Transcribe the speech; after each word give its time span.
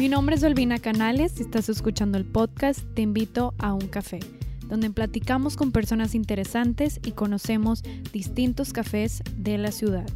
Mi 0.00 0.08
nombre 0.08 0.34
es 0.34 0.42
Olvina 0.44 0.78
Canales 0.78 1.38
y 1.38 1.42
estás 1.42 1.68
escuchando 1.68 2.16
el 2.16 2.24
podcast 2.24 2.80
Te 2.94 3.02
invito 3.02 3.52
a 3.58 3.74
un 3.74 3.86
café, 3.86 4.18
donde 4.66 4.88
platicamos 4.88 5.58
con 5.58 5.72
personas 5.72 6.14
interesantes 6.14 6.98
y 7.04 7.12
conocemos 7.12 7.82
distintos 8.10 8.72
cafés 8.72 9.22
de 9.36 9.58
la 9.58 9.70
ciudad. 9.72 10.06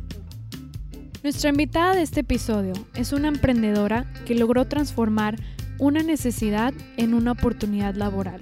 Nuestra 1.23 1.51
invitada 1.51 1.95
de 1.95 2.01
este 2.01 2.21
episodio 2.21 2.73
es 2.95 3.13
una 3.13 3.29
emprendedora 3.29 4.11
que 4.25 4.35
logró 4.35 4.65
transformar 4.65 5.37
una 5.79 6.03
necesidad 6.03 6.73
en 6.97 7.13
una 7.13 7.33
oportunidad 7.33 7.95
laboral. 7.95 8.41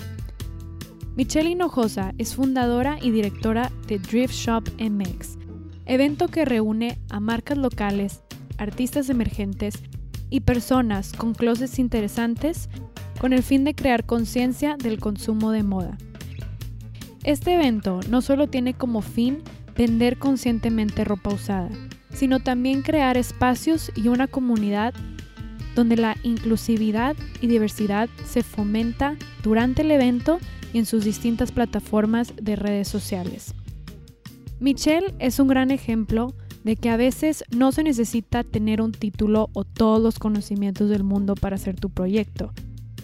Michelle 1.16 1.50
Hinojosa 1.50 2.14
es 2.18 2.36
fundadora 2.36 2.98
y 3.02 3.10
directora 3.10 3.72
de 3.88 3.98
Drift 3.98 4.34
Shop 4.34 4.62
MX, 4.78 5.38
evento 5.86 6.28
que 6.28 6.44
reúne 6.44 7.00
a 7.10 7.18
marcas 7.18 7.58
locales, 7.58 8.22
artistas 8.58 9.10
emergentes 9.10 9.82
y 10.32 10.40
personas 10.40 11.12
con 11.12 11.34
closets 11.34 11.78
interesantes 11.78 12.70
con 13.20 13.34
el 13.34 13.42
fin 13.42 13.64
de 13.64 13.74
crear 13.74 14.06
conciencia 14.06 14.76
del 14.78 14.98
consumo 14.98 15.52
de 15.52 15.62
moda. 15.62 15.98
Este 17.22 17.54
evento 17.54 18.00
no 18.08 18.22
solo 18.22 18.48
tiene 18.48 18.72
como 18.72 19.02
fin 19.02 19.42
vender 19.76 20.18
conscientemente 20.18 21.04
ropa 21.04 21.34
usada, 21.34 21.68
sino 22.14 22.40
también 22.40 22.80
crear 22.80 23.18
espacios 23.18 23.92
y 23.94 24.08
una 24.08 24.26
comunidad 24.26 24.94
donde 25.74 25.96
la 25.96 26.16
inclusividad 26.22 27.14
y 27.42 27.46
diversidad 27.46 28.08
se 28.24 28.42
fomenta 28.42 29.16
durante 29.42 29.82
el 29.82 29.90
evento 29.90 30.38
y 30.72 30.78
en 30.78 30.86
sus 30.86 31.04
distintas 31.04 31.52
plataformas 31.52 32.32
de 32.40 32.56
redes 32.56 32.88
sociales. 32.88 33.54
Michelle 34.60 35.14
es 35.18 35.38
un 35.38 35.48
gran 35.48 35.70
ejemplo 35.70 36.34
de 36.64 36.76
que 36.76 36.90
a 36.90 36.96
veces 36.96 37.44
no 37.50 37.72
se 37.72 37.82
necesita 37.82 38.44
tener 38.44 38.80
un 38.80 38.92
título 38.92 39.50
o 39.52 39.64
todos 39.64 40.00
los 40.00 40.18
conocimientos 40.18 40.88
del 40.88 41.04
mundo 41.04 41.34
para 41.34 41.56
hacer 41.56 41.78
tu 41.78 41.90
proyecto, 41.90 42.52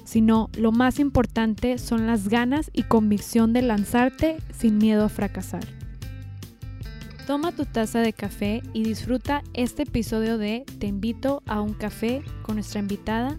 sino 0.05 0.51
lo 0.57 0.73
más 0.73 0.99
importante 0.99 1.79
son 1.79 2.07
las 2.07 2.29
ganas 2.29 2.71
y 2.73 2.85
convicción 2.85 3.53
de 3.53 3.63
lanzarte 3.63 4.39
sin 4.53 4.79
miedo 4.79 5.05
a 5.05 5.09
fracasar. 5.09 5.65
Toma 7.27 7.53
tu 7.53 7.67
taza 7.67 8.01
de 8.01 8.15
café 8.15 8.63
y 8.73 8.85
disfruta 8.85 9.43
este 9.53 9.83
episodio 9.83 10.39
de 10.39 10.65
Te 10.79 10.87
invito 10.87 11.43
a 11.47 11.61
un 11.61 11.75
café 11.75 12.23
con 12.43 12.55
nuestra 12.57 12.81
invitada, 12.81 13.39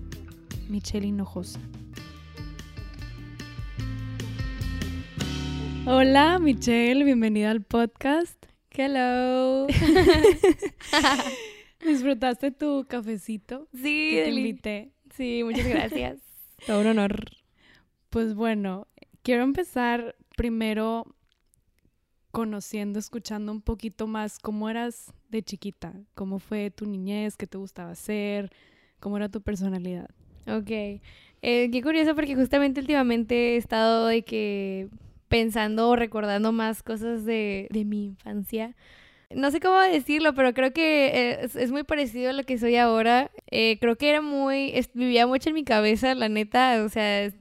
Michelle 0.70 1.08
Hinojosa. 1.08 1.60
Hola 5.88 6.38
Michelle, 6.38 7.04
bienvenida 7.04 7.50
al 7.50 7.64
podcast. 7.64 8.39
Hello. 8.82 9.68
¿Disfrutaste 11.86 12.52
tu 12.52 12.86
cafecito? 12.88 13.68
Sí, 13.74 14.22
te 14.24 14.30
invité. 14.30 14.94
Sí, 15.14 15.42
muchas 15.44 15.68
gracias. 15.68 16.20
Todo 16.66 16.80
un 16.80 16.88
honor. 16.88 17.26
Pues 18.10 18.36
bueno, 18.36 18.88
quiero 19.22 19.44
empezar 19.44 20.16
primero 20.38 21.14
conociendo, 22.32 23.00
escuchando 23.00 23.52
un 23.52 23.62
poquito 23.62 24.08
más 24.08 24.40
cómo 24.40 24.70
eras 24.70 25.12
de 25.28 25.44
chiquita, 25.44 25.94
cómo 26.16 26.40
fue 26.40 26.72
tu 26.72 26.86
niñez, 26.86 27.36
qué 27.36 27.48
te 27.48 27.58
gustaba 27.58 27.92
hacer, 27.92 28.50
cómo 29.02 29.18
era 29.18 29.28
tu 29.28 29.42
personalidad. 29.42 30.10
Ok. 30.48 30.72
Eh, 30.72 31.70
qué 31.70 31.82
curioso 31.84 32.16
porque 32.16 32.34
justamente 32.34 32.80
últimamente 32.80 33.56
he 33.56 33.58
estado 33.58 34.08
de 34.08 34.22
que 34.22 34.88
pensando 35.30 35.90
o 35.90 35.96
recordando 35.96 36.52
más 36.52 36.84
cosas 36.84 37.24
de, 37.26 37.68
de 37.72 37.86
mi 37.86 38.06
infancia. 38.06 38.76
No 39.32 39.52
sé 39.52 39.60
cómo 39.60 39.80
decirlo, 39.80 40.34
pero 40.34 40.54
creo 40.56 40.74
que 40.74 41.08
eh, 41.08 41.50
es, 41.54 41.72
muy 41.72 41.84
parecido 41.84 42.32
a 42.32 42.34
lo 42.34 42.44
que 42.44 42.58
soy 42.58 42.78
ahora. 42.78 43.30
Eh, 43.52 43.78
creo 43.80 43.96
que 43.96 44.10
era 44.10 44.22
muy, 44.22 44.74
vivía 44.96 45.28
mucho 45.28 45.50
en 45.50 45.56
mi 45.56 45.64
cabeza, 45.64 46.16
la 46.16 46.30
neta, 46.30 46.84
o 46.84 46.90
sea, 46.90 47.32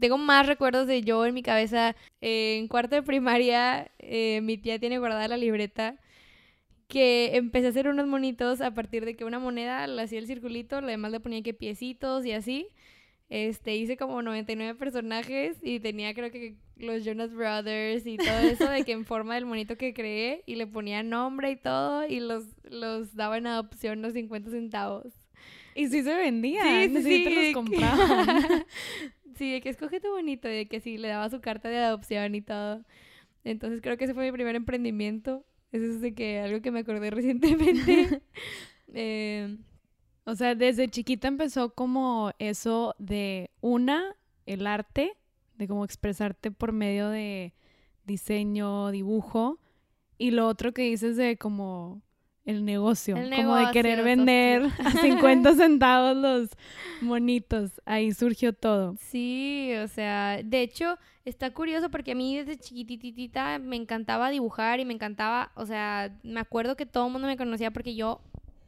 tengo 0.00 0.18
más 0.18 0.46
recuerdos 0.46 0.88
de 0.88 1.02
yo 1.02 1.24
en 1.24 1.34
mi 1.34 1.42
cabeza. 1.42 1.94
Eh, 2.20 2.56
en 2.58 2.66
cuarto 2.68 2.96
de 2.96 3.02
primaria, 3.02 3.90
mi 4.42 4.58
tía 4.58 4.78
tiene 4.80 4.98
guardada 4.98 5.28
la 5.28 5.36
libreta 5.36 5.96
que 6.88 7.36
empecé 7.36 7.66
a 7.68 7.70
hacer 7.70 7.88
unos 7.88 8.06
monitos 8.06 8.60
a 8.60 8.72
partir 8.72 9.04
de 9.04 9.16
que 9.16 9.24
una 9.24 9.38
moneda 9.38 9.86
le 9.86 10.02
hacía 10.02 10.18
el 10.18 10.26
circulito, 10.26 10.80
lo 10.80 10.88
demás 10.88 11.12
le 11.12 11.20
ponía 11.20 11.42
que 11.42 11.54
piecitos 11.54 12.26
y 12.26 12.32
así. 12.32 12.68
Este, 13.30 13.74
hice 13.74 13.96
como 13.96 14.22
99 14.22 14.78
personajes 14.78 15.56
y 15.62 15.80
tenía 15.80 16.14
creo 16.14 16.30
que 16.30 16.56
los 16.76 17.04
Jonas 17.04 17.32
Brothers 17.32 18.06
y 18.06 18.16
todo 18.16 18.38
eso 18.40 18.68
de 18.68 18.84
que 18.84 18.92
en 18.92 19.04
forma 19.04 19.34
del 19.34 19.46
monito 19.46 19.76
que 19.76 19.94
creé 19.94 20.42
y 20.46 20.56
le 20.56 20.66
ponía 20.66 21.02
nombre 21.02 21.50
y 21.50 21.56
todo 21.56 22.06
y 22.06 22.20
los, 22.20 22.44
los 22.64 23.14
daba 23.14 23.38
en 23.38 23.46
adopción 23.46 24.02
los 24.02 24.12
50 24.12 24.50
centavos. 24.50 25.12
Y 25.74 25.88
sí 25.88 26.02
se 26.02 26.14
vendían, 26.14 26.94
sí, 26.94 27.02
sí, 27.02 27.24
sí, 27.24 27.34
los 27.34 27.54
compraban. 27.54 28.64
sí, 29.36 29.52
de 29.52 29.60
que 29.60 29.70
escoge 29.70 30.00
tu 30.00 30.10
bonito 30.10 30.48
y 30.48 30.54
de 30.54 30.66
que 30.66 30.80
sí, 30.80 30.98
le 30.98 31.08
daba 31.08 31.28
su 31.30 31.40
carta 31.40 31.68
de 31.68 31.78
adopción 31.78 32.34
y 32.34 32.42
todo. 32.42 32.84
Entonces 33.42 33.80
creo 33.82 33.96
que 33.96 34.04
ese 34.04 34.14
fue 34.14 34.24
mi 34.24 34.32
primer 34.32 34.54
emprendimiento. 34.54 35.44
Eso 35.72 35.86
es 35.86 36.00
de 36.00 36.14
que 36.14 36.38
algo 36.38 36.62
que 36.62 36.70
me 36.70 36.80
acordé 36.80 37.10
recientemente. 37.10 38.22
eh, 38.94 39.56
o 40.24 40.34
sea, 40.34 40.54
desde 40.54 40.88
chiquita 40.88 41.28
empezó 41.28 41.74
como 41.74 42.32
eso 42.38 42.94
de 42.98 43.50
una, 43.60 44.16
el 44.46 44.66
arte, 44.66 45.16
de 45.56 45.68
cómo 45.68 45.84
expresarte 45.84 46.50
por 46.50 46.72
medio 46.72 47.08
de 47.08 47.54
diseño, 48.04 48.90
dibujo, 48.90 49.58
y 50.18 50.30
lo 50.30 50.46
otro 50.46 50.72
que 50.72 50.82
dices 50.82 51.16
de 51.16 51.36
como 51.36 52.02
el 52.44 52.64
negocio, 52.64 53.16
como 53.16 53.56
de 53.56 53.70
querer 53.72 54.04
vender 54.04 54.62
a 54.84 54.90
50 54.90 55.54
centavos 55.56 56.16
los 56.16 56.50
monitos. 57.00 57.80
Ahí 57.84 58.12
surgió 58.12 58.52
todo. 58.52 58.96
Sí, 58.98 59.72
o 59.82 59.88
sea, 59.88 60.40
de 60.42 60.60
hecho, 60.60 60.98
está 61.24 61.52
curioso 61.52 61.90
porque 61.90 62.12
a 62.12 62.14
mí 62.14 62.36
desde 62.36 62.58
chiquititita 62.58 63.58
me 63.58 63.76
encantaba 63.76 64.30
dibujar 64.30 64.80
y 64.80 64.84
me 64.84 64.94
encantaba, 64.94 65.52
o 65.54 65.64
sea, 65.64 66.16
me 66.22 66.40
acuerdo 66.40 66.76
que 66.76 66.86
todo 66.86 67.06
el 67.06 67.12
mundo 67.12 67.28
me 67.28 67.36
conocía 67.36 67.70
porque 67.70 67.94
yo, 67.94 68.20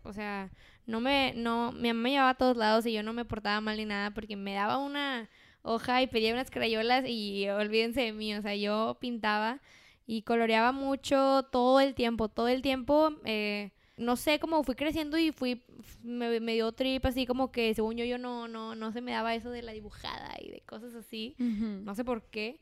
o 0.06 0.12
sea, 0.12 0.50
no 0.86 1.00
me, 1.00 1.32
no, 1.36 1.72
mi 1.72 1.88
mamá 1.88 2.02
me 2.02 2.10
llevaba 2.10 2.30
a 2.30 2.34
todos 2.34 2.56
lados 2.56 2.86
y 2.86 2.92
yo 2.92 3.02
no 3.02 3.12
me 3.12 3.24
portaba 3.24 3.60
mal 3.60 3.76
ni 3.76 3.84
nada 3.84 4.12
porque 4.12 4.36
me 4.36 4.54
daba 4.54 4.78
una 4.78 5.28
hoja 5.62 6.02
y 6.02 6.06
pedía 6.06 6.32
unas 6.32 6.50
crayolas 6.50 7.04
y 7.06 7.48
olvídense 7.48 8.02
de 8.02 8.12
mí, 8.12 8.34
o 8.34 8.42
sea, 8.42 8.54
yo 8.54 8.96
pintaba 9.00 9.60
y 10.06 10.22
coloreaba 10.22 10.72
mucho 10.72 11.44
todo 11.50 11.80
el 11.80 11.94
tiempo, 11.94 12.28
todo 12.28 12.48
el 12.48 12.62
tiempo, 12.62 13.10
eh, 13.24 13.72
no 13.96 14.16
sé 14.16 14.38
cómo 14.38 14.62
fui 14.62 14.76
creciendo 14.76 15.18
y 15.18 15.32
fui, 15.32 15.62
me, 16.02 16.38
dio 16.52 16.70
trip 16.72 17.04
así 17.06 17.26
como 17.26 17.50
que 17.50 17.74
según 17.74 17.96
yo 17.96 18.04
yo 18.04 18.18
no, 18.18 18.46
no, 18.46 18.74
no 18.74 18.92
se 18.92 19.00
me 19.00 19.12
daba 19.12 19.34
eso 19.34 19.50
de 19.50 19.62
la 19.62 19.72
dibujada 19.72 20.34
y 20.40 20.50
de 20.50 20.60
cosas 20.60 20.94
así, 20.94 21.34
no 21.38 21.94
sé 21.94 22.04
por 22.04 22.22
qué. 22.22 22.60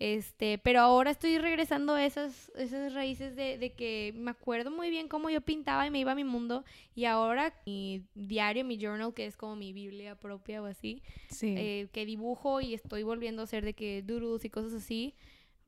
Este, 0.00 0.58
pero 0.58 0.80
ahora 0.80 1.12
estoy 1.12 1.38
regresando 1.38 1.94
a 1.94 2.04
esas, 2.04 2.50
esas 2.56 2.92
raíces 2.94 3.36
de, 3.36 3.58
de, 3.58 3.72
que 3.72 4.12
me 4.16 4.32
acuerdo 4.32 4.70
muy 4.70 4.90
bien 4.90 5.08
cómo 5.08 5.30
yo 5.30 5.40
pintaba 5.40 5.86
y 5.86 5.90
me 5.90 6.00
iba 6.00 6.12
a 6.12 6.16
mi 6.16 6.24
mundo. 6.24 6.64
Y 6.94 7.04
ahora 7.04 7.54
mi 7.64 8.04
diario, 8.14 8.64
mi 8.64 8.76
journal, 8.76 9.14
que 9.14 9.26
es 9.26 9.36
como 9.36 9.54
mi 9.54 9.72
Biblia 9.72 10.16
propia 10.16 10.62
o 10.62 10.66
así, 10.66 11.02
eh, 11.42 11.88
que 11.92 12.04
dibujo 12.06 12.60
y 12.60 12.74
estoy 12.74 13.04
volviendo 13.04 13.42
a 13.42 13.44
hacer 13.44 13.64
de 13.64 13.74
que 13.74 14.02
doodles 14.02 14.44
y 14.44 14.50
cosas 14.50 14.72
así. 14.72 15.14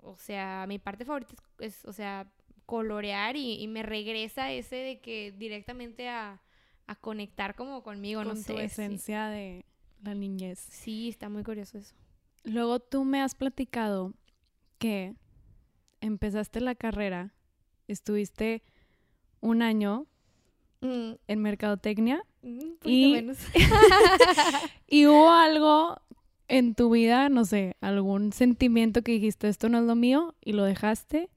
O 0.02 0.16
sea, 0.16 0.66
mi 0.68 0.78
parte 0.78 1.04
favorita 1.04 1.34
es, 1.60 1.84
o 1.84 1.92
sea, 1.92 2.30
colorear 2.66 3.36
y, 3.36 3.62
y, 3.62 3.68
me 3.68 3.84
regresa 3.84 4.52
ese 4.52 4.76
de 4.76 5.00
que 5.00 5.32
directamente 5.36 6.08
a, 6.08 6.40
a 6.86 6.96
conectar 6.96 7.54
como 7.54 7.82
conmigo, 7.84 8.20
Con 8.24 8.28
no 8.28 8.36
sé. 8.36 8.52
tu 8.52 8.58
esencia 8.58 9.28
de 9.28 9.64
la 10.02 10.14
niñez. 10.14 10.58
Sí, 10.58 11.08
está 11.08 11.28
muy 11.28 11.44
curioso 11.44 11.78
eso. 11.78 11.94
Luego 12.46 12.78
tú 12.78 13.04
me 13.04 13.20
has 13.20 13.34
platicado 13.34 14.14
que 14.78 15.14
empezaste 16.00 16.60
la 16.60 16.76
carrera, 16.76 17.34
estuviste 17.88 18.62
un 19.40 19.62
año 19.62 20.06
mm. 20.80 21.10
en 21.26 21.42
mercadotecnia 21.42 22.22
mm, 22.42 22.60
y, 22.84 23.26
y 24.86 25.06
hubo 25.06 25.30
algo 25.30 26.00
en 26.46 26.76
tu 26.76 26.90
vida, 26.90 27.28
no 27.28 27.44
sé, 27.44 27.76
algún 27.80 28.32
sentimiento 28.32 29.02
que 29.02 29.12
dijiste 29.12 29.48
esto 29.48 29.68
no 29.68 29.78
es 29.78 29.84
lo 29.84 29.96
mío 29.96 30.36
y 30.40 30.52
lo 30.52 30.62
dejaste 30.62 31.28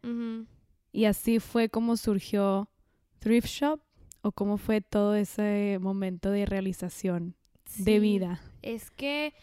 y 0.92 1.06
así 1.06 1.40
fue 1.40 1.70
como 1.70 1.98
surgió 1.98 2.70
Thrift 3.18 3.48
Shop 3.48 3.82
o 4.22 4.32
cómo 4.32 4.58
fue 4.58 4.82
todo 4.82 5.16
ese 5.16 5.80
momento 5.82 6.30
de 6.30 6.46
realización 6.46 7.36
de 7.78 8.00
vida. 8.00 8.42
Es 8.62 8.92
que 8.92 9.34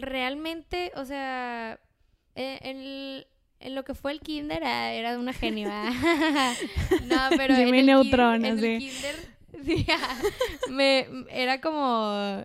realmente, 0.00 0.92
o 0.96 1.04
sea, 1.04 1.80
eh, 2.34 3.26
en, 3.60 3.74
lo 3.74 3.84
que 3.84 3.94
fue 3.94 4.12
el 4.12 4.20
kinder 4.20 4.62
ah, 4.64 4.92
era 4.92 5.18
una 5.18 5.32
genio. 5.32 5.68
no, 7.06 7.16
pero 7.36 7.54
en 7.54 7.74
el, 7.74 7.86
Neutron, 7.86 8.44
en 8.44 8.58
el 8.58 8.78
kinder 8.78 9.16
sí, 9.64 9.86
me, 10.68 11.06
era 11.30 11.60
como... 11.60 12.44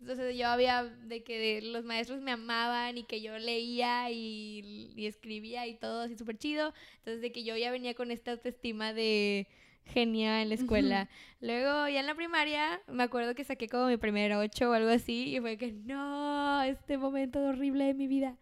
Entonces 0.00 0.36
yo 0.36 0.48
había 0.48 0.84
de 0.84 1.22
que 1.22 1.62
los 1.62 1.84
maestros 1.84 2.20
me 2.20 2.32
amaban 2.32 2.98
y 2.98 3.04
que 3.04 3.22
yo 3.22 3.38
leía 3.38 4.10
y, 4.10 4.92
y 4.94 5.06
escribía 5.06 5.66
y 5.66 5.76
todo 5.76 6.02
así 6.02 6.14
súper 6.14 6.36
chido. 6.36 6.74
Entonces 6.98 7.22
de 7.22 7.32
que 7.32 7.42
yo 7.42 7.56
ya 7.56 7.70
venía 7.70 7.94
con 7.94 8.10
esta 8.10 8.32
autoestima 8.32 8.92
de 8.92 9.46
genial 9.86 10.42
en 10.42 10.48
la 10.48 10.54
escuela. 10.54 11.08
Luego, 11.40 11.88
ya 11.88 12.00
en 12.00 12.06
la 12.06 12.14
primaria, 12.14 12.80
me 12.88 13.02
acuerdo 13.02 13.34
que 13.34 13.44
saqué 13.44 13.68
como 13.68 13.86
mi 13.86 13.96
primera 13.96 14.38
ocho 14.38 14.70
o 14.70 14.72
algo 14.72 14.90
así, 14.90 15.36
y 15.36 15.40
fue 15.40 15.56
que, 15.56 15.72
no, 15.72 16.62
este 16.62 16.98
momento 16.98 17.40
horrible 17.40 17.84
de 17.84 17.94
mi 17.94 18.06
vida. 18.06 18.36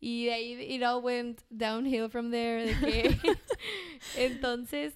Y 0.00 0.26
de 0.26 0.32
ahí, 0.32 0.74
it 0.74 0.82
all 0.82 1.02
went 1.02 1.40
downhill 1.50 2.10
from 2.10 2.30
there. 2.30 2.66
De 2.66 2.74
que... 2.80 3.16
Entonces, 4.16 4.94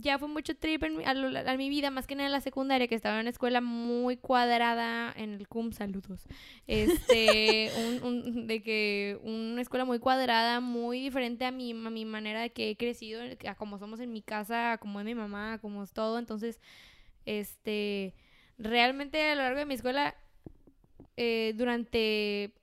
ya 0.00 0.18
fue 0.18 0.28
mucho 0.28 0.56
trip 0.56 0.82
en, 0.84 1.06
a, 1.06 1.56
mi 1.56 1.68
vida, 1.68 1.90
más 1.90 2.06
que 2.06 2.14
nada 2.14 2.26
en 2.26 2.32
la 2.32 2.40
secundaria, 2.40 2.88
que 2.88 2.94
estaba 2.94 3.16
en 3.16 3.22
una 3.22 3.30
escuela 3.30 3.60
muy 3.60 4.16
cuadrada, 4.16 5.12
en 5.16 5.34
el 5.34 5.48
CUM, 5.48 5.72
saludos. 5.72 6.26
Este, 6.66 7.70
un, 8.02 8.46
de 8.46 8.62
que 8.62 9.18
una 9.22 9.60
escuela 9.60 9.84
muy 9.84 9.98
cuadrada, 9.98 10.60
muy 10.60 11.00
diferente 11.00 11.44
a 11.44 11.50
mi, 11.50 11.72
a 11.72 11.90
mi 11.90 12.04
manera 12.04 12.40
de 12.40 12.50
que 12.50 12.70
he 12.70 12.76
crecido, 12.76 13.22
a 13.46 13.54
como 13.54 13.78
somos 13.78 14.00
en 14.00 14.12
mi 14.12 14.22
casa, 14.22 14.72
a 14.72 14.78
como 14.78 15.00
es 15.00 15.06
mi 15.06 15.14
mamá, 15.14 15.54
a 15.54 15.58
como 15.58 15.82
es 15.82 15.92
todo. 15.92 16.18
Entonces, 16.18 16.60
este, 17.26 18.14
realmente 18.58 19.30
a 19.30 19.34
lo 19.34 19.42
largo 19.42 19.58
de 19.58 19.66
mi 19.66 19.74
escuela, 19.74 20.14
eh, 21.16 21.52
durante 21.56 22.54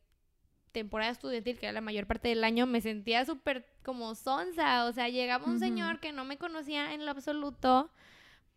temporada 0.71 1.11
estudiantil, 1.11 1.57
que 1.57 1.65
era 1.65 1.73
la 1.73 1.81
mayor 1.81 2.07
parte 2.07 2.29
del 2.29 2.43
año, 2.43 2.65
me 2.65 2.81
sentía 2.81 3.25
súper 3.25 3.65
como 3.83 4.15
sonza. 4.15 4.85
O 4.85 4.93
sea, 4.93 5.09
llegaba 5.09 5.45
un 5.45 5.59
señor 5.59 5.99
que 5.99 6.11
no 6.11 6.25
me 6.25 6.37
conocía 6.37 6.93
en 6.93 7.05
lo 7.05 7.11
absoluto 7.11 7.89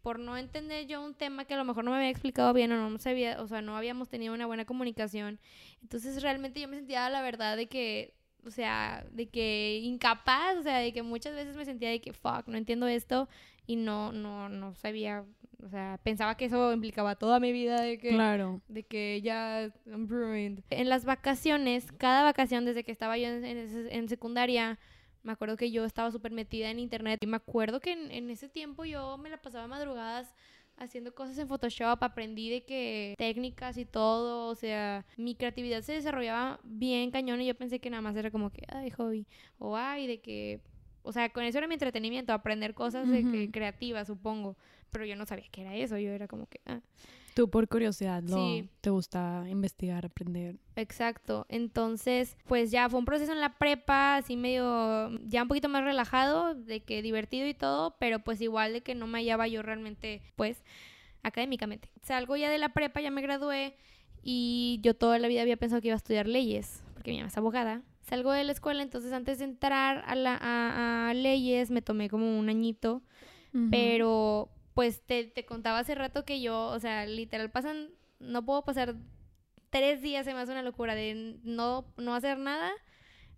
por 0.03 0.19
no 0.19 0.37
entender 0.37 0.87
yo 0.87 1.03
un 1.03 1.14
tema 1.14 1.44
que 1.44 1.55
a 1.55 1.56
lo 1.56 1.64
mejor 1.64 1.85
no 1.85 1.93
me 1.93 1.99
había 1.99 2.11
explicado 2.11 2.53
bien 2.53 2.73
o 2.73 2.91
no 2.91 2.99
sabía, 2.99 3.41
o 3.41 3.47
sea, 3.47 3.62
no 3.62 3.76
habíamos 3.76 4.09
tenido 4.09 4.35
una 4.35 4.47
buena 4.47 4.64
comunicación. 4.64 5.38
Entonces 5.81 6.23
realmente 6.23 6.61
yo 6.61 6.69
me 6.69 6.76
sentía 6.76 7.09
la 7.09 7.23
verdad 7.23 7.56
de 7.56 7.67
que, 7.69 8.15
o 8.44 8.50
sea, 8.50 9.06
de 9.12 9.29
que 9.29 9.79
incapaz, 9.82 10.56
o 10.58 10.62
sea, 10.62 10.79
de 10.79 10.93
que 10.93 11.03
muchas 11.03 11.35
veces 11.35 11.56
me 11.56 11.65
sentía 11.65 11.91
de 11.91 12.00
que, 12.00 12.12
fuck, 12.12 12.49
no 12.49 12.58
entiendo 12.58 12.88
esto 12.88 13.29
y 13.67 13.76
no, 13.76 14.12
no, 14.12 14.49
no 14.49 14.75
sabía 14.75 15.25
o 15.64 15.69
sea, 15.69 15.99
pensaba 16.03 16.37
que 16.37 16.47
eso 16.47 16.73
implicaba 16.73 17.14
toda 17.14 17.38
mi 17.38 17.53
vida 17.53 17.81
de 17.81 17.99
que, 17.99 18.11
claro. 18.11 18.61
de 18.69 18.82
que 18.82 19.20
ya 19.23 19.70
I'm 19.87 20.09
ruined. 20.09 20.64
En 20.70 20.88
las 20.88 21.05
vacaciones, 21.05 21.93
cada 21.93 22.25
vacación 22.25 22.64
desde 22.64 22.82
que 22.82 22.91
estaba 22.91 23.17
yo 23.17 23.29
en, 23.29 24.09
secundaria, 24.09 24.81
me 25.23 25.32
acuerdo 25.32 25.56
que 25.56 25.70
yo 25.70 25.85
estaba 25.85 26.11
súper 26.11 26.32
metida 26.32 26.70
en 26.70 26.81
internet 26.81 27.20
y 27.23 27.26
me 27.29 27.37
acuerdo 27.37 27.79
que 27.81 27.93
en, 27.93 28.31
ese 28.31 28.49
tiempo 28.49 28.85
yo 28.85 29.17
me 29.19 29.31
la 29.31 29.41
pasaba 29.41 29.69
madrugadas 29.69 30.35
haciendo 30.79 31.15
cosas 31.15 31.38
en 31.38 31.47
Photoshop, 31.47 32.03
aprendí 32.03 32.50
de 32.50 32.65
que 32.65 33.15
técnicas 33.17 33.76
y 33.76 33.85
todo, 33.85 34.49
o 34.49 34.55
sea, 34.56 35.06
mi 35.17 35.37
creatividad 35.37 35.82
se 35.82 35.93
desarrollaba 35.93 36.58
bien 36.65 37.12
cañón 37.12 37.41
y 37.41 37.47
yo 37.47 37.55
pensé 37.55 37.79
que 37.79 37.91
nada 37.91 38.00
más 38.00 38.17
era 38.17 38.32
como 38.32 38.50
que, 38.50 38.62
ay, 38.69 38.91
hobby, 38.91 39.26
o 39.58 39.76
ay, 39.76 40.08
de 40.08 40.20
que, 40.20 40.61
o 41.03 41.13
sea, 41.13 41.31
con 41.31 41.45
eso 41.45 41.59
era 41.59 41.67
mi 41.67 41.75
entretenimiento, 41.75 42.33
aprender 42.33 42.75
cosas 42.75 43.09
de 43.09 43.23
que 43.31 43.51
creativas, 43.51 44.07
supongo 44.07 44.57
pero 44.93 45.07
yo 45.07 45.17
no 45.17 45.27
sabía 45.27 45.47
qué 45.51 45.63
era 45.63 45.75
eso, 45.75 45.99
yo 45.99 46.13
era 46.13 46.29
como 46.29 46.47
que... 46.47 46.61
Ah. 46.67 46.81
Tú 47.35 47.49
por 47.49 47.67
curiosidad, 47.67 48.23
¿no? 48.23 48.69
Te 48.83 48.91
gusta 48.91 49.47
investigar, 49.49 50.05
aprender. 50.05 50.57
Exacto. 50.77 51.47
Entonces, 51.49 52.37
pues 52.47 52.71
ya 52.71 52.91
fue 52.91 52.99
un 52.99 53.07
proceso 53.07 53.33
en 53.33 53.41
la 53.41 53.57
prepa, 53.57 54.17
así 54.17 54.37
medio, 54.37 55.09
ya 55.27 55.41
un 55.41 55.49
poquito 55.49 55.71
más 55.71 55.83
relajado, 55.83 56.55
de 56.55 56.81
que 56.81 57.01
divertido 57.01 57.47
y 57.47 57.55
todo, 57.55 57.97
pero 57.99 58.19
pues 58.19 58.43
igual 58.43 58.75
de 58.75 58.83
que 58.83 58.95
no 58.95 59.07
me 59.07 59.19
hallaba 59.19 59.49
yo 59.49 59.63
realmente, 59.63 60.21
pues, 60.37 60.63
académicamente. 61.23 61.89
Salgo 62.03 62.37
ya 62.37 62.51
de 62.51 62.59
la 62.59 62.75
prepa, 62.75 63.01
ya 63.01 63.11
me 63.11 63.23
gradué 63.23 63.79
y 64.23 64.79
yo 64.83 64.93
toda 64.93 65.19
la 65.19 65.27
vida 65.27 65.41
había 65.41 65.57
pensado 65.57 65.81
que 65.81 65.89
iba 65.89 65.95
a 65.95 65.97
estudiar 65.97 66.29
leyes, 66.29 66.83
porque 66.93 67.13
mi 67.13 67.17
mamá 67.17 67.29
es 67.29 67.37
abogada. 67.39 67.81
Salgo 68.03 68.33
de 68.33 68.45
la 68.45 68.53
escuela, 68.53 68.83
entonces 68.83 69.13
antes 69.13 69.39
de 69.39 69.45
entrar 69.45 70.05
a, 70.07 70.15
la, 70.15 70.39
a, 71.09 71.15
leyes 71.15 71.71
me 71.71 71.83
tomé 71.83 72.09
como 72.11 72.39
un 72.39 72.49
añito, 72.49 73.03
pero 73.71 74.51
pues 74.75 75.03
te, 75.03 75.25
te, 75.25 75.45
contaba 75.45 75.79
hace 75.79 75.95
rato 75.95 76.25
que 76.25 76.41
yo, 76.41 76.67
o 76.69 76.79
sea, 76.81 77.07
literal 77.07 77.51
pasan, 77.51 77.91
no 78.19 78.45
puedo 78.45 78.65
pasar 78.65 78.97
tres 79.71 80.03
días, 80.03 80.25
se 80.25 80.35
me 80.35 80.41
hace 80.41 80.53
una 80.53 80.63
locura 80.63 80.95
de 80.95 81.39
no, 81.43 81.87
no 81.97 82.15
hacer 82.15 82.39
nada 82.39 82.73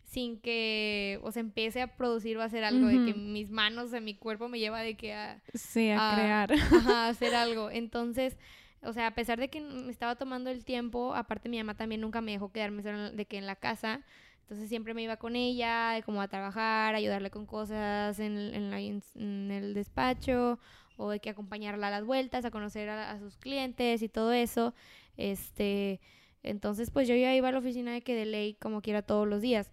sin 0.05 0.41
que, 0.41 1.19
o 1.23 1.33
sea, 1.33 1.41
empiece 1.41 1.83
a 1.83 1.97
producir 1.97 2.37
o 2.37 2.43
a 2.43 2.45
hacer 2.45 2.63
algo, 2.63 2.87
de 2.87 3.05
que 3.05 3.19
mis 3.19 3.51
manos, 3.51 3.93
o 3.93 4.01
mi 4.01 4.15
cuerpo 4.15 4.49
me 4.49 4.61
lleva 4.61 4.81
de 4.81 4.97
que 4.97 5.13
a... 5.13 5.43
Sí, 5.55 5.91
a, 5.91 6.13
crear. 6.15 6.53
a 6.89 7.09
hacer 7.09 7.35
algo. 7.35 7.71
Entonces, 7.71 8.37
o 8.83 8.93
sea, 8.93 9.09
a 9.09 9.15
pesar 9.15 9.41
de 9.41 9.49
que 9.49 9.61
me 9.61 9.91
estaba 9.91 10.15
tomando 10.15 10.51
el 10.51 10.65
tiempo, 10.65 11.15
aparte 11.15 11.49
mi 11.49 11.59
mamá 11.59 11.75
también 11.75 12.01
nunca 12.01 12.21
me 12.21 12.33
dejó 12.33 12.53
quedarme 12.53 12.83
de 12.83 13.27
que 13.27 13.39
en 13.39 13.47
la 13.47 13.57
casa, 13.57 14.03
entonces 14.45 14.69
siempre 14.69 14.95
me 14.95 15.03
iba 15.03 15.17
con 15.17 15.37
ella, 15.37 16.01
como 16.05 16.23
a 16.23 16.29
trabajar, 16.29 16.95
ayudarle 16.95 17.31
con 17.31 17.47
cosas 17.47 18.19
en, 18.21 18.37
en 18.37 19.51
el 19.51 19.75
despacho 19.75 20.59
o 20.97 21.11
hay 21.11 21.21
que 21.21 21.31
acompañarla 21.31 21.89
a 21.89 21.91
las 21.91 22.05
vueltas, 22.05 22.45
a 22.45 22.51
conocer 22.51 22.89
a, 22.89 23.19
sus 23.19 23.37
clientes 23.37 24.03
y 24.03 24.09
todo 24.09 24.33
eso. 24.33 24.75
Este, 25.17 26.01
entonces, 26.43 26.91
pues 26.91 27.09
yo 27.09 27.15
ya 27.17 27.35
iba 27.35 27.49
a 27.49 27.53
la 27.53 27.59
oficina 27.59 27.93
de 27.93 28.03
que 28.03 28.15
de 28.15 28.27
ley 28.27 28.55
como 28.55 28.81
quiera 28.81 29.03
todos 29.03 29.27
los 29.27 29.41
días. 29.41 29.71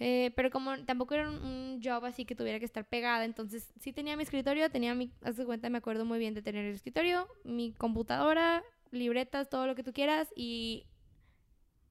Eh, 0.00 0.32
pero 0.34 0.50
como 0.50 0.76
tampoco 0.84 1.14
era 1.14 1.30
un, 1.30 1.80
job 1.82 2.04
así 2.04 2.24
que 2.24 2.34
tuviera 2.34 2.58
que 2.58 2.64
estar 2.64 2.84
pegada, 2.84 3.24
entonces 3.24 3.72
sí 3.78 3.92
tenía 3.92 4.16
mi 4.16 4.24
escritorio, 4.24 4.68
tenía 4.70 4.94
mi, 4.94 5.12
haz 5.22 5.36
de 5.36 5.44
cuenta, 5.44 5.68
me 5.70 5.78
acuerdo 5.78 6.04
muy 6.04 6.18
bien 6.18 6.34
de 6.34 6.42
tener 6.42 6.64
el 6.64 6.74
escritorio, 6.74 7.28
mi 7.44 7.72
computadora, 7.72 8.64
libretas, 8.90 9.48
todo 9.48 9.66
lo 9.66 9.74
que 9.74 9.84
tú 9.84 9.92
quieras 9.92 10.32
y 10.34 10.86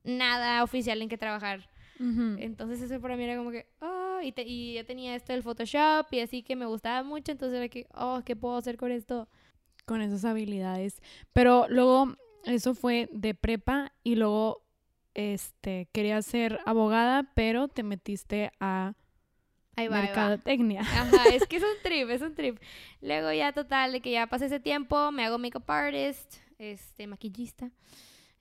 nada 0.03 0.63
oficial 0.63 1.01
en 1.01 1.09
que 1.09 1.18
trabajar. 1.18 1.69
Entonces 2.40 2.82
eso 2.82 3.00
para 3.02 3.16
mí 3.16 3.24
era 3.24 3.38
como 3.38 3.52
que, 3.52 3.68
oh, 3.82 4.20
y, 4.22 4.34
y 4.46 4.74
ya 4.74 4.84
tenía 4.84 5.16
esto 5.16 5.34
del 5.34 5.44
Photoshop 5.44 6.08
y 6.12 6.20
así 6.20 6.44
que 6.44 6.56
me 6.56 6.66
gustaba 6.66 7.04
mucho, 7.04 7.32
entonces 7.32 7.58
era 7.58 7.70
que, 7.70 7.88
oh, 7.94 8.22
¿qué 8.26 8.36
puedo 8.36 8.58
hacer 8.58 8.78
con 8.78 8.92
esto? 8.92 9.30
Con 9.86 10.02
esas 10.02 10.26
habilidades. 10.26 11.02
Pero 11.32 11.66
luego 11.70 12.16
eso 12.46 12.74
fue 12.74 13.10
de 13.12 13.34
prepa 13.34 13.94
y 14.04 14.16
luego 14.16 14.64
este 15.14 15.88
querías 15.92 16.26
ser 16.26 16.60
abogada, 16.66 17.32
pero 17.36 17.68
te 17.68 17.84
metiste 17.84 18.52
a 18.60 18.96
Ahí 19.76 19.88
va, 19.88 20.02
mercadotecnia. 20.02 20.82
Ajá, 20.82 21.30
es 21.34 21.48
que 21.48 21.58
es 21.58 21.64
un 21.64 21.70
trip, 21.84 22.10
es 22.10 22.22
un 22.22 22.36
trip. 22.36 22.60
Luego 23.02 23.32
ya 23.32 23.54
total, 23.54 23.92
de 23.92 24.02
que 24.02 24.12
ya 24.12 24.28
pasé 24.28 24.46
ese 24.46 24.60
tiempo, 24.60 25.12
me 25.12 25.26
hago 25.26 25.38
makeup 25.40 25.70
artist, 25.70 26.36
este, 26.60 27.08
maquillista. 27.08 27.72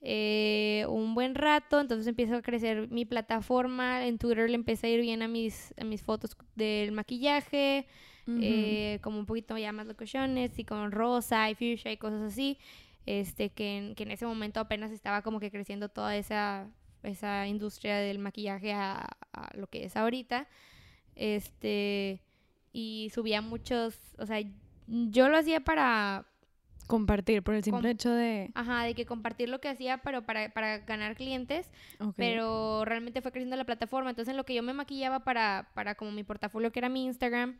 Eh, 0.04 0.84
un 0.88 1.14
buen 1.14 1.36
rato, 1.36 1.80
entonces 1.80 2.08
empiezo 2.08 2.34
a 2.34 2.42
crecer 2.42 2.90
mi 2.90 3.04
plataforma, 3.04 4.04
en 4.04 4.18
Twitter 4.18 4.50
le 4.50 4.56
empecé 4.56 4.88
a 4.88 4.90
ir 4.90 5.00
bien 5.00 5.22
a 5.22 5.28
mis, 5.28 5.72
a 5.80 5.84
mis 5.84 6.02
fotos 6.02 6.36
del 6.56 6.90
maquillaje, 6.90 7.86
eh, 8.26 8.98
como 9.00 9.20
un 9.20 9.26
poquito 9.26 9.56
ya 9.56 9.70
más 9.70 9.86
locuciones 9.86 10.58
y 10.58 10.64
con 10.64 10.90
rosa 10.90 11.48
y 11.50 11.54
fuchsia 11.54 11.92
y 11.92 11.98
cosas 11.98 12.22
así, 12.22 12.58
este, 13.06 13.50
que 13.50 13.78
en, 13.78 13.94
que 13.94 14.02
en 14.02 14.10
ese 14.10 14.26
momento 14.26 14.58
apenas 14.58 14.90
estaba 14.90 15.22
como 15.22 15.38
que 15.38 15.52
creciendo 15.52 15.88
toda 15.88 16.16
esa, 16.16 16.68
esa 17.04 17.46
industria 17.46 17.98
del 17.98 18.18
maquillaje 18.18 18.72
a, 18.72 19.06
a 19.32 19.56
lo 19.56 19.68
que 19.68 19.84
es 19.84 19.96
ahorita, 19.96 20.48
este, 21.14 22.20
y 22.72 23.08
subía 23.14 23.40
muchos, 23.40 23.96
o 24.18 24.26
sea, 24.26 24.40
yo 24.88 25.28
lo 25.28 25.36
hacía 25.36 25.60
para 25.60 26.26
Compartir, 26.86 27.42
por 27.42 27.54
el 27.54 27.64
simple 27.64 27.90
hecho 27.90 28.10
de... 28.10 28.50
Ajá, 28.54 28.84
de 28.84 28.94
que 28.94 29.06
compartir 29.06 29.48
lo 29.48 29.60
que 29.60 29.68
hacía, 29.68 29.98
pero 29.98 30.22
para, 30.22 30.52
para 30.52 30.78
ganar 30.78 31.16
clientes. 31.16 31.70
Pero 32.16 32.84
realmente 32.84 33.22
fue 33.22 33.32
creciendo 33.32 33.56
la 33.56 33.64
plataforma. 33.64 34.10
Entonces, 34.10 34.30
en 34.32 34.36
lo 34.36 34.44
que 34.44 34.54
yo 34.54 34.62
me 34.62 34.72
maquillaba 34.72 35.20
para, 35.20 35.70
para 35.74 35.94
como 35.94 36.12
mi 36.12 36.24
portafolio, 36.24 36.72
que 36.72 36.80
era 36.80 36.88
mi 36.88 37.04
Instagram, 37.04 37.58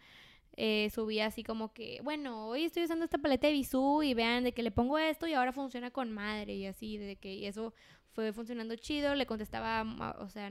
eh, 0.56 0.90
subía 0.94 1.26
así 1.26 1.42
como 1.42 1.72
que, 1.72 2.00
bueno, 2.02 2.48
hoy 2.48 2.64
estoy 2.64 2.84
usando 2.84 3.04
esta 3.04 3.18
paleta 3.18 3.46
de 3.46 3.54
Bisú 3.54 4.02
y 4.02 4.12
vean 4.12 4.44
de 4.44 4.52
que 4.52 4.62
le 4.62 4.70
pongo 4.70 4.98
esto 4.98 5.26
y 5.26 5.32
ahora 5.32 5.52
funciona 5.52 5.90
con 5.90 6.12
madre 6.12 6.54
y 6.54 6.66
así, 6.66 6.98
de 6.98 7.16
que 7.16 7.32
y 7.34 7.46
eso 7.46 7.72
fue 8.12 8.32
funcionando 8.32 8.76
chido. 8.76 9.14
Le 9.14 9.26
contestaba, 9.26 10.16
o 10.18 10.28
sea, 10.28 10.50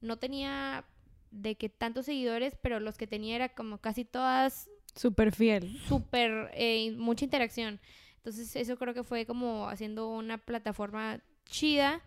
no 0.00 0.18
tenía 0.18 0.84
de 1.30 1.54
que 1.56 1.68
tantos 1.68 2.06
seguidores, 2.06 2.56
pero 2.60 2.80
los 2.80 2.98
que 2.98 3.06
tenía 3.06 3.36
era 3.36 3.48
como 3.50 3.78
casi 3.78 4.04
todas 4.04 4.68
Súper 4.94 5.32
fiel. 5.32 5.78
Súper, 5.88 6.50
eh, 6.54 6.92
mucha 6.96 7.24
interacción. 7.24 7.80
Entonces 8.16 8.54
eso 8.56 8.76
creo 8.76 8.94
que 8.94 9.04
fue 9.04 9.26
como 9.26 9.68
haciendo 9.68 10.08
una 10.08 10.38
plataforma 10.38 11.20
chida. 11.46 12.02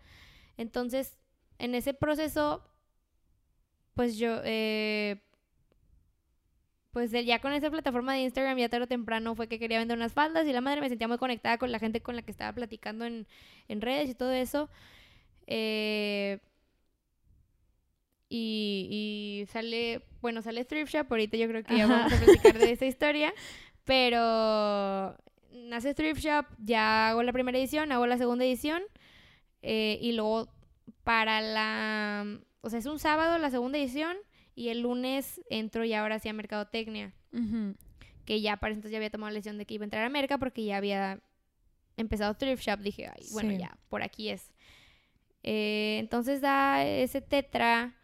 Entonces, 0.56 1.18
en 1.58 1.74
ese 1.74 1.94
proceso, 1.94 2.62
pues 3.94 4.16
yo, 4.16 4.40
eh, 4.44 5.20
pues 6.92 7.10
ya 7.10 7.40
con 7.40 7.52
esa 7.52 7.70
plataforma 7.70 8.14
de 8.14 8.20
Instagram 8.20 8.56
ya 8.56 8.68
tarde 8.68 8.84
o 8.84 8.88
temprano 8.88 9.34
fue 9.34 9.48
que 9.48 9.58
quería 9.58 9.78
vender 9.78 9.96
unas 9.96 10.12
faldas 10.12 10.46
y 10.46 10.52
la 10.52 10.60
madre 10.60 10.80
me 10.80 10.88
sentía 10.88 11.08
muy 11.08 11.18
conectada 11.18 11.58
con 11.58 11.72
la 11.72 11.80
gente 11.80 12.00
con 12.00 12.14
la 12.14 12.22
que 12.22 12.30
estaba 12.30 12.52
platicando 12.52 13.04
en, 13.04 13.26
en 13.66 13.80
redes 13.80 14.08
y 14.08 14.14
todo 14.14 14.32
eso. 14.32 14.70
Eh, 15.46 16.38
y, 18.28 19.44
sale, 19.52 20.02
bueno, 20.20 20.42
sale 20.42 20.64
Thrift 20.64 20.92
Shop, 20.92 21.06
ahorita 21.10 21.36
yo 21.36 21.46
creo 21.48 21.62
que 21.62 21.76
ya 21.76 21.86
vamos 21.86 22.12
a 22.12 22.16
platicar 22.18 22.58
de 22.58 22.72
esa 22.72 22.84
historia, 22.86 23.32
pero 23.84 25.16
nace 25.52 25.94
Thrift 25.94 26.20
Shop, 26.20 26.46
ya 26.58 27.10
hago 27.10 27.22
la 27.22 27.32
primera 27.32 27.58
edición, 27.58 27.92
hago 27.92 28.06
la 28.06 28.18
segunda 28.18 28.44
edición, 28.44 28.82
eh, 29.62 29.98
y 30.00 30.12
luego 30.12 30.48
para 31.04 31.40
la, 31.40 32.26
o 32.60 32.70
sea, 32.70 32.78
es 32.78 32.86
un 32.86 32.98
sábado 32.98 33.38
la 33.38 33.50
segunda 33.50 33.78
edición, 33.78 34.16
y 34.56 34.68
el 34.68 34.80
lunes 34.80 35.40
entro 35.50 35.84
ya 35.84 36.02
ahora 36.02 36.18
sí 36.18 36.28
a 36.28 36.32
Mercadotecnia. 36.32 37.12
que 38.24 38.40
ya 38.40 38.56
para 38.56 38.72
entonces 38.72 38.90
ya 38.92 38.96
había 38.98 39.10
tomado 39.10 39.30
la 39.30 39.34
decisión 39.34 39.58
de 39.58 39.66
que 39.66 39.74
iba 39.74 39.82
a 39.82 39.86
entrar 39.86 40.02
a 40.04 40.06
América 40.06 40.38
porque 40.38 40.64
ya 40.64 40.78
había 40.78 41.20
empezado 41.98 42.32
Thrift 42.34 42.62
Shop. 42.62 42.78
Dije, 42.80 43.06
ay, 43.08 43.26
bueno, 43.32 43.50
Sí. 43.50 43.58
ya, 43.58 43.76
por 43.90 44.02
aquí 44.02 44.30
es. 44.30 44.50
Eh, 45.42 45.98
entonces 46.00 46.40
da 46.40 46.86
ese 46.86 47.20
tetra 47.20 47.94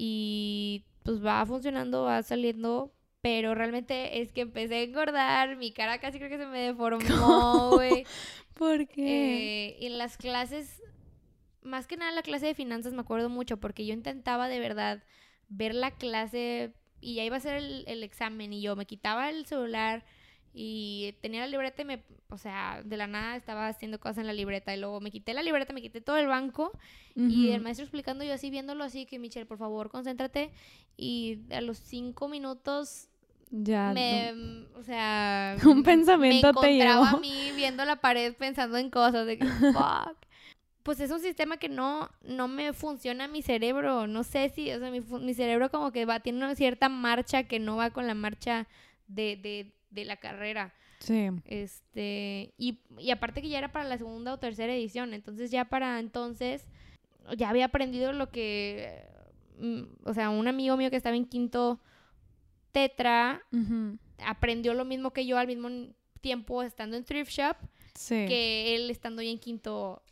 y 0.00 0.84
pues 1.02 1.24
va 1.24 1.44
funcionando, 1.44 2.04
va 2.04 2.22
saliendo, 2.22 2.94
pero 3.20 3.54
realmente 3.56 4.22
es 4.22 4.32
que 4.32 4.42
empecé 4.42 4.76
a 4.76 4.82
engordar, 4.82 5.56
mi 5.56 5.72
cara 5.72 5.98
casi 5.98 6.18
creo 6.18 6.30
que 6.30 6.38
se 6.38 6.46
me 6.46 6.60
deformó, 6.60 7.70
güey. 7.74 8.06
¿Por 8.54 8.86
qué? 8.86 9.70
Eh, 9.70 9.76
y 9.80 9.86
en 9.86 9.98
las 9.98 10.16
clases, 10.16 10.80
más 11.62 11.88
que 11.88 11.96
nada 11.96 12.12
la 12.12 12.22
clase 12.22 12.46
de 12.46 12.54
finanzas 12.54 12.92
me 12.92 13.00
acuerdo 13.00 13.28
mucho 13.28 13.56
porque 13.56 13.84
yo 13.84 13.92
intentaba 13.92 14.48
de 14.48 14.60
verdad 14.60 15.02
ver 15.48 15.74
la 15.74 15.90
clase 15.90 16.72
y 17.00 17.16
ya 17.16 17.24
iba 17.24 17.36
a 17.36 17.40
ser 17.40 17.56
el, 17.56 17.84
el 17.88 18.04
examen 18.04 18.52
y 18.52 18.62
yo 18.62 18.76
me 18.76 18.86
quitaba 18.86 19.30
el 19.30 19.46
celular 19.46 20.04
y 20.54 21.14
tenía 21.20 21.40
la 21.40 21.46
libreta 21.46 21.82
y 21.82 21.84
me, 21.84 22.02
o 22.30 22.38
sea, 22.38 22.82
de 22.84 22.96
la 22.96 23.06
nada 23.06 23.36
estaba 23.36 23.68
haciendo 23.68 24.00
cosas 24.00 24.18
en 24.18 24.26
la 24.26 24.32
libreta 24.32 24.74
y 24.74 24.80
luego 24.80 25.00
me 25.00 25.10
quité 25.10 25.34
la 25.34 25.42
libreta, 25.42 25.72
me 25.72 25.82
quité 25.82 26.00
todo 26.00 26.16
el 26.16 26.26
banco 26.26 26.72
y 27.14 27.50
el 27.50 27.60
maestro 27.60 27.84
explicando 27.84 28.22
yo 28.22 28.32
así, 28.32 28.48
viéndolo 28.48 28.84
así, 28.84 29.04
que 29.04 29.18
Michelle, 29.18 29.46
por 29.46 29.58
favor, 29.58 29.90
concéntrate 29.90 30.52
y 30.96 31.40
a 31.50 31.60
los 31.60 31.78
cinco 31.78 32.28
minutos 32.28 33.08
ya 33.50 33.92
me, 33.92 34.32
no. 34.32 34.78
o 34.78 34.82
sea, 34.82 35.56
Un 35.64 35.82
pensamiento 35.82 36.52
me 36.52 36.60
te 36.60 36.74
llevó. 36.74 37.04
a 37.04 37.16
mí 37.18 37.50
viendo 37.56 37.84
la 37.84 37.96
pared 37.96 38.34
pensando 38.34 38.76
en 38.76 38.90
cosas 38.90 39.26
de 39.26 39.38
que, 39.38 39.46
fuck. 39.72 40.16
Pues 40.82 41.00
es 41.00 41.10
un 41.10 41.20
sistema 41.20 41.58
que 41.58 41.68
no, 41.68 42.08
no 42.22 42.48
me 42.48 42.72
funciona 42.72 43.28
mi 43.28 43.42
cerebro. 43.42 44.06
No 44.06 44.24
sé 44.24 44.48
si, 44.48 44.72
o 44.72 44.78
sea, 44.78 44.90
mi, 44.90 45.00
mi 45.00 45.34
cerebro 45.34 45.70
como 45.70 45.92
que 45.92 46.06
va, 46.06 46.20
tiene 46.20 46.38
una 46.38 46.54
cierta 46.54 46.88
marcha 46.88 47.44
que 47.44 47.58
no 47.58 47.76
va 47.76 47.90
con 47.90 48.06
la 48.06 48.14
marcha 48.14 48.66
de, 49.06 49.36
de, 49.36 49.72
de 49.90 50.04
la 50.04 50.16
carrera. 50.16 50.74
Sí. 51.00 51.28
Este, 51.44 52.52
y, 52.58 52.80
y 52.98 53.10
aparte 53.10 53.40
que 53.42 53.48
ya 53.48 53.58
era 53.58 53.72
para 53.72 53.88
la 53.88 53.98
segunda 53.98 54.32
o 54.34 54.38
tercera 54.38 54.74
edición, 54.74 55.14
entonces 55.14 55.50
ya 55.50 55.64
para 55.66 55.98
entonces 56.00 56.66
ya 57.36 57.50
había 57.50 57.66
aprendido 57.66 58.12
lo 58.12 58.30
que, 58.30 59.04
mm, 59.58 59.82
o 60.04 60.14
sea, 60.14 60.30
un 60.30 60.48
amigo 60.48 60.76
mío 60.76 60.90
que 60.90 60.96
estaba 60.96 61.16
en 61.16 61.26
quinto 61.26 61.80
tetra 62.72 63.42
aprendió 64.24 64.74
lo 64.74 64.84
mismo 64.84 65.12
que 65.12 65.26
yo 65.26 65.38
al 65.38 65.46
mismo 65.46 65.68
tiempo 66.20 66.62
estando 66.62 66.96
en 66.96 67.04
thrift 67.04 67.30
shop 67.30 67.56
Sí. 67.94 68.26
que 68.28 68.74
él 68.76 68.90
estando 68.90 69.22
ya 69.22 69.30
en 69.30 69.38
quinto 69.38 70.02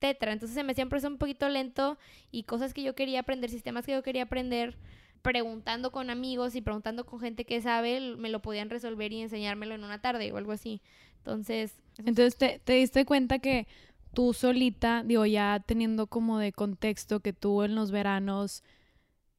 tetra. 0.00 0.32
Entonces 0.32 0.54
se 0.54 0.64
me 0.64 0.74
siempre 0.74 0.98
es 0.98 1.04
un 1.04 1.18
poquito 1.18 1.48
lento 1.48 1.98
y 2.32 2.44
cosas 2.44 2.74
que 2.74 2.82
yo 2.82 2.94
quería 2.94 3.20
aprender, 3.20 3.50
sistemas 3.50 3.86
que 3.86 3.92
yo 3.92 4.02
quería 4.02 4.22
aprender, 4.24 4.76
preguntando 5.22 5.90
con 5.92 6.10
amigos 6.10 6.54
y 6.54 6.62
preguntando 6.62 7.04
con 7.06 7.20
gente 7.20 7.44
que 7.44 7.60
sabe, 7.62 8.16
me 8.16 8.30
lo 8.30 8.40
podían 8.42 8.70
resolver 8.70 9.12
y 9.12 9.22
enseñármelo 9.22 9.74
en 9.74 9.84
una 9.84 10.00
tarde 10.00 10.32
o 10.32 10.36
algo 10.36 10.52
así. 10.52 10.80
Entonces, 11.18 11.74
Entonces 11.98 12.36
te, 12.36 12.60
te 12.60 12.74
diste 12.74 13.04
cuenta 13.04 13.38
que 13.38 13.66
tú 14.14 14.32
solita, 14.32 15.02
digo, 15.04 15.26
ya 15.26 15.62
teniendo 15.64 16.06
como 16.06 16.38
de 16.38 16.52
contexto 16.52 17.20
que 17.20 17.32
tú 17.32 17.62
en 17.62 17.74
los 17.74 17.90
veranos 17.90 18.62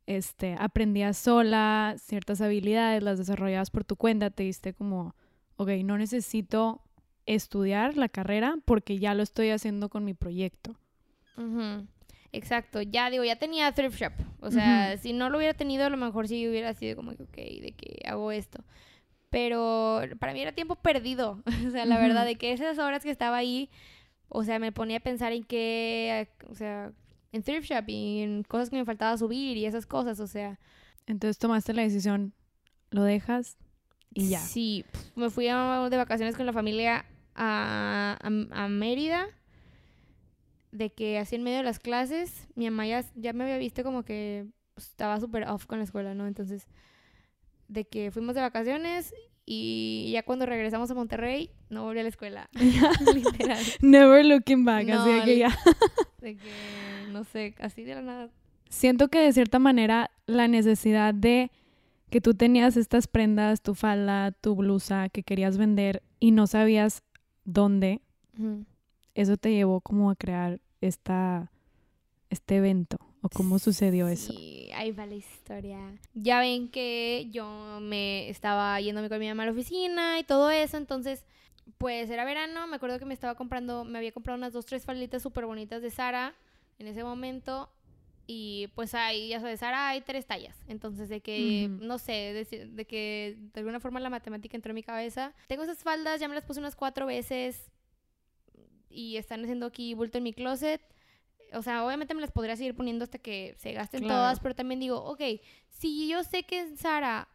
este, 0.07 0.55
aprendías 0.59 1.17
sola 1.17 1.95
ciertas 1.97 2.41
habilidades, 2.41 3.03
las 3.03 3.17
desarrollabas 3.17 3.71
por 3.71 3.83
tu 3.85 3.95
cuenta, 3.95 4.29
te 4.29 4.43
diste 4.43 4.73
como, 4.73 5.15
ok, 5.57 5.69
no 5.83 5.97
necesito 5.97 6.81
estudiar 7.25 7.97
la 7.97 8.09
carrera 8.09 8.57
porque 8.65 9.00
ya 9.00 9.13
lo 9.13 9.23
estoy 9.23 9.50
haciendo 9.51 9.89
con 9.89 10.03
mi 10.05 10.13
proyecto. 10.13 10.75
ujú, 11.38 11.88
exacto, 12.33 12.81
ya 12.81 13.09
digo, 13.09 13.23
ya 13.23 13.35
tenía 13.38 13.71
thrift 13.71 13.97
shop. 14.00 14.13
O 14.39 14.51
sea, 14.51 14.97
si 14.97 15.13
no 15.13 15.29
lo 15.29 15.38
hubiera 15.38 15.53
tenido, 15.53 15.85
a 15.85 15.89
lo 15.89 15.97
mejor 15.97 16.27
sí 16.27 16.47
hubiera 16.47 16.73
sido 16.73 16.95
como 16.95 17.11
que, 17.15 17.23
ok, 17.23 17.35
de 17.35 17.73
que 17.77 18.01
hago 18.07 18.31
esto. 18.31 18.63
Pero 19.29 20.01
para 20.19 20.33
mí 20.33 20.41
era 20.41 20.51
tiempo 20.51 20.75
perdido. 20.75 21.41
o 21.67 21.71
sea, 21.71 21.85
la 21.85 21.97
verdad, 21.97 22.25
de 22.25 22.35
que 22.35 22.51
esas 22.51 22.77
horas 22.79 23.03
que 23.03 23.11
estaba 23.11 23.38
ahí, 23.38 23.69
o 24.29 24.43
sea, 24.43 24.59
me 24.59 24.71
ponía 24.71 24.97
a 24.97 25.01
pensar 25.01 25.31
en 25.33 25.43
qué, 25.43 26.29
o 26.50 26.55
sea, 26.55 26.91
en 27.31 27.43
thrift 27.43 27.69
shop 27.69 27.85
y 27.88 28.21
en 28.21 28.43
cosas 28.43 28.69
que 28.69 28.75
me 28.75 28.85
faltaba 28.85 29.17
subir 29.17 29.57
y 29.57 29.65
esas 29.65 29.85
cosas, 29.85 30.19
o 30.19 30.27
sea. 30.27 30.59
Entonces 31.07 31.38
tomaste 31.38 31.73
la 31.73 31.81
decisión, 31.83 32.33
lo 32.89 33.03
dejas 33.03 33.57
y 34.13 34.29
ya. 34.29 34.39
Sí, 34.39 34.85
me 35.15 35.29
fui 35.29 35.47
a- 35.47 35.88
de 35.89 35.97
vacaciones 35.97 36.35
con 36.35 36.45
la 36.45 36.53
familia 36.53 37.05
a, 37.35 38.17
a- 38.21 38.63
a 38.63 38.67
Mérida, 38.67 39.27
de 40.71 40.91
que 40.91 41.17
así 41.17 41.35
en 41.35 41.43
medio 41.43 41.57
de 41.57 41.63
las 41.63 41.79
clases, 41.79 42.47
mi 42.55 42.65
mamá 42.69 42.87
ya, 42.87 43.03
ya 43.15 43.33
me 43.33 43.43
había 43.43 43.57
visto 43.57 43.83
como 43.83 44.03
que 44.03 44.45
pues, 44.73 44.87
estaba 44.87 45.19
súper 45.19 45.47
off 45.47 45.65
con 45.65 45.79
la 45.79 45.83
escuela, 45.83 46.13
¿no? 46.15 46.27
Entonces, 46.27 46.67
de 47.67 47.85
que 47.85 48.11
fuimos 48.11 48.35
de 48.35 48.41
vacaciones 48.41 49.13
y 49.45 50.09
ya 50.13 50.23
cuando 50.23 50.45
regresamos 50.45 50.89
a 50.91 50.93
Monterrey, 50.93 51.49
no 51.69 51.83
volví 51.83 51.99
a 51.99 52.03
la 52.03 52.09
escuela. 52.09 52.49
Literal. 53.13 53.63
Never 53.81 54.25
looking 54.25 54.63
back, 54.65 54.89
así 54.89 55.09
de 55.09 55.17
No, 55.19 55.25
que 55.25 55.37
ya. 55.37 55.57
De 56.21 56.35
que, 56.37 56.49
no 57.11 57.23
sé, 57.23 57.55
así 57.59 57.83
de 57.83 57.95
la 57.95 58.01
nada. 58.03 58.29
siento 58.69 59.07
que 59.07 59.19
de 59.19 59.33
cierta 59.33 59.57
manera 59.57 60.11
la 60.27 60.47
necesidad 60.47 61.15
de 61.15 61.51
que 62.11 62.21
tú 62.21 62.35
tenías 62.35 62.77
estas 62.77 63.07
prendas, 63.07 63.61
tu 63.63 63.73
falda, 63.73 64.31
tu 64.31 64.55
blusa 64.55 65.09
que 65.09 65.23
querías 65.23 65.57
vender 65.57 66.03
y 66.19 66.31
no 66.31 66.45
sabías 66.45 67.01
dónde. 67.43 68.01
Eso 69.15 69.37
te 69.37 69.53
llevó 69.53 69.81
como 69.81 70.09
a 70.09 70.15
crear 70.15 70.59
esta 70.81 71.51
este 72.29 72.57
evento 72.57 72.97
o 73.21 73.29
cómo 73.29 73.59
sucedió 73.59 74.07
eso. 74.07 74.33
Sí, 74.33 74.69
ahí 74.73 74.91
va 74.91 75.05
la 75.05 75.15
historia. 75.15 75.77
Ya 76.13 76.39
ven 76.39 76.69
que 76.69 77.27
yo 77.29 77.79
me 77.81 78.29
estaba 78.29 78.79
yéndome 78.81 79.09
con 79.09 79.19
mi 79.19 79.27
mamá 79.27 79.43
a 79.43 79.47
la 79.47 79.51
oficina 79.51 80.17
y 80.17 80.23
todo 80.23 80.49
eso, 80.49 80.77
entonces, 80.77 81.25
pues 81.77 82.09
era 82.09 82.25
verano, 82.25 82.65
me 82.67 82.77
acuerdo 82.77 82.97
que 82.99 83.05
me 83.05 83.13
estaba 83.13 83.35
comprando, 83.35 83.83
me 83.83 83.97
había 83.99 84.11
comprado 84.11 84.37
unas 84.37 84.53
dos, 84.53 84.65
tres 84.65 84.85
falditas 84.85 85.21
súper 85.21 85.45
bonitas 85.45 85.81
de 85.81 85.91
Sara 85.91 86.33
en 86.79 86.87
ese 86.87 87.03
momento. 87.03 87.69
Y 88.27 88.69
pues 88.75 88.93
ahí, 88.95 89.29
ya 89.29 89.41
sabes, 89.41 89.59
Sara 89.59 89.89
hay 89.89 90.01
tres 90.01 90.25
tallas. 90.25 90.55
Entonces, 90.67 91.09
de 91.09 91.19
que, 91.19 91.67
no 91.69 91.97
sé, 91.97 92.11
de, 92.11 92.67
de 92.67 92.85
que 92.85 93.35
de 93.53 93.59
alguna 93.59 93.81
forma 93.81 93.99
la 93.99 94.09
matemática 94.09 94.55
entró 94.55 94.69
en 94.69 94.75
mi 94.75 94.83
cabeza. 94.83 95.33
Tengo 95.47 95.63
esas 95.63 95.83
faldas, 95.83 96.21
ya 96.21 96.29
me 96.29 96.35
las 96.35 96.45
puse 96.45 96.61
unas 96.61 96.77
cuatro 96.77 97.07
veces 97.07 97.70
y 98.93 99.17
están 99.17 99.41
haciendo 99.43 99.65
aquí 99.65 99.93
bulto 99.93 100.17
en 100.17 100.24
mi 100.25 100.33
closet. 100.33 100.81
O 101.53 101.62
sea, 101.62 101.86
obviamente 101.86 102.13
me 102.13 102.21
las 102.21 102.31
podría 102.31 102.55
seguir 102.55 102.75
poniendo 102.75 103.03
hasta 103.03 103.17
que 103.17 103.55
se 103.57 103.74
gasten 103.74 104.01
Claro. 104.03 104.15
todas, 104.21 104.39
pero 104.39 104.55
también 104.55 104.79
digo, 104.79 104.98
ok, 105.03 105.21
si 105.69 106.07
yo 106.07 106.24
sé 106.24 106.43
que 106.43 106.60
en 106.60 106.77
Sara, 106.77 107.27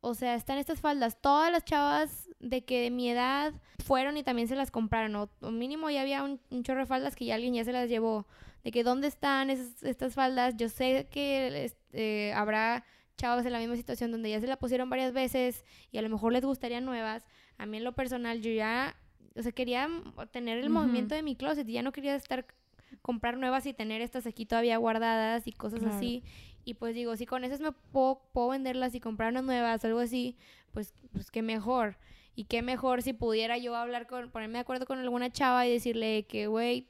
o 0.00 0.14
sea, 0.14 0.34
están 0.34 0.58
estas 0.58 0.80
faldas, 0.80 1.20
todas 1.20 1.50
las 1.50 1.64
chavas 1.64 2.28
de 2.40 2.64
que 2.64 2.80
de 2.80 2.90
mi 2.90 3.08
edad 3.10 3.52
fueron 3.84 4.16
y 4.16 4.22
también 4.22 4.46
se 4.48 4.54
las 4.56 4.70
compraron, 4.70 5.14
o, 5.16 5.30
o 5.40 5.50
mínimo 5.50 5.90
ya 5.90 6.02
había 6.02 6.22
un, 6.22 6.40
un 6.50 6.62
chorro 6.62 6.80
de 6.80 6.86
faldas 6.86 7.16
que 7.16 7.24
ya 7.24 7.34
alguien 7.34 7.54
ya 7.54 7.64
se 7.64 7.72
las 7.72 7.88
llevó, 7.88 8.26
de 8.64 8.70
que 8.70 8.84
dónde 8.84 9.08
están 9.08 9.50
esas, 9.50 9.82
estas 9.82 10.14
faldas, 10.14 10.56
yo 10.56 10.68
sé 10.68 11.08
que 11.10 11.64
este, 11.64 12.32
habrá 12.34 12.84
chavas 13.16 13.44
en 13.44 13.52
la 13.52 13.58
misma 13.58 13.76
situación 13.76 14.10
donde 14.12 14.30
ya 14.30 14.40
se 14.40 14.46
la 14.46 14.56
pusieron 14.56 14.88
varias 14.88 15.12
veces 15.12 15.64
y 15.90 15.98
a 15.98 16.02
lo 16.02 16.08
mejor 16.08 16.32
les 16.32 16.44
gustarían 16.44 16.84
nuevas. 16.84 17.24
A 17.58 17.66
mí 17.66 17.76
en 17.76 17.84
lo 17.84 17.92
personal 17.92 18.40
yo 18.40 18.50
ya, 18.50 18.96
o 19.36 19.42
sea, 19.42 19.52
quería 19.52 19.88
tener 20.30 20.58
el 20.58 20.66
Ujú. 20.66 20.74
movimiento 20.74 21.14
de 21.14 21.22
mi 21.22 21.36
closet 21.36 21.68
y 21.68 21.72
ya 21.72 21.82
no 21.82 21.92
quería 21.92 22.14
estar 22.14 22.46
comprar 23.00 23.36
nuevas 23.38 23.64
y 23.66 23.72
tener 23.72 24.00
estas 24.02 24.26
aquí 24.26 24.44
todavía 24.46 24.76
guardadas 24.76 25.46
y 25.46 25.52
cosas 25.52 25.80
Claro. 25.80 25.96
así. 25.96 26.22
Y 26.64 26.74
pues 26.74 26.94
digo, 26.94 27.16
si 27.16 27.26
con 27.26 27.42
esas 27.44 27.60
me 27.60 27.72
puedo, 27.72 28.22
puedo 28.32 28.48
venderlas 28.48 28.94
y 28.94 29.00
comprar 29.00 29.30
unas 29.30 29.44
nuevas 29.44 29.82
o 29.82 29.86
algo 29.86 30.00
así, 30.00 30.36
pues, 30.72 30.94
pues 31.12 31.30
qué 31.30 31.42
mejor. 31.42 31.96
Y 32.34 32.44
qué 32.44 32.62
mejor 32.62 33.02
si 33.02 33.12
pudiera 33.12 33.58
yo 33.58 33.74
hablar 33.74 34.06
con, 34.06 34.30
ponerme 34.30 34.54
de 34.54 34.60
acuerdo 34.60 34.86
con 34.86 34.98
alguna 34.98 35.30
chava 35.30 35.66
y 35.66 35.72
decirle 35.72 36.24
que, 36.28 36.46
güey, 36.46 36.86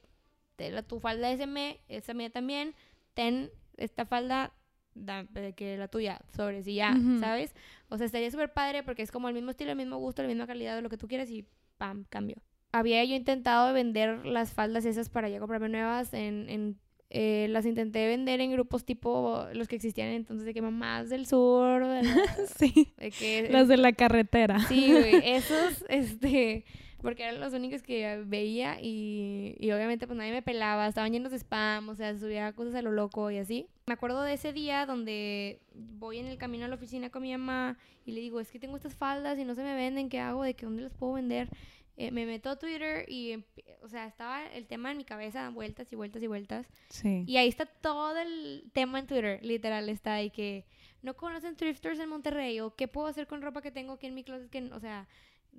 tu 0.87 1.01
falda 1.01 1.31
es 1.31 1.45
me, 1.49 1.81
esa 1.89 2.15
mía 2.15 2.31
también, 2.31 2.75
ten 3.15 3.51
esta 3.77 4.05
falda, 4.07 4.53
da- 4.95 5.25
de 5.25 5.55
que 5.55 5.77
la 5.77 5.89
tuya, 5.89 6.21
sobre 6.37 6.63
si 6.63 6.75
ya, 6.75 6.95
Ujú. 6.97 7.19
¿sabes? 7.19 7.55
O 7.89 7.97
sea, 7.97 8.07
estaría 8.07 8.31
súper 8.31 8.53
padre 8.53 8.83
porque 8.83 9.03
es 9.03 9.11
como 9.11 9.29
el 9.29 9.35
mismo 9.35 9.51
estilo, 9.51 9.71
el 9.73 9.77
mismo 9.77 9.97
gusto, 9.97 10.23
la 10.23 10.29
misma 10.29 10.47
calidad 10.47 10.77
de 10.77 10.83
lo 10.83 10.91
que 10.91 10.97
tú 10.99 11.09
quieras 11.09 11.31
y 11.31 11.45
pam, 11.83 12.05
cambio. 12.09 12.37
Había 12.71 13.05
yo 13.05 13.17
intentado 13.17 13.73
vender 13.75 14.25
las 14.25 14.53
faldas 14.55 14.85
esas 14.85 15.09
para 15.09 15.29
ya 15.29 15.41
comprarme 15.41 15.69
nuevas 15.69 16.15
en, 16.15 16.49
en 16.49 16.79
eh, 17.11 17.49
las 17.51 17.67
intenté 17.67 18.07
vender 18.07 18.41
en 18.41 18.53
grupos 18.53 18.85
tipo 18.85 19.45
los 19.53 19.67
que 19.67 19.75
existían 19.77 20.09
entonces 20.11 20.47
de 20.47 20.55
que 20.55 20.63
mamás 20.63 21.11
del 21.11 21.27
sur, 21.27 21.85
de, 21.85 22.03
la- 22.05 22.17
Sí, 22.57 22.95
de 22.99 23.11
que 23.11 23.49
las 23.51 23.67
de 23.67 23.77
la 23.79 23.93
carretera. 23.93 24.61
Sí, 24.69 24.93
güey, 24.93 25.17
esos, 25.35 25.85
este, 25.89 26.65
porque 27.03 27.25
eran 27.25 27.41
los 27.41 27.53
únicos 27.53 27.83
que 27.83 28.23
veía 28.25 28.81
y, 28.81 29.57
y 29.59 29.73
obviamente 29.73 30.07
pues 30.07 30.17
nadie 30.17 30.33
me 30.33 30.43
pelaba, 30.43 30.87
estaban 30.87 31.13
llenos 31.13 31.33
de 31.33 31.39
spam, 31.39 31.89
o 31.89 31.95
sea, 31.95 32.17
subía 32.17 32.53
cosas 32.53 32.77
a 32.77 32.83
lo 32.83 32.93
loco 32.93 33.31
y 33.31 33.39
así. 33.39 33.67
Me 33.87 33.95
acuerdo 33.95 34.23
de 34.23 34.35
ese 34.35 34.53
día 34.53 34.87
donde 34.87 35.61
voy 35.75 36.19
en 36.19 36.27
el 36.27 36.39
camino 36.39 36.65
a 36.65 36.69
la 36.69 36.77
oficina 36.77 37.11
con 37.11 37.23
mi 37.23 37.33
mamá 37.33 37.77
y 38.07 38.13
le 38.13 38.21
digo, 38.21 38.41
es 38.41 38.51
que 38.51 38.59
tengo 38.59 38.77
estas 38.77 38.95
faldas 38.95 39.39
y 39.39 39.45
no 39.45 39.55
se 39.55 39.63
me 39.63 39.75
venden, 39.75 40.09
¿qué 40.09 40.21
hago? 40.21 40.45
¿De 40.45 40.55
que 40.55 40.65
dónde 40.65 40.83
las 40.83 40.95
puedo 40.95 41.15
vender? 41.15 41.49
Eh, 41.97 42.11
me 42.11 42.25
meto 42.25 42.49
a 42.49 42.59
Twitter 42.59 43.05
y, 43.09 43.45
o 43.83 43.89
sea, 43.89 44.07
estaba 44.07 44.47
el 44.47 44.67
tema 44.67 44.91
en 44.91 44.97
mi 44.97 45.05
cabeza, 45.05 45.51
vueltas 45.51 45.93
y 45.93 45.97
vueltas 45.97 46.23
y 46.23 46.27
vueltas. 46.27 46.67
Sí. 46.89 47.25
Y 47.27 47.37
ahí 47.37 47.49
está 47.49 47.67
todo 47.67 48.17
el 48.17 48.71
tema 48.73 48.99
en 48.99 49.07
Twitter, 49.07 49.45
literal, 49.45 49.89
está 49.89 50.15
ahí 50.15 50.31
que 50.31 50.65
no 51.03 51.15
conocen 51.15 51.57
thrift 51.57 51.79
stores 51.79 51.99
en 51.99 52.09
Monterrey 52.09 52.61
o 52.61 52.75
qué 52.75 52.89
puedo 52.89 53.09
hacer 53.09 53.27
con 53.27 53.43
ropa 53.43 53.61
que 53.61 53.71
tengo 53.71 53.95
aquí 53.95 54.07
en 54.07 54.15
mi 54.15 54.25
closet 54.25 54.49
que, 54.49 54.63
o 54.73 54.81
sea, 54.81 55.07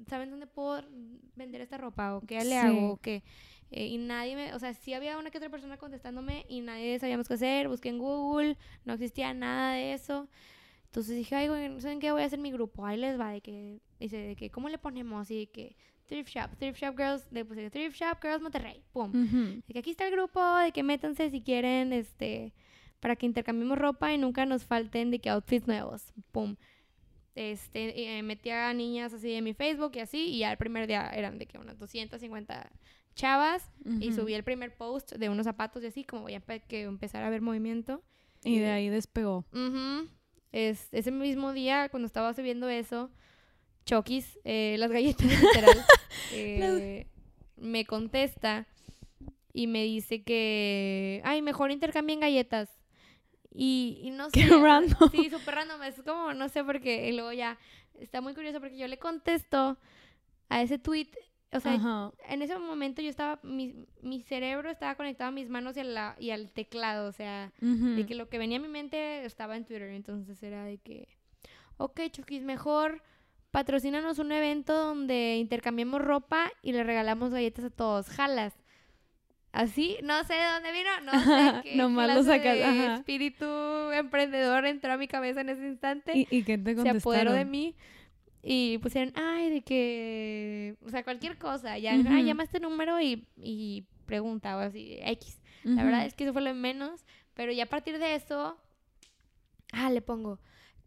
¿saben 0.07 0.29
dónde 0.29 0.47
puedo 0.47 0.83
vender 1.35 1.61
esta 1.61 1.77
ropa 1.77 2.15
o 2.15 2.21
qué 2.21 2.43
le 2.43 2.57
hago 2.57 2.91
o 2.93 2.97
qué? 2.97 3.23
Eh, 3.71 3.87
y 3.87 3.97
nadie 3.97 4.35
me, 4.35 4.53
o 4.53 4.59
sea, 4.59 4.73
sí 4.73 4.93
había 4.93 5.17
una 5.17 5.31
que 5.31 5.39
otra 5.39 5.49
persona 5.49 5.77
contestándome 5.77 6.45
y 6.47 6.61
nadie 6.61 6.99
sabíamos 6.99 7.27
qué 7.27 7.33
hacer, 7.33 7.67
busqué 7.67 7.89
en 7.89 7.97
Google, 7.97 8.57
no 8.85 8.93
existía 8.93 9.33
nada 9.33 9.73
de 9.73 9.93
eso. 9.93 10.29
Entonces 10.85 11.15
dije, 11.15 11.35
ay, 11.35 11.47
güey, 11.47 11.81
¿saben 11.81 11.99
qué? 11.99 12.11
Voy 12.11 12.21
a 12.21 12.25
hacer 12.25 12.37
mi 12.37 12.51
grupo. 12.51 12.85
Ahí 12.85 12.97
les 12.97 13.19
va, 13.19 13.31
de 13.31 13.41
que, 13.41 13.79
dice, 13.99 14.17
de 14.17 14.35
que, 14.35 14.51
¿cómo 14.51 14.69
le 14.69 14.77
ponemos? 14.77 15.31
Y 15.31 15.39
de 15.39 15.47
que, 15.47 15.75
Thrift 16.05 16.29
Shop, 16.29 16.55
Thrift 16.59 16.79
Shop 16.79 16.95
Girls, 16.95 17.27
de, 17.31 17.45
pues, 17.45 17.71
Thrift 17.71 17.95
Shop 17.97 18.17
Girls 18.21 18.41
Monterrey, 18.43 18.83
pum. 18.91 19.11
De 19.65 19.73
que 19.73 19.79
aquí 19.79 19.89
está 19.89 20.05
el 20.05 20.11
grupo, 20.11 20.39
de 20.57 20.71
que 20.71 20.83
métanse 20.83 21.31
si 21.31 21.41
quieren, 21.41 21.93
este, 21.93 22.53
para 22.99 23.15
que 23.15 23.25
intercambiemos 23.25 23.77
ropa 23.77 24.13
y 24.13 24.19
nunca 24.19 24.45
nos 24.45 24.65
falten 24.65 25.09
de 25.09 25.19
que 25.19 25.31
outfits 25.31 25.65
nuevos, 25.65 26.13
pum. 26.31 26.55
Este, 27.35 28.17
eh, 28.17 28.21
metí 28.21 28.51
a 28.51 28.73
niñas 28.73 29.13
así 29.13 29.33
en 29.33 29.43
mi 29.43 29.53
Facebook 29.53 29.93
y 29.95 29.99
así, 29.99 30.27
y 30.27 30.39
ya 30.39 30.51
el 30.51 30.57
primer 30.57 30.85
día 30.87 31.09
eran 31.09 31.39
de 31.39 31.47
que 31.47 31.57
unas 31.57 31.79
250 31.79 32.71
chavas, 33.15 33.71
y 33.99 34.11
subí 34.11 34.33
el 34.33 34.43
primer 34.43 34.75
post 34.75 35.13
de 35.13 35.29
unos 35.29 35.45
zapatos 35.45 35.83
y 35.83 35.87
así, 35.87 36.03
como 36.03 36.23
voy 36.23 36.33
a 36.33 36.39
que 36.39 36.83
empezar 36.83 37.23
a 37.23 37.29
ver 37.29 37.41
movimiento. 37.41 38.03
Y 38.43 38.59
de 38.59 38.69
ahí 38.69 38.89
despegó. 38.89 39.45
Es, 40.51 40.87
ese 40.91 41.11
mismo 41.11 41.53
día, 41.53 41.89
cuando 41.89 42.05
estaba 42.07 42.33
subiendo 42.33 42.69
eso, 42.69 43.09
Chokis, 43.85 44.39
eh, 44.43 44.75
las 44.77 44.91
galletas, 44.91 45.25
literal, 45.41 45.85
eh, 46.31 47.07
me 47.57 47.85
contesta 47.85 48.67
y 49.53 49.67
me 49.67 49.83
dice 49.83 50.23
que, 50.23 51.21
ay, 51.23 51.41
mejor 51.41 51.71
intercambien 51.71 52.19
galletas. 52.19 52.69
Y, 53.53 53.99
y 54.01 54.11
no 54.11 54.29
sé. 54.29 54.41
Qué 54.41 54.47
random. 54.47 55.09
Sí, 55.11 55.29
súper 55.29 55.55
random. 55.55 55.83
Es 55.83 56.01
como, 56.01 56.33
no 56.33 56.49
sé 56.49 56.63
por 56.63 56.81
qué. 56.81 57.09
Y 57.09 57.13
luego 57.13 57.31
ya, 57.33 57.57
está 57.99 58.21
muy 58.21 58.33
curioso 58.33 58.59
porque 58.59 58.77
yo 58.77 58.87
le 58.87 58.97
contesto 58.97 59.77
a 60.49 60.61
ese 60.61 60.79
tweet 60.79 61.09
o 61.55 61.59
sea, 61.59 62.11
en 62.29 62.41
ese 62.41 62.57
momento 62.57 63.01
yo 63.01 63.09
estaba, 63.09 63.39
mi, 63.43 63.75
mi, 64.01 64.21
cerebro 64.21 64.71
estaba 64.71 64.95
conectado 64.95 65.27
a 65.27 65.31
mis 65.31 65.49
manos 65.49 65.77
y, 65.77 65.81
a 65.81 65.83
la, 65.83 66.15
y 66.19 66.31
al 66.31 66.51
teclado, 66.51 67.07
o 67.07 67.11
sea, 67.11 67.51
de 67.59 68.05
que 68.07 68.15
lo 68.15 68.27
que 68.27 68.39
venía 68.39 68.57
a 68.57 68.61
mi 68.61 68.67
mente 68.67 69.23
estaba 69.23 69.55
en 69.55 69.65
Twitter, 69.65 69.89
entonces 69.89 70.41
era 70.41 70.63
de 70.63 70.79
que, 70.79 71.07
ok, 71.77 72.01
Chukis, 72.11 72.43
mejor 72.43 73.03
patrocínanos 73.51 74.17
un 74.17 74.31
evento 74.31 74.73
donde 74.73 75.37
intercambiemos 75.37 76.01
ropa 76.01 76.51
y 76.63 76.71
le 76.71 76.83
regalamos 76.83 77.31
galletas 77.31 77.65
a 77.65 77.69
todos, 77.69 78.09
jalas. 78.09 78.53
Así, 79.53 79.97
no 80.01 80.23
sé 80.23 80.33
de 80.33 80.45
dónde 80.45 80.71
vino, 80.71 80.89
no 81.03 81.11
sé 81.11 81.61
qué 81.61 81.75
Nomás 81.75 82.13
lo 82.15 82.23
sacas, 82.23 82.57
espíritu 82.97 83.45
emprendedor 83.91 84.65
entró 84.65 84.91
a 84.91 84.97
mi 84.97 85.07
cabeza 85.07 85.41
en 85.41 85.49
ese 85.49 85.67
instante. 85.67 86.11
¿Y, 86.17 86.27
y 86.31 86.43
qué 86.43 86.57
te 86.57 86.75
contestaron? 86.75 86.83
Se 86.83 86.97
apoderó 86.97 87.33
de 87.33 87.45
mí. 87.45 87.75
Y 88.41 88.79
pusieron, 88.79 89.13
ay, 89.15 89.51
de 89.51 89.61
que, 89.61 90.75
o 90.83 90.89
sea, 90.89 91.03
cualquier 91.03 91.37
cosa, 91.37 91.77
ya, 91.77 91.95
llama 91.95 92.43
este 92.43 92.59
número 92.59 92.99
y, 92.99 93.27
y 93.37 93.85
pregunta 94.07 94.57
o 94.57 94.59
así, 94.59 94.97
X. 95.01 95.39
La 95.63 95.83
verdad 95.83 96.05
es 96.05 96.15
que 96.15 96.25
eso 96.25 96.33
fue 96.33 96.41
lo 96.41 96.53
menos, 96.55 97.05
pero 97.35 97.51
ya 97.53 97.65
a 97.65 97.69
partir 97.69 97.99
de 97.99 98.15
eso, 98.15 98.57
ah, 99.71 99.89
le 99.91 100.01
pongo, 100.01 100.39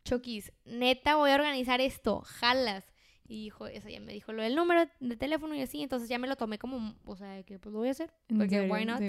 Chokis, 0.05 0.53
neta 0.65 1.15
voy 1.15 1.31
a 1.31 1.37
organizar 1.37 1.81
esto, 1.81 2.21
jalas. 2.21 2.85
Y 3.29 3.45
dijo, 3.45 3.67
eso 3.67 3.89
ya 3.89 4.01
me 4.01 4.13
dijo 4.13 4.33
lo 4.33 4.43
del 4.43 4.55
número 4.55 4.89
de 5.01 5.17
teléfono 5.17 5.55
y 5.55 5.63
así, 5.63 5.83
entonces 5.83 6.09
ya 6.09 6.19
me 6.19 6.29
lo 6.29 6.37
tomé 6.37 6.59
como, 6.59 6.95
o 7.05 7.17
sea, 7.17 7.43
que 7.43 7.59
pues 7.59 7.73
lo 7.73 7.81
voy 7.81 7.89
a 7.89 7.93
hacer, 7.93 8.13
porque 8.37 8.69
why 8.71 8.85
not. 8.85 9.01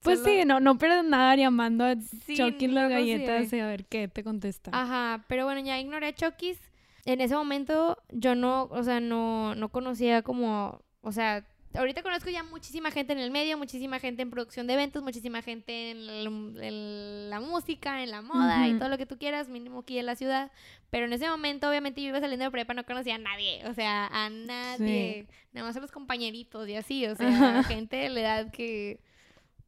Pues 0.00 0.22
sí, 0.22 0.42
no, 0.44 0.60
no 0.60 0.76
pierdes 0.76 1.04
nada 1.04 1.34
llamando 1.34 1.84
a 1.84 1.96
sí, 1.96 2.36
las 2.36 2.90
galletas 2.90 3.52
y 3.52 3.60
a 3.60 3.66
ver 3.66 3.86
qué 3.86 4.06
te 4.06 4.22
contesta. 4.22 4.70
Ajá, 4.74 5.24
pero 5.28 5.44
bueno, 5.44 5.60
ya 5.60 5.80
ignoré 5.80 6.08
a 6.08 6.14
Chokis 6.14 6.58
en 7.04 7.20
ese 7.20 7.34
momento 7.34 7.98
yo 8.10 8.34
no, 8.34 8.64
o 8.70 8.82
sea, 8.82 9.00
no, 9.00 9.54
no 9.54 9.68
conocía 9.68 10.22
como, 10.22 10.82
o 11.02 11.12
sea, 11.12 11.44
ahorita 11.74 12.02
conozco 12.02 12.30
ya 12.30 12.42
muchísima 12.42 12.90
gente 12.90 13.12
en 13.12 13.18
el 13.18 13.30
medio, 13.30 13.58
muchísima 13.58 13.98
gente 13.98 14.22
en 14.22 14.30
producción 14.30 14.66
de 14.66 14.74
eventos, 14.74 15.02
muchísima 15.02 15.42
gente 15.42 15.90
en, 15.90 17.30
la 17.30 17.40
música, 17.40 18.02
en 18.02 18.10
la 18.10 18.22
moda 18.22 18.68
y 18.68 18.78
todo 18.78 18.88
lo 18.88 18.98
que 18.98 19.06
tú 19.06 19.18
quieras, 19.18 19.48
mínimo 19.48 19.80
aquí 19.80 19.98
en 19.98 20.06
la 20.06 20.16
ciudad. 20.16 20.52
Pero 20.90 21.06
en 21.06 21.12
ese 21.12 21.28
momento, 21.28 21.68
obviamente, 21.68 22.00
yo 22.00 22.08
iba 22.08 22.20
saliendo 22.20 22.44
de 22.44 22.50
prepa, 22.50 22.74
no 22.74 22.84
conocía 22.84 23.16
a 23.16 23.18
nadie, 23.18 23.66
o 23.66 23.74
sea, 23.74 24.06
a 24.06 24.30
nadie, 24.30 25.26
nada 25.52 25.66
más 25.66 25.76
a 25.76 25.80
los 25.80 25.90
compañeritos 25.90 26.68
y 26.68 26.76
así, 26.76 27.06
o 27.06 27.16
sea, 27.16 27.62
gente 27.64 27.96
de 27.96 28.08
la 28.08 28.20
edad 28.20 28.50
que 28.52 29.00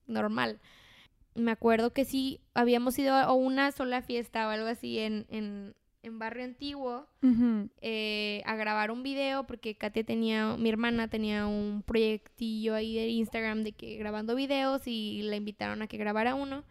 normal. 0.06 0.60
Me 1.34 1.50
acuerdo 1.50 1.92
que 1.92 2.04
sí, 2.04 2.40
habíamos 2.54 2.98
ido 2.98 3.14
a 3.14 3.32
una 3.32 3.72
sola 3.72 4.00
fiesta 4.00 4.46
o 4.46 4.50
algo 4.50 4.68
así 4.68 4.98
en, 4.98 5.26
en 5.28 5.74
en 6.06 6.18
Barrio 6.18 6.44
Antiguo 6.44 7.06
eh, 7.80 8.42
a 8.46 8.56
grabar 8.56 8.90
un 8.90 9.02
video 9.02 9.46
porque 9.46 9.76
Katia 9.76 10.04
tenía, 10.04 10.56
mi 10.56 10.68
hermana 10.68 11.08
tenía 11.08 11.46
un 11.46 11.82
proyectillo 11.84 12.74
ahí 12.74 12.94
de 12.94 13.08
Instagram 13.08 13.62
de 13.62 13.72
que 13.72 13.96
grabando 13.96 14.34
videos 14.34 14.86
y 14.86 15.22
la 15.22 15.36
invitaron 15.36 15.82
a 15.82 15.86
que 15.86 15.96
grabara 15.96 16.34
uno. 16.34 16.64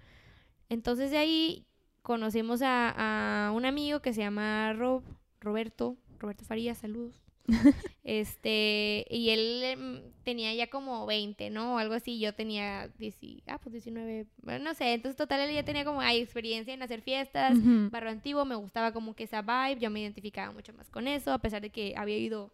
Entonces 0.70 1.12
de 1.12 1.18
ahí 1.18 1.66
conocimos 2.02 2.62
a, 2.62 3.48
a 3.48 3.52
un 3.52 3.66
amigo 3.66 4.02
que 4.02 4.14
se 4.14 4.22
llama 4.22 4.74
Rob, 4.74 5.04
Roberto, 5.40 5.98
Roberto 6.20 6.46
Farías, 6.46 6.78
saludos. 6.78 7.22
este, 8.04 9.06
y 9.10 9.30
él 9.30 9.64
em, 9.64 10.02
tenía 10.24 10.54
ya 10.54 10.70
como 10.70 11.06
20, 11.06 11.50
¿no? 11.50 11.76
O 11.76 11.78
algo 11.78 11.94
así, 11.94 12.20
yo 12.20 12.34
tenía 12.34 12.90
10, 12.98 13.16
ah, 13.48 13.60
pues 13.60 13.74
19, 13.74 14.28
bueno, 14.42 14.64
no 14.64 14.74
sé, 14.74 14.94
entonces 14.94 15.18
total 15.18 15.42
él 15.42 15.54
ya 15.54 15.64
tenía 15.64 15.86
como, 15.86 16.02
hay 16.02 16.20
experiencia 16.20 16.74
en 16.74 16.82
hacer 16.82 17.02
fiestas, 17.02 17.58
barro 17.92 18.10
antiguo, 18.10 18.46
me 18.46 18.56
gustaba 18.56 18.94
como 18.94 19.16
que 19.16 19.24
esa 19.26 19.42
vibe, 19.42 19.80
yo 19.80 19.90
me 19.90 20.02
identificaba 20.02 20.52
mucho 20.52 20.74
más 20.74 20.90
con 20.90 21.08
eso, 21.08 21.32
a 21.34 21.40
pesar 21.40 21.62
de 21.62 21.70
que 21.70 21.94
había 21.98 22.18
ido 22.18 22.52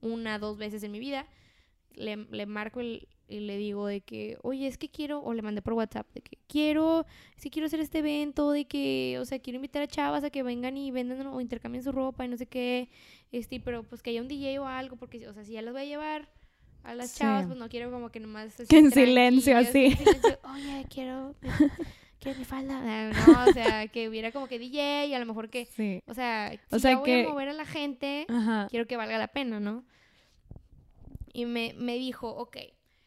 una, 0.00 0.38
dos 0.38 0.58
veces 0.58 0.82
en 0.82 0.92
mi 0.92 0.98
vida, 0.98 1.26
le, 1.94 2.16
le 2.16 2.46
marco 2.46 2.80
el, 2.80 3.08
y 3.28 3.40
le 3.40 3.56
digo 3.58 3.86
de 3.86 4.00
que, 4.00 4.38
oye, 4.42 4.66
es 4.66 4.78
que 4.78 4.88
quiero, 4.88 5.20
o 5.22 5.34
le 5.34 5.42
mandé 5.42 5.60
por 5.60 5.74
WhatsApp, 5.74 6.06
de 6.14 6.22
que 6.22 6.38
quiero, 6.46 7.06
si 7.36 7.50
quiero 7.50 7.66
hacer 7.66 7.80
este 7.80 7.98
evento, 7.98 8.50
de 8.50 8.64
que, 8.64 9.18
o 9.20 9.24
sea, 9.24 9.38
quiero 9.38 9.56
invitar 9.56 9.82
a 9.82 9.86
chavas 9.86 10.24
a 10.24 10.30
que 10.30 10.42
vengan 10.42 10.76
y 10.76 10.90
vendan 10.90 11.26
o 11.26 11.40
intercambien 11.40 11.84
su 11.84 11.92
ropa 11.92 12.24
y 12.24 12.28
no 12.28 12.36
sé 12.36 12.46
qué, 12.46 12.88
este, 13.30 13.60
pero 13.60 13.82
pues 13.82 14.02
que 14.02 14.10
haya 14.10 14.22
un 14.22 14.28
DJ 14.28 14.58
o 14.58 14.66
algo, 14.66 14.96
porque, 14.96 15.28
o 15.28 15.32
sea, 15.34 15.44
si 15.44 15.52
ya 15.52 15.62
los 15.62 15.72
voy 15.72 15.82
a 15.82 15.84
llevar 15.84 16.28
a 16.84 16.94
las 16.94 17.14
chavas, 17.14 17.46
pues 17.46 17.58
no 17.58 17.68
quiero 17.68 17.90
como 17.90 18.08
que 18.08 18.20
nomás... 18.20 18.54
que 18.68 18.78
en 18.78 18.90
silencio, 18.90 19.56
así. 19.56 19.96
oye, 20.44 20.86
quiero... 20.88 21.34
quiero 22.18 22.38
mi 22.38 22.44
falda. 22.44 22.78
No, 23.26 23.44
o 23.44 23.52
sea, 23.52 23.88
que 23.88 24.08
hubiera 24.08 24.32
como 24.32 24.48
que 24.48 24.58
DJ 24.58 25.06
y 25.06 25.14
a 25.14 25.18
lo 25.18 25.26
mejor 25.26 25.50
que, 25.50 25.66
sí. 25.66 26.02
o 26.06 26.14
sea, 26.14 26.52
si 26.52 26.76
o 26.76 26.78
sea, 26.78 26.96
voy 26.96 27.12
a 27.12 27.28
mover 27.28 27.48
a 27.50 27.52
la 27.52 27.66
gente, 27.66 28.26
quiero 28.70 28.86
que 28.86 28.96
valga 28.96 29.18
la 29.18 29.28
pena, 29.28 29.60
¿no? 29.60 29.84
Y 31.32 31.44
me, 31.44 31.74
me 31.76 31.96
dijo, 31.96 32.28
ok, 32.28 32.56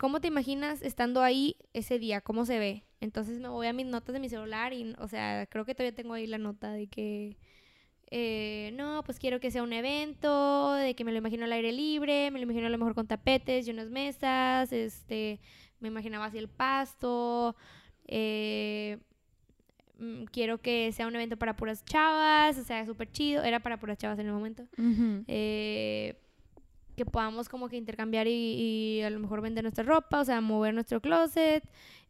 ¿Cómo 0.01 0.19
te 0.19 0.29
imaginas 0.29 0.81
estando 0.81 1.21
ahí 1.21 1.57
ese 1.73 1.99
día? 1.99 2.21
¿Cómo 2.21 2.43
se 2.43 2.57
ve? 2.57 2.83
Entonces 3.01 3.39
me 3.39 3.49
voy 3.49 3.67
a 3.67 3.71
mis 3.71 3.85
notas 3.85 4.13
de 4.13 4.19
mi 4.19 4.29
celular 4.29 4.73
y, 4.73 4.95
o 4.97 5.07
sea, 5.07 5.45
creo 5.45 5.63
que 5.63 5.75
todavía 5.75 5.95
tengo 5.95 6.15
ahí 6.15 6.25
la 6.25 6.39
nota 6.39 6.71
de 6.71 6.87
que, 6.87 7.37
eh, 8.09 8.71
no, 8.73 9.03
pues 9.05 9.19
quiero 9.19 9.39
que 9.39 9.51
sea 9.51 9.61
un 9.61 9.73
evento, 9.73 10.73
de 10.73 10.95
que 10.95 11.03
me 11.03 11.11
lo 11.11 11.19
imagino 11.19 11.45
al 11.45 11.51
aire 11.51 11.71
libre, 11.71 12.31
me 12.31 12.39
lo 12.39 12.45
imagino 12.45 12.65
a 12.65 12.71
lo 12.71 12.79
mejor 12.79 12.95
con 12.95 13.05
tapetes 13.05 13.67
y 13.67 13.69
unas 13.69 13.91
mesas, 13.91 14.73
este, 14.73 15.39
me 15.79 15.89
imaginaba 15.89 16.25
así 16.25 16.39
el 16.39 16.49
pasto, 16.49 17.55
eh, 18.07 18.97
mm, 19.99 20.23
quiero 20.31 20.57
que 20.63 20.91
sea 20.93 21.05
un 21.05 21.13
evento 21.13 21.37
para 21.37 21.55
puras 21.55 21.85
chavas, 21.85 22.57
o 22.57 22.63
sea, 22.63 22.87
súper 22.87 23.11
chido, 23.11 23.43
era 23.43 23.59
para 23.59 23.79
puras 23.79 23.99
chavas 23.99 24.17
en 24.17 24.25
el 24.25 24.33
momento 24.33 24.67
que 26.95 27.05
podamos 27.05 27.49
como 27.49 27.69
que 27.69 27.77
intercambiar 27.77 28.27
y, 28.27 29.01
a 29.03 29.09
lo 29.09 29.19
mejor 29.19 29.41
vender 29.41 29.63
nuestra 29.63 29.83
ropa, 29.83 30.21
o 30.21 30.25
sea, 30.25 30.41
mover 30.41 30.73
nuestro 30.73 31.01
closet 31.01 31.63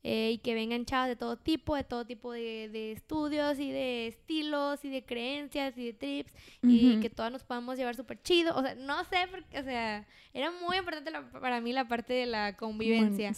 eh, 0.04 0.32
y 0.34 0.38
que 0.40 0.56
vengan 0.56 0.86
chavas 0.86 1.10
de 1.10 1.16
todo 1.16 1.38
tipo, 1.38 1.76
de 1.76 1.84
todo 1.84 2.06
tipo 2.06 2.32
de, 2.32 2.92
estudios 2.92 3.60
y 3.60 3.72
de 3.72 4.08
estilos 4.08 4.84
y 4.84 4.90
de 4.90 5.04
creencias 5.04 5.78
y 5.78 5.86
de 5.86 5.94
trips 5.94 6.34
y 6.64 7.00
que 7.00 7.10
todas 7.10 7.32
nos 7.32 7.44
podamos 7.44 7.78
llevar 7.78 7.96
súper 7.96 8.22
chido, 8.22 8.56
o 8.56 8.62
sea, 8.62 8.76
no 8.76 9.04
sé, 9.06 9.28
porque, 9.30 9.60
o 9.60 9.64
sea, 9.64 10.08
era 10.34 10.52
muy 10.52 10.78
importante 10.78 11.12
para 11.40 11.62
mí 11.62 11.74
la 11.74 11.88
parte 11.88 12.14
de 12.14 12.26
la 12.26 12.56
convivencia, 12.56 13.34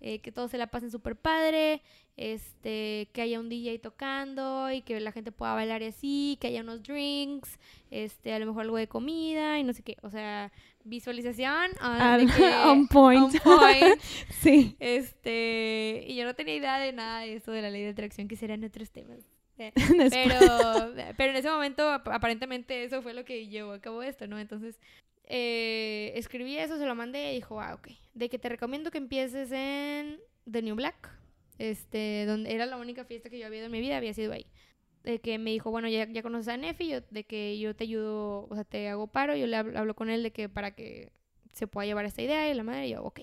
eh, 0.00 0.18
que 0.18 0.32
todos 0.32 0.50
se 0.50 0.58
la 0.58 0.66
pasen 0.66 0.90
súper 0.90 1.16
padre, 1.16 1.80
este, 2.16 3.08
que 3.12 3.22
haya 3.22 3.40
un 3.40 3.48
DJ 3.48 3.78
tocando 3.78 4.70
y 4.70 4.82
que 4.82 5.00
la 5.00 5.12
gente 5.12 5.32
pueda 5.32 5.54
bailar 5.54 5.82
y 5.82 5.86
así, 5.86 6.38
que 6.40 6.48
haya 6.48 6.60
unos 6.60 6.82
drinks, 6.82 7.58
este, 7.90 8.32
a 8.34 8.38
lo 8.38 8.46
mejor 8.46 8.62
algo 8.62 8.76
de 8.76 8.88
comida 8.88 9.58
y 9.58 9.64
no 9.64 9.72
sé 9.72 9.82
qué, 9.82 9.96
o 10.02 10.10
sea, 10.10 10.52
visualización 10.84 11.70
on, 12.64 12.88
point. 12.88 13.32
sí. 14.40 14.76
Este, 14.78 16.04
y 16.06 16.16
yo 16.16 16.24
no 16.24 16.34
tenía 16.34 16.56
idea 16.56 16.78
de 16.78 16.92
nada 16.92 17.20
de 17.20 17.34
eso 17.34 17.52
de 17.52 17.62
la 17.62 17.70
ley 17.70 17.82
de 17.82 17.90
atracción, 17.90 18.28
que 18.28 18.36
serán 18.36 18.64
otros 18.64 18.90
temas. 18.90 19.20
Eh, 19.58 19.72
pero, 20.10 20.94
pero 21.16 21.30
en 21.30 21.36
ese 21.36 21.50
momento 21.50 21.88
aparentemente 21.90 22.84
eso 22.84 23.02
fue 23.02 23.14
lo 23.14 23.24
que 23.24 23.48
llevó 23.48 23.72
a 23.72 23.80
cabo 23.80 24.02
esto, 24.02 24.26
¿no? 24.26 24.38
Entonces 24.38 24.78
eh, 25.24 26.12
escribí 26.16 26.58
eso, 26.58 26.78
se 26.78 26.86
lo 26.86 26.94
mandé 26.94 27.32
y 27.32 27.36
dijo, 27.36 27.60
ah, 27.60 27.74
ok, 27.74 27.88
de 28.14 28.28
que 28.28 28.38
te 28.38 28.48
recomiendo 28.48 28.90
que 28.90 28.98
empieces 28.98 29.52
en 29.52 30.20
The 30.50 30.62
New 30.62 30.74
Black, 30.74 31.10
este, 31.58 32.24
donde 32.26 32.54
era 32.54 32.66
la 32.66 32.76
única 32.76 33.04
fiesta 33.04 33.30
que 33.30 33.38
yo 33.38 33.46
había 33.46 33.58
ido 33.58 33.66
en 33.66 33.72
mi 33.72 33.80
vida, 33.80 33.96
había 33.96 34.14
sido 34.14 34.32
ahí. 34.32 34.46
De 35.04 35.20
que 35.20 35.38
me 35.38 35.50
dijo, 35.50 35.70
bueno, 35.70 35.88
ya, 35.88 36.06
ya 36.08 36.22
conoces 36.22 36.48
a 36.48 36.56
Nefi, 36.56 36.88
yo, 36.88 37.00
de 37.10 37.24
que 37.24 37.58
yo 37.58 37.74
te 37.74 37.84
ayudo, 37.84 38.46
o 38.48 38.54
sea, 38.54 38.64
te 38.64 38.88
hago 38.88 39.06
paro, 39.08 39.34
yo 39.36 39.46
le 39.46 39.56
hablo, 39.56 39.78
hablo 39.78 39.94
con 39.94 40.10
él 40.10 40.22
de 40.22 40.30
que 40.32 40.48
para 40.48 40.72
que 40.72 41.10
se 41.52 41.66
pueda 41.66 41.86
llevar 41.86 42.04
esta 42.04 42.22
idea 42.22 42.48
y 42.50 42.54
la 42.54 42.62
madre, 42.62 42.86
y 42.88 42.90
yo, 42.92 43.02
ok. 43.02 43.20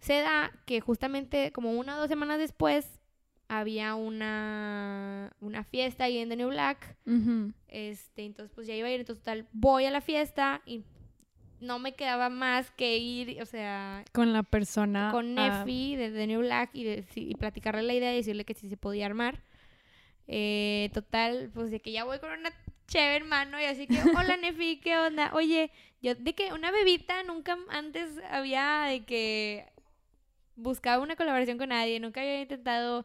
Se 0.00 0.14
da 0.20 0.52
que 0.66 0.80
justamente 0.80 1.52
como 1.52 1.72
una 1.72 1.96
o 1.96 2.00
dos 2.00 2.08
semanas 2.08 2.38
después 2.38 3.00
había 3.48 3.94
una, 3.94 5.32
una 5.40 5.64
fiesta 5.64 6.04
ahí 6.04 6.18
en 6.18 6.28
The 6.28 6.36
New 6.36 6.48
Black. 6.48 6.96
Ujú. 7.06 7.52
Este, 7.68 8.24
entonces 8.24 8.52
pues 8.54 8.66
ya 8.66 8.74
iba 8.74 8.88
a 8.88 8.90
ir, 8.90 9.00
entonces 9.00 9.22
total, 9.22 9.46
voy 9.52 9.84
a 9.84 9.90
la 9.90 10.00
fiesta 10.00 10.62
y 10.66 10.82
no 11.60 11.78
me 11.78 11.92
quedaba 11.94 12.28
más 12.28 12.70
que 12.72 12.98
ir, 12.98 13.40
o 13.40 13.46
sea, 13.46 14.04
Con 14.12 14.32
la 14.32 14.42
persona. 14.42 15.08
con 15.12 15.34
Nefi 15.34 15.96
de 15.96 16.10
The 16.10 16.26
New 16.26 16.40
Black 16.40 16.70
y, 16.74 16.84
de- 16.84 17.04
y 17.14 17.34
platicarle 17.36 17.82
la 17.82 17.94
idea 17.94 18.12
y 18.12 18.16
decirle 18.16 18.44
que 18.44 18.54
sí 18.54 18.68
se 18.68 18.76
podía 18.76 19.06
armar. 19.06 19.42
Eh, 20.26 20.90
total, 20.94 21.50
pues 21.52 21.70
de 21.70 21.80
que 21.80 21.92
ya 21.92 22.04
voy 22.04 22.18
con 22.18 22.30
una 22.30 22.50
chévere 22.86 23.16
en 23.16 23.28
mano 23.28 23.60
y 23.60 23.64
así 23.64 23.86
que, 23.86 24.00
hola 24.16 24.36
Nefi, 24.40 24.78
¿qué 24.80 24.96
onda? 24.96 25.30
Oye, 25.34 25.70
yo 26.02 26.14
de 26.14 26.34
que 26.34 26.52
una 26.52 26.70
bebita 26.70 27.22
nunca 27.24 27.58
antes 27.68 28.10
había 28.30 28.84
de 28.88 29.04
que 29.04 29.66
buscaba 30.56 31.02
una 31.02 31.16
colaboración 31.16 31.58
con 31.58 31.70
nadie, 31.70 32.00
nunca 32.00 32.20
había 32.20 32.40
intentado, 32.42 33.04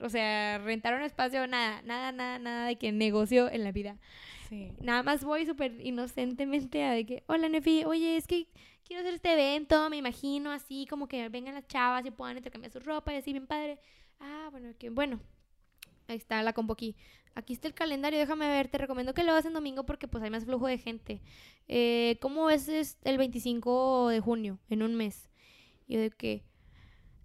o 0.00 0.08
sea, 0.08 0.58
rentar 0.58 0.94
un 0.94 1.02
espacio, 1.02 1.46
nada, 1.46 1.82
nada, 1.82 2.12
nada, 2.12 2.38
nada 2.38 2.66
de 2.66 2.76
que 2.76 2.92
negocio 2.92 3.50
en 3.50 3.64
la 3.64 3.72
vida. 3.72 3.98
sí. 4.48 4.72
Nada 4.80 5.02
más 5.02 5.24
voy 5.24 5.46
súper 5.46 5.80
inocentemente 5.80 6.84
a 6.84 6.92
de 6.92 7.06
que, 7.06 7.24
hola 7.26 7.48
Nefi, 7.48 7.84
oye, 7.84 8.16
es 8.16 8.26
que 8.26 8.46
quiero 8.84 9.00
hacer 9.02 9.14
este 9.14 9.32
evento, 9.32 9.88
me 9.90 9.96
imagino 9.96 10.50
así 10.52 10.86
como 10.88 11.08
que 11.08 11.28
vengan 11.28 11.54
las 11.54 11.66
chavas 11.66 12.04
y 12.06 12.10
puedan 12.10 12.36
intercambiar 12.36 12.72
su 12.72 12.80
ropa 12.80 13.12
y 13.12 13.16
así 13.16 13.32
bien 13.32 13.46
padre. 13.46 13.78
Ah, 14.20 14.48
bueno, 14.52 14.74
que 14.78 14.90
bueno. 14.90 15.20
Ahí 16.12 16.18
está 16.18 16.42
la 16.42 16.52
compo 16.52 16.72
aquí. 16.74 16.96
Aquí 17.34 17.52
está 17.54 17.66
el 17.66 17.74
calendario, 17.74 18.18
déjame 18.18 18.46
ver, 18.48 18.68
te 18.68 18.76
recomiendo 18.78 19.14
que 19.14 19.24
lo 19.24 19.32
hagas 19.32 19.46
en 19.46 19.54
domingo 19.54 19.84
porque 19.86 20.06
pues 20.06 20.22
hay 20.22 20.30
más 20.30 20.44
flujo 20.44 20.66
de 20.66 20.76
gente. 20.78 21.22
Eh, 21.66 22.18
¿Cómo 22.20 22.50
es, 22.50 22.68
es 22.68 22.98
el 23.04 23.16
25 23.18 24.08
de 24.08 24.20
junio, 24.20 24.58
en 24.68 24.82
un 24.82 24.94
mes? 24.94 25.30
Y 25.86 25.94
yo 25.94 26.00
de 26.00 26.10
que, 26.10 26.44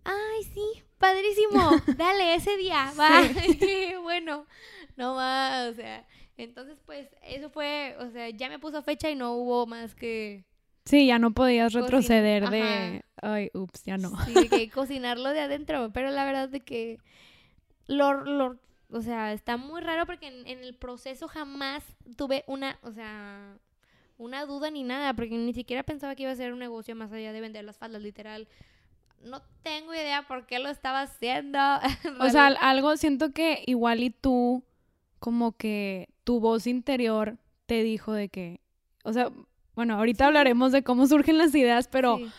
ay, 0.06 0.44
sí, 0.54 0.84
padrísimo, 0.98 1.72
dale, 1.98 2.36
ese 2.36 2.56
día, 2.58 2.92
va. 2.98 3.22
bueno, 4.02 4.46
no 4.96 5.16
más, 5.16 5.72
o 5.72 5.74
sea, 5.76 6.08
entonces 6.38 6.80
pues 6.86 7.10
eso 7.24 7.50
fue, 7.50 7.96
o 8.00 8.10
sea, 8.10 8.30
ya 8.30 8.48
me 8.48 8.60
puso 8.60 8.82
fecha 8.84 9.10
y 9.10 9.16
no 9.16 9.34
hubo 9.34 9.66
más 9.68 9.94
que, 9.94 10.46
Sí, 10.86 11.08
ya 11.08 11.20
no 11.20 11.32
podías 11.32 11.74
Cocina, 11.74 11.86
retroceder 11.86 12.50
de. 12.50 12.62
ajá. 12.62 13.34
Ay, 13.34 13.50
ups, 13.54 13.84
ya 13.84 13.98
no. 13.98 14.12
sí, 14.24 14.34
de 14.34 14.48
que 14.48 14.70
cocinarlo 14.70 15.32
de 15.32 15.42
adentro, 15.42 15.92
pero 15.94 16.12
la 16.12 16.24
verdad 16.24 16.48
de 16.48 16.62
que 16.62 16.98
lo, 17.88 18.14
lo- 18.24 18.58
o 18.90 19.02
sea, 19.02 19.34
está 19.34 19.58
muy 19.58 19.82
raro 19.82 20.06
porque 20.06 20.28
en, 20.28 20.48
en 20.48 20.60
el 20.60 20.74
proceso 20.76 21.28
jamás 21.28 21.84
tuve 22.16 22.44
una, 22.48 22.80
o 22.84 22.92
sea, 22.92 23.58
una 24.18 24.46
duda 24.46 24.72
ni 24.72 24.84
nada, 24.84 25.14
porque 25.14 25.36
ni 25.38 25.54
siquiera 25.54 25.84
pensaba 25.84 26.16
que 26.16 26.24
iba 26.24 26.32
a 26.32 26.36
ser 26.36 26.54
un 26.54 26.60
negocio 26.60 26.96
más 26.96 27.12
allá 27.12 27.34
de 27.34 27.42
vender 27.42 27.64
las 27.66 27.78
faldas, 27.78 28.02
literal. 28.02 28.48
No 29.24 29.42
tengo 29.64 29.94
idea 29.94 30.28
por 30.28 30.46
qué 30.46 30.60
lo 30.60 30.70
estaba 30.70 31.02
haciendo. 31.02 31.60
O 32.22 32.30
sea, 32.30 32.48
al- 32.48 32.58
algo 32.62 32.96
siento 32.98 33.32
que 33.32 33.64
igual 33.68 34.02
y 34.04 34.10
tú, 34.10 34.64
como 35.20 35.52
que 35.58 36.10
tu 36.24 36.40
voz 36.40 36.68
interior 36.68 37.38
te 37.66 37.84
dijo 37.84 38.14
de 38.14 38.30
que. 38.30 38.62
O 39.04 39.14
sea, 39.14 39.32
bueno, 39.76 39.96
ahorita 39.96 40.26
hablaremos 40.28 40.72
de 40.72 40.84
cómo 40.84 41.06
surgen 41.08 41.38
las 41.38 41.54
ideas, 41.56 41.88
pero 41.88 42.18
Sí. 42.18 42.30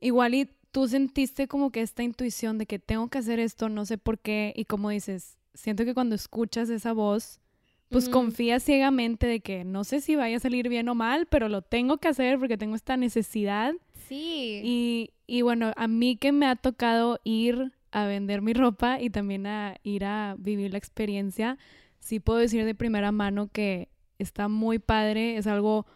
igual 0.00 0.34
y 0.34 0.48
tú 0.72 0.86
sentiste 0.88 1.46
como 1.48 1.70
que 1.70 1.82
esta 1.82 2.02
intuición 2.02 2.58
de 2.58 2.66
que 2.66 2.78
tengo 2.78 3.08
que 3.08 3.18
hacer 3.18 3.38
esto, 3.40 3.68
no 3.68 3.84
sé 3.84 3.98
por 3.98 4.18
qué, 4.18 4.52
y 4.56 4.64
como 4.66 4.90
dices, 4.90 5.36
siento 5.54 5.84
que 5.84 5.94
cuando 5.94 6.14
escuchas 6.14 6.70
esa 6.70 6.92
voz, 6.92 7.40
pues 7.88 8.08
confías 8.08 8.62
ciegamente 8.62 9.26
de 9.26 9.40
que 9.40 9.64
no 9.64 9.82
sé 9.82 10.00
si 10.00 10.14
vaya 10.14 10.36
a 10.36 10.40
salir 10.40 10.68
bien 10.68 10.88
o 10.88 10.94
mal, 10.94 11.26
pero 11.26 11.48
lo 11.48 11.60
tengo 11.60 11.98
que 11.98 12.06
hacer 12.06 12.38
porque 12.38 12.56
tengo 12.56 12.76
esta 12.76 12.96
necesidad. 12.96 13.74
Sí. 14.08 14.60
Y, 14.62 15.10
y 15.26 15.42
bueno, 15.42 15.72
a 15.76 15.88
mí 15.88 16.16
que 16.16 16.30
me 16.30 16.46
ha 16.46 16.54
tocado 16.54 17.18
ir 17.24 17.72
a 17.90 18.06
vender 18.06 18.42
mi 18.42 18.52
ropa 18.52 19.00
y 19.00 19.10
también 19.10 19.46
a 19.46 19.76
ir 19.82 20.04
a 20.04 20.36
vivir 20.38 20.70
la 20.70 20.78
experiencia, 20.78 21.58
sí 21.98 22.20
puedo 22.20 22.38
decir 22.38 22.64
de 22.64 22.76
primera 22.76 23.10
mano 23.10 23.48
que 23.48 23.88
está 24.18 24.46
muy 24.46 24.78
padre, 24.78 25.36
es 25.36 25.48
algo 25.48 25.86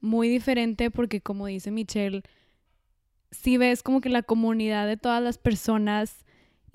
muy 0.00 0.28
diferente 0.28 0.90
porque 0.90 1.20
como 1.20 1.46
dice 1.46 1.70
Michelle, 1.70 2.22
sí 3.30 3.58
ves 3.58 3.82
como 3.82 4.00
que 4.00 4.08
la 4.08 4.22
comunidad 4.22 4.86
de 4.86 4.96
todas 4.96 5.22
las 5.22 5.38
personas 5.38 6.23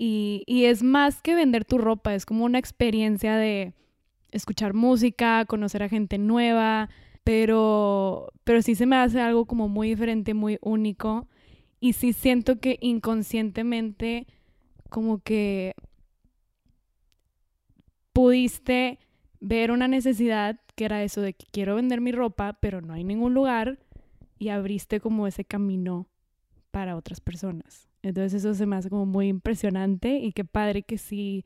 y, 0.02 0.44
y 0.46 0.64
es 0.64 0.82
más 0.82 1.20
que 1.20 1.34
vender 1.34 1.66
tu 1.66 1.76
ropa, 1.76 2.14
es 2.14 2.24
como 2.24 2.46
una 2.46 2.58
experiencia 2.58 3.36
de 3.36 3.74
escuchar 4.30 4.72
música, 4.72 5.44
conocer 5.44 5.82
a 5.82 5.90
gente 5.90 6.16
nueva, 6.16 6.88
pero, 7.22 8.32
pero 8.44 8.62
sí 8.62 8.74
se 8.74 8.86
me 8.86 8.96
hace 8.96 9.20
algo 9.20 9.44
como 9.44 9.68
muy 9.68 9.90
diferente, 9.90 10.32
muy 10.32 10.58
único. 10.62 11.28
Y 11.80 11.92
sí 11.92 12.14
siento 12.14 12.60
que 12.60 12.78
inconscientemente 12.80 14.26
como 14.88 15.18
que 15.18 15.74
pudiste 18.14 19.00
ver 19.38 19.70
una 19.70 19.86
necesidad 19.86 20.60
que 20.76 20.86
era 20.86 21.02
eso 21.02 21.20
de 21.20 21.34
que 21.34 21.44
quiero 21.52 21.74
vender 21.74 22.00
mi 22.00 22.12
ropa, 22.12 22.54
pero 22.54 22.80
no 22.80 22.94
hay 22.94 23.04
ningún 23.04 23.34
lugar 23.34 23.78
y 24.38 24.48
abriste 24.48 24.98
como 24.98 25.26
ese 25.26 25.44
camino 25.44 26.06
para 26.70 26.96
otras 26.96 27.20
personas. 27.20 27.89
Entonces 28.02 28.34
eso 28.44 28.54
se 28.54 28.66
me 28.66 28.76
hace 28.76 28.88
como 28.90 29.06
muy 29.06 29.28
impresionante 29.28 30.18
y 30.18 30.32
qué 30.32 30.44
padre 30.44 30.82
que 30.82 30.96
sí 30.98 31.44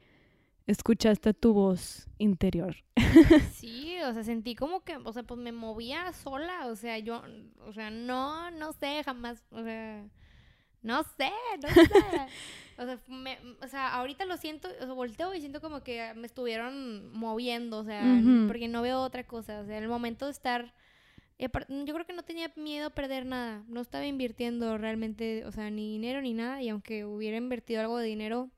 escuchaste 0.66 1.34
tu 1.34 1.52
voz 1.52 2.08
interior. 2.18 2.76
Sí, 3.54 3.96
o 4.06 4.12
sea, 4.12 4.22
sentí 4.24 4.54
como 4.54 4.84
que, 4.84 4.96
o 4.98 5.12
sea, 5.12 5.22
pues 5.22 5.40
me 5.40 5.50
movía 5.52 6.12
sola, 6.12 6.66
o 6.66 6.76
sea, 6.76 6.98
yo, 6.98 7.22
o 7.66 7.72
sea, 7.72 7.90
no, 7.90 8.50
no 8.50 8.72
sé, 8.72 9.02
jamás, 9.04 9.42
o 9.50 9.62
sea, 9.62 10.04
no 10.82 11.02
sé, 11.02 11.30
no 11.62 11.68
sé. 11.70 11.80
o, 12.78 12.84
sea, 12.84 12.98
me- 13.08 13.38
o 13.62 13.68
sea, 13.68 13.94
ahorita 13.94 14.26
lo 14.26 14.36
siento, 14.36 14.68
o 14.80 14.84
sea, 14.84 14.92
volteo 14.92 15.34
y 15.34 15.40
siento 15.40 15.60
como 15.62 15.82
que 15.82 16.12
me 16.14 16.26
estuvieron 16.26 17.10
moviendo, 17.12 17.78
o 17.78 17.84
sea, 17.84 18.02
porque 18.46 18.68
no 18.68 18.82
veo 18.82 19.00
otra 19.00 19.26
cosa, 19.26 19.60
o 19.60 19.64
sea, 19.66 19.78
el 19.78 19.88
momento 19.88 20.26
de 20.26 20.32
estar, 20.32 20.74
y 21.68 21.84
yo 21.84 21.94
creo 21.94 22.06
que 22.06 22.12
no 22.12 22.22
tenía 22.22 22.52
miedo 22.56 22.86
a 22.88 22.90
perder 22.90 23.26
nada, 23.26 23.62
no 23.68 23.80
estaba 23.80 24.06
invirtiendo 24.06 24.76
realmente, 24.78 25.44
o 25.46 25.52
sea, 25.52 25.70
ni 25.70 25.90
dinero 25.92 26.20
ni 26.22 26.32
nada, 26.34 26.62
y 26.62 26.68
aunque 26.68 27.04
hubiera 27.04 27.36
invertido 27.36 27.80
algo 27.80 27.98
de 27.98 28.06
dinero, 28.06 28.50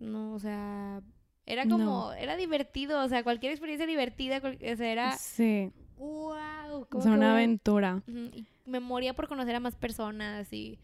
no, 0.00 0.34
o 0.34 0.38
sea, 0.38 1.02
era 1.46 1.64
como, 1.68 1.84
No. 1.84 2.12
era 2.12 2.36
divertido, 2.36 3.02
o 3.02 3.08
sea, 3.08 3.22
cualquier 3.22 3.52
experiencia 3.52 3.86
divertida, 3.86 4.40
cual- 4.40 4.58
o 4.60 4.76
sea, 4.76 4.92
era, 4.92 5.12
Sí, 5.12 5.70
wow, 5.96 6.86
es 6.98 7.04
una 7.06 7.32
aventura. 7.32 8.02
y 8.06 8.44
me 8.66 8.80
moría 8.80 9.14
por 9.14 9.28
conocer 9.28 9.54
a 9.56 9.60
más 9.60 9.74
personas 9.76 10.52
y 10.52 10.78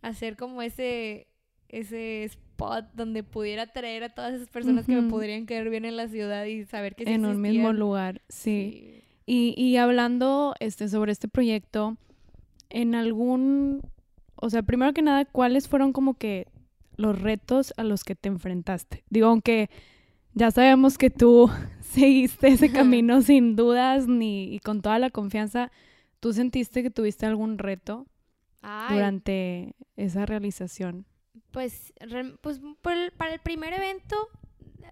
hacer 0.00 0.36
como 0.36 0.62
ese, 0.62 1.28
ese 1.68 2.24
spot 2.24 2.86
donde 2.94 3.22
pudiera 3.22 3.66
traer 3.66 4.04
a 4.04 4.08
todas 4.14 4.34
esas 4.34 4.48
personas 4.48 4.86
que 4.86 4.94
me 4.96 5.08
podrían 5.10 5.46
caer 5.46 5.70
bien 5.70 5.84
en 5.84 5.96
la 5.96 6.08
ciudad 6.08 6.44
y 6.46 6.64
saber 6.64 6.94
que 6.96 7.04
sí 7.04 7.10
En 7.12 7.24
un 7.24 7.40
mismo 7.40 7.68
existían. 7.68 7.78
lugar, 7.78 8.22
sí. 8.28 8.78
Sí. 8.92 9.01
Y, 9.26 9.54
y 9.56 9.76
hablando 9.76 10.54
este, 10.60 10.88
sobre 10.88 11.12
este 11.12 11.28
proyecto, 11.28 11.96
en 12.70 12.94
algún, 12.94 13.82
o 14.36 14.50
sea, 14.50 14.62
primero 14.62 14.92
que 14.92 15.02
nada, 15.02 15.24
¿cuáles 15.24 15.68
fueron 15.68 15.92
como 15.92 16.14
que 16.14 16.48
los 16.96 17.20
retos 17.20 17.72
a 17.76 17.84
los 17.84 18.04
que 18.04 18.14
te 18.14 18.28
enfrentaste? 18.28 19.04
Digo, 19.10 19.28
aunque 19.28 19.70
ya 20.34 20.50
sabemos 20.50 20.98
que 20.98 21.10
tú 21.10 21.50
seguiste 21.82 22.48
ese 22.48 22.72
camino 22.72 23.22
sin 23.22 23.54
dudas 23.56 24.08
ni 24.08 24.44
y 24.54 24.58
con 24.60 24.80
toda 24.82 24.98
la 24.98 25.10
confianza, 25.10 25.70
¿tú 26.20 26.32
sentiste 26.32 26.82
que 26.82 26.90
tuviste 26.90 27.26
algún 27.26 27.58
reto 27.58 28.06
Ay, 28.62 28.94
durante 28.96 29.74
esa 29.96 30.26
realización? 30.26 31.04
Pues, 31.50 31.92
re- 32.00 32.36
pues 32.40 32.60
por 32.80 32.92
el- 32.92 33.12
para 33.12 33.34
el 33.34 33.40
primer 33.40 33.72
evento, 33.74 34.16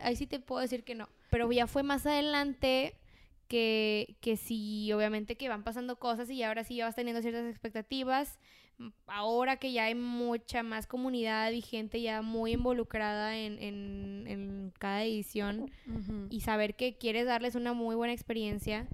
ahí 0.01 0.15
sí 0.17 0.27
te 0.27 0.39
puedo 0.41 0.61
decir 0.61 0.85
que 0.85 0.95
no. 0.95 1.09
Pero 1.31 1.51
ya 1.51 1.67
fue 1.67 1.83
más 1.83 2.05
adelante 2.07 2.95
que, 3.51 4.15
que 4.21 4.37
sí, 4.37 4.93
obviamente 4.93 5.35
que 5.37 5.49
van 5.49 5.65
pasando 5.65 5.97
cosas 5.99 6.31
y 6.31 6.41
ahora 6.45 6.63
sí 6.63 6.77
ya 6.77 6.85
vas 6.87 6.95
teniendo 6.95 7.21
ciertas 7.21 7.45
expectativas. 7.51 8.39
M- 8.79 8.93
Ahora 9.09 9.57
que 9.57 9.73
ya 9.73 9.87
hay 9.87 9.97
mucha 9.97 10.63
más 10.63 10.87
comunidad 10.87 11.51
y 11.51 11.61
gente 11.61 12.01
ya 12.01 12.23
muy 12.23 12.53
involucrada 12.53 13.37
en, 13.37 13.59
en, 13.59 14.25
en 14.29 14.73
cada 14.79 15.03
edición 15.03 15.69
y 16.31 16.41
saber 16.43 16.77
que 16.77 16.97
quieres 16.97 17.27
darles 17.27 17.57
una 17.57 17.73
muy 17.73 17.97
buena 17.97 18.13
experiencia, 18.15 18.87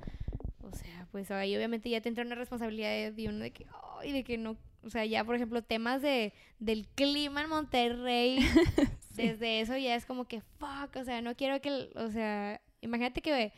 o 0.62 0.72
sea, 0.72 1.06
pues 1.12 1.30
ahí 1.30 1.54
obviamente 1.54 1.90
ya 1.90 2.00
te 2.00 2.08
entra 2.08 2.24
una 2.24 2.34
responsabilidad 2.34 3.12
de 3.12 3.28
uno 3.28 3.40
de 3.40 3.50
que, 3.52 3.66
ay, 4.00 4.12
de 4.12 4.24
que 4.24 4.38
no, 4.38 4.56
o 4.82 4.88
sea, 4.90 5.04
ya 5.04 5.22
por 5.22 5.34
ejemplo 5.36 5.62
temas 5.62 6.00
de, 6.00 6.32
del 6.60 6.88
clima 6.88 7.42
en 7.42 7.50
Monterrey, 7.50 8.38
desde 9.14 9.60
eso 9.60 9.76
ya 9.76 9.94
es 9.96 10.06
como 10.06 10.24
que, 10.24 10.40
fuck, 10.40 10.96
o 10.96 11.04
sea, 11.04 11.20
no 11.20 11.36
quiero 11.36 11.60
que, 11.60 11.90
o 11.94 12.10
sea, 12.10 12.60
imagínate 12.80 13.20
que 13.20 13.52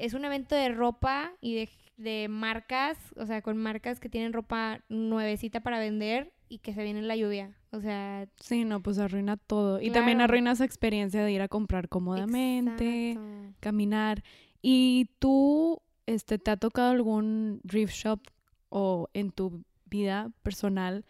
es 0.00 0.14
un 0.14 0.24
evento 0.24 0.54
de 0.54 0.70
ropa 0.70 1.32
y 1.40 1.54
de, 1.54 1.68
de 1.96 2.28
marcas, 2.28 2.98
o 3.16 3.26
sea, 3.26 3.42
con 3.42 3.56
marcas 3.56 4.00
que 4.00 4.08
tienen 4.08 4.32
ropa 4.32 4.80
nuevecita 4.88 5.60
para 5.60 5.78
vender 5.78 6.32
y 6.48 6.58
que 6.58 6.74
se 6.74 6.82
viene 6.82 7.02
la 7.02 7.16
lluvia. 7.16 7.54
O 7.70 7.80
sea... 7.80 8.28
Sí, 8.40 8.64
no, 8.64 8.82
pues 8.82 8.98
arruina 8.98 9.36
todo. 9.36 9.80
Y 9.80 9.90
también 9.90 10.20
arruina 10.20 10.52
esa 10.52 10.64
experiencia 10.64 11.22
de 11.22 11.32
ir 11.32 11.42
a 11.42 11.48
comprar 11.48 11.88
cómodamente, 11.88 13.18
caminar. 13.60 14.24
¿Y 14.60 15.10
tú, 15.18 15.80
este, 16.06 16.38
te 16.38 16.50
ha 16.50 16.56
tocado 16.56 16.90
algún 16.90 17.60
thrift 17.66 17.94
shop 17.94 18.20
o 18.68 19.08
en 19.14 19.30
tu 19.30 19.62
vida 19.84 20.32
personal 20.42 21.04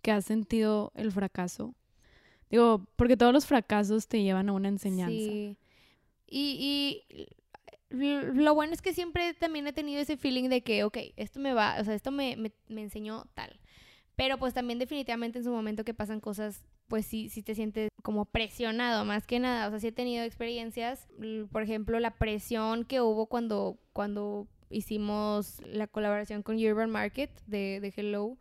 que 0.00 0.12
has 0.12 0.24
sentido 0.24 0.92
el 0.94 1.12
fracaso? 1.12 1.74
Digo, 2.48 2.86
porque 2.96 3.16
todos 3.16 3.32
los 3.32 3.44
fracasos 3.44 4.08
te 4.08 4.22
llevan 4.22 4.48
a 4.48 4.52
una 4.52 4.68
enseñanza. 4.68 5.12
Sí. 5.14 5.56
Y, 6.28 7.04
y 7.10 7.26
lo 7.90 8.54
bueno 8.54 8.72
es 8.72 8.82
que 8.82 8.92
siempre 8.92 9.34
también 9.34 9.66
he 9.66 9.72
tenido 9.72 10.00
ese 10.00 10.16
feeling 10.16 10.48
de 10.48 10.62
que, 10.62 10.84
ok, 10.84 10.98
esto 11.16 11.40
me 11.40 11.54
va, 11.54 11.76
o 11.80 11.84
sea, 11.84 11.94
esto 11.94 12.10
me, 12.10 12.36
me, 12.36 12.52
me 12.68 12.82
enseñó 12.82 13.26
tal. 13.34 13.58
Pero 14.16 14.38
pues 14.38 14.54
también 14.54 14.78
definitivamente 14.78 15.38
en 15.38 15.44
su 15.44 15.50
momento 15.50 15.84
que 15.84 15.94
pasan 15.94 16.20
cosas, 16.20 16.64
pues 16.88 17.04
sí, 17.04 17.28
sí 17.28 17.42
te 17.42 17.54
sientes 17.54 17.90
como 18.02 18.24
presionado 18.24 19.04
más 19.04 19.26
que 19.26 19.38
nada. 19.38 19.66
O 19.66 19.70
sea, 19.70 19.78
sí 19.78 19.88
he 19.88 19.92
tenido 19.92 20.24
experiencias, 20.24 21.06
por 21.52 21.62
ejemplo, 21.62 22.00
la 22.00 22.12
presión 22.12 22.84
que 22.84 23.00
hubo 23.02 23.26
cuando, 23.26 23.78
cuando 23.92 24.48
hicimos 24.70 25.60
la 25.66 25.86
colaboración 25.86 26.42
con 26.42 26.56
Urban 26.56 26.90
Market 26.90 27.30
de, 27.46 27.80
de 27.80 27.92
Hello. 27.94 28.38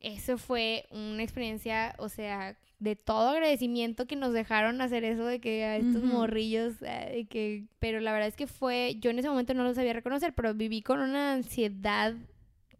Eso 0.00 0.38
fue 0.38 0.86
una 0.90 1.22
experiencia, 1.22 1.94
o 1.98 2.08
sea, 2.08 2.56
de 2.78 2.94
todo 2.94 3.30
agradecimiento 3.30 4.06
que 4.06 4.14
nos 4.14 4.32
dejaron 4.32 4.80
hacer 4.80 5.04
eso 5.04 5.24
de 5.24 5.40
que 5.40 5.64
a 5.64 5.76
estos 5.76 6.02
morrillos, 6.02 6.74
eh, 6.82 7.10
de 7.12 7.24
que, 7.26 7.64
pero 7.80 8.00
la 8.00 8.12
verdad 8.12 8.28
es 8.28 8.36
que 8.36 8.46
fue, 8.46 8.96
yo 9.00 9.10
en 9.10 9.18
ese 9.18 9.28
momento 9.28 9.54
no 9.54 9.64
lo 9.64 9.74
sabía 9.74 9.92
reconocer, 9.92 10.32
pero 10.34 10.54
viví 10.54 10.82
con 10.82 11.00
una 11.00 11.32
ansiedad 11.32 12.14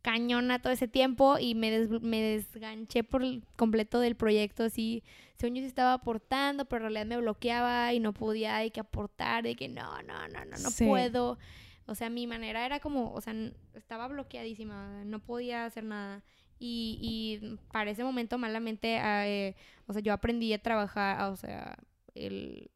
cañona 0.02 0.60
todo 0.60 0.72
ese 0.72 0.88
tiempo 0.88 1.38
y 1.38 1.54
me, 1.54 1.86
me 2.00 2.22
desganché 2.22 3.02
por 3.02 3.22
completo 3.56 3.98
del 4.00 4.14
proyecto, 4.14 4.64
así, 4.64 5.02
según 5.36 5.56
yo 5.56 5.62
sí 5.62 5.68
estaba 5.68 5.92
aportando, 5.92 6.64
pero 6.64 6.86
en 6.86 6.94
realidad 6.94 7.06
me 7.06 7.20
bloqueaba 7.20 7.92
y 7.92 8.00
no 8.00 8.12
podía, 8.14 8.56
hay 8.56 8.70
que 8.70 8.80
aportar, 8.80 9.42
de 9.42 9.56
que 9.56 9.68
no, 9.68 10.00
no, 10.02 10.28
no, 10.28 10.44
no, 10.44 10.56
no 10.56 10.68
puedo. 10.86 11.38
O 11.86 11.94
sea, 11.94 12.10
mi 12.10 12.26
manera 12.26 12.66
era 12.66 12.80
como, 12.80 13.12
o 13.12 13.20
sea, 13.20 13.34
estaba 13.74 14.08
bloqueadísima, 14.08 15.04
no 15.04 15.20
podía 15.20 15.64
hacer 15.64 15.84
nada. 15.84 16.22
Y, 16.58 17.40
y 17.40 17.58
para 17.72 17.90
ese 17.90 18.04
momento, 18.04 18.38
malamente, 18.38 18.98
eh, 19.00 19.54
o 19.86 19.92
sea, 19.92 20.02
yo 20.02 20.12
aprendí 20.12 20.52
a 20.52 20.62
trabajar, 20.62 21.30
o 21.30 21.36
sea, 21.36 21.78
el, 22.14 22.70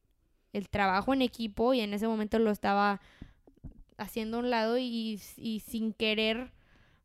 el, 0.53 0.69
trabajo 0.69 1.13
en 1.13 1.23
equipo 1.23 1.75
y 1.75 1.81
en 1.81 1.93
ese 1.95 2.07
momento 2.07 2.39
lo 2.39 2.51
estaba 2.51 3.01
haciendo 3.99 4.37
a 4.37 4.41
un 4.41 4.51
lado 4.51 4.79
y, 4.79 5.21
y 5.37 5.61
sin 5.61 5.93
querer 5.93 6.53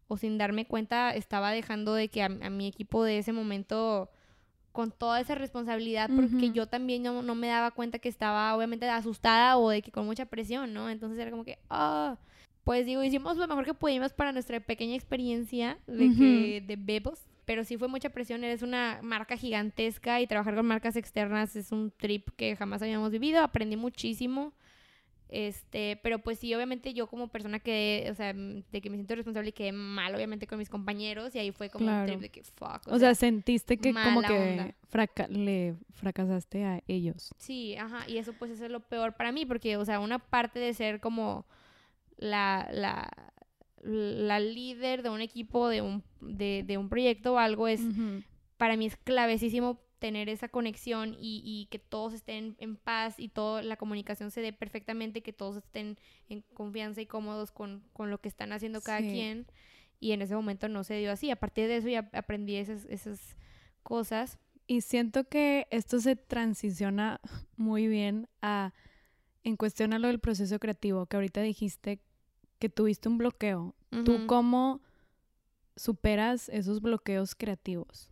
o 0.07 0.17
sin 0.17 0.37
darme 0.37 0.65
cuenta 0.65 1.13
estaba 1.15 1.51
dejando 1.51 1.93
de 1.93 2.09
que 2.09 2.23
a, 2.23 2.29
mi 2.29 2.67
equipo 2.67 3.03
de 3.03 3.19
ese 3.19 3.33
momento 3.33 4.09
con 4.71 4.91
toda 4.91 5.19
esa 5.19 5.35
responsabilidad 5.35 6.09
porque 6.15 6.51
yo 6.51 6.67
también 6.67 7.01
no, 7.01 7.23
no, 7.23 7.35
me 7.35 7.47
daba 7.47 7.71
cuenta 7.71 7.99
que 7.99 8.09
estaba 8.09 8.55
obviamente 8.55 8.87
asustada 8.87 9.57
o 9.57 9.69
de 9.69 9.81
que 9.81 9.91
con 9.91 10.05
mucha 10.05 10.27
presión, 10.27 10.73
¿no? 10.73 10.89
Entonces 10.89 11.17
era 11.17 11.31
como 11.31 11.43
que, 11.43 11.57
ah, 11.69 12.17
pues 12.67 12.85
digo, 12.85 13.01
hicimos 13.01 13.37
lo 13.37 13.47
mejor 13.47 13.63
que 13.63 13.73
pudimos 13.73 14.11
para 14.11 14.33
nuestra 14.33 14.59
pequeña 14.59 14.93
experiencia 14.93 15.77
de, 15.87 16.13
que, 16.13 16.61
de 16.67 16.75
Bebos, 16.75 17.21
pero 17.45 17.63
sí 17.63 17.77
fue 17.77 17.87
mucha 17.87 18.09
presión, 18.09 18.43
eres 18.43 18.61
una 18.61 18.99
marca 19.01 19.37
gigantesca 19.37 20.19
y 20.19 20.27
trabajar 20.27 20.53
con 20.53 20.65
marcas 20.65 20.97
externas 20.97 21.55
es 21.55 21.71
un 21.71 21.91
trip 21.91 22.27
que 22.35 22.57
jamás 22.57 22.81
habíamos 22.81 23.11
vivido, 23.11 23.41
aprendí 23.41 23.77
muchísimo. 23.77 24.51
Este, 25.29 25.97
pero 26.03 26.19
pues 26.19 26.39
sí, 26.39 26.53
obviamente 26.55 26.93
yo 26.93 27.07
como 27.07 27.29
persona 27.29 27.59
que, 27.59 28.05
o 28.11 28.15
sea, 28.15 28.33
de 28.33 28.81
que 28.81 28.89
me 28.89 28.97
siento 28.97 29.15
responsable 29.15 29.49
y 29.49 29.53
quedé 29.53 29.71
mal, 29.71 30.13
obviamente, 30.13 30.45
con 30.45 30.59
mis 30.59 30.69
compañeros, 30.69 31.35
y 31.35 31.39
ahí 31.39 31.51
fue 31.51 31.69
como 31.69 31.89
un 31.89 32.05
trip 32.05 32.19
de 32.19 32.29
que 32.29 32.43
fuck. 32.43 32.81
O, 32.87 32.99
sea, 32.99 33.15
sentiste 33.15 33.77
que 33.77 33.93
como 33.93 34.21
que 34.23 34.75
le 35.29 35.75
fracasaste 35.93 36.65
a 36.65 36.83
ellos. 36.85 37.33
Sí, 37.37 37.77
ajá, 37.77 38.03
y 38.09 38.17
eso 38.17 38.33
pues 38.33 38.51
es 38.51 38.69
lo 38.69 38.81
peor 38.81 39.15
para 39.15 39.31
mí, 39.31 39.45
porque, 39.45 39.77
o 39.77 39.85
sea, 39.85 40.01
una 40.01 40.19
parte 40.19 40.59
de 40.59 40.73
ser 40.73 40.99
como 40.99 41.45
la, 42.17 42.69
la, 42.71 43.33
la 43.81 44.39
líder 44.39 45.03
de 45.03 45.09
un 45.09 45.21
equipo, 45.21 45.69
de 45.69 45.81
un, 45.81 46.03
de, 46.19 46.63
de 46.65 46.77
un 46.77 46.89
proyecto 46.89 47.33
o 47.33 47.37
algo, 47.37 47.67
es 47.67 47.81
para 48.57 48.75
mí 48.75 48.87
es 48.87 48.97
clavesísimo 48.97 49.79
tener 49.99 50.29
esa 50.29 50.47
conexión 50.47 51.15
y, 51.19 51.41
y, 51.43 51.67
que 51.67 51.79
todos 51.79 52.13
estén 52.13 52.55
en 52.59 52.75
paz 52.75 53.15
y 53.19 53.29
toda 53.29 53.63
la 53.63 53.77
comunicación 53.77 54.29
se 54.31 54.41
dé 54.41 54.53
perfectamente, 54.53 55.21
que 55.21 55.33
todos 55.33 55.57
estén 55.57 55.97
en 56.29 56.43
confianza 56.53 57.01
y 57.01 57.07
cómodos 57.07 57.51
con, 57.51 57.83
con 57.93 58.11
lo 58.11 58.19
que 58.19 58.29
están 58.29 58.53
haciendo 58.53 58.81
cada 58.81 58.99
quien. 58.99 59.47
Y 59.99 60.11
en 60.11 60.21
ese 60.21 60.35
momento 60.35 60.69
no 60.69 60.83
se 60.83 60.99
dio 60.99 61.11
así. 61.11 61.31
A 61.31 61.35
partir 61.37 61.67
de 61.67 61.77
eso 61.77 61.89
ya 61.89 62.09
aprendí 62.13 62.55
esas, 62.55 62.85
esas 62.85 63.35
cosas. 63.81 64.37
Y 64.67 64.81
siento 64.81 65.27
que 65.27 65.67
esto 65.71 65.99
se 65.99 66.15
transiciona 66.15 67.19
muy 67.57 67.87
bien 67.87 68.27
a 68.41 68.73
en 69.43 69.55
cuestión 69.55 69.93
a 69.93 69.99
lo 69.99 70.09
del 70.09 70.19
proceso 70.19 70.59
creativo, 70.59 71.05
que 71.05 71.15
ahorita 71.15 71.41
dijiste 71.41 72.01
que 72.59 72.69
tuviste 72.69 73.09
un 73.09 73.17
bloqueo. 73.17 73.75
¿Tú 74.03 74.27
cómo 74.27 74.81
superas 75.75 76.49
esos 76.49 76.81
bloqueos 76.81 77.35
creativos? 77.35 78.09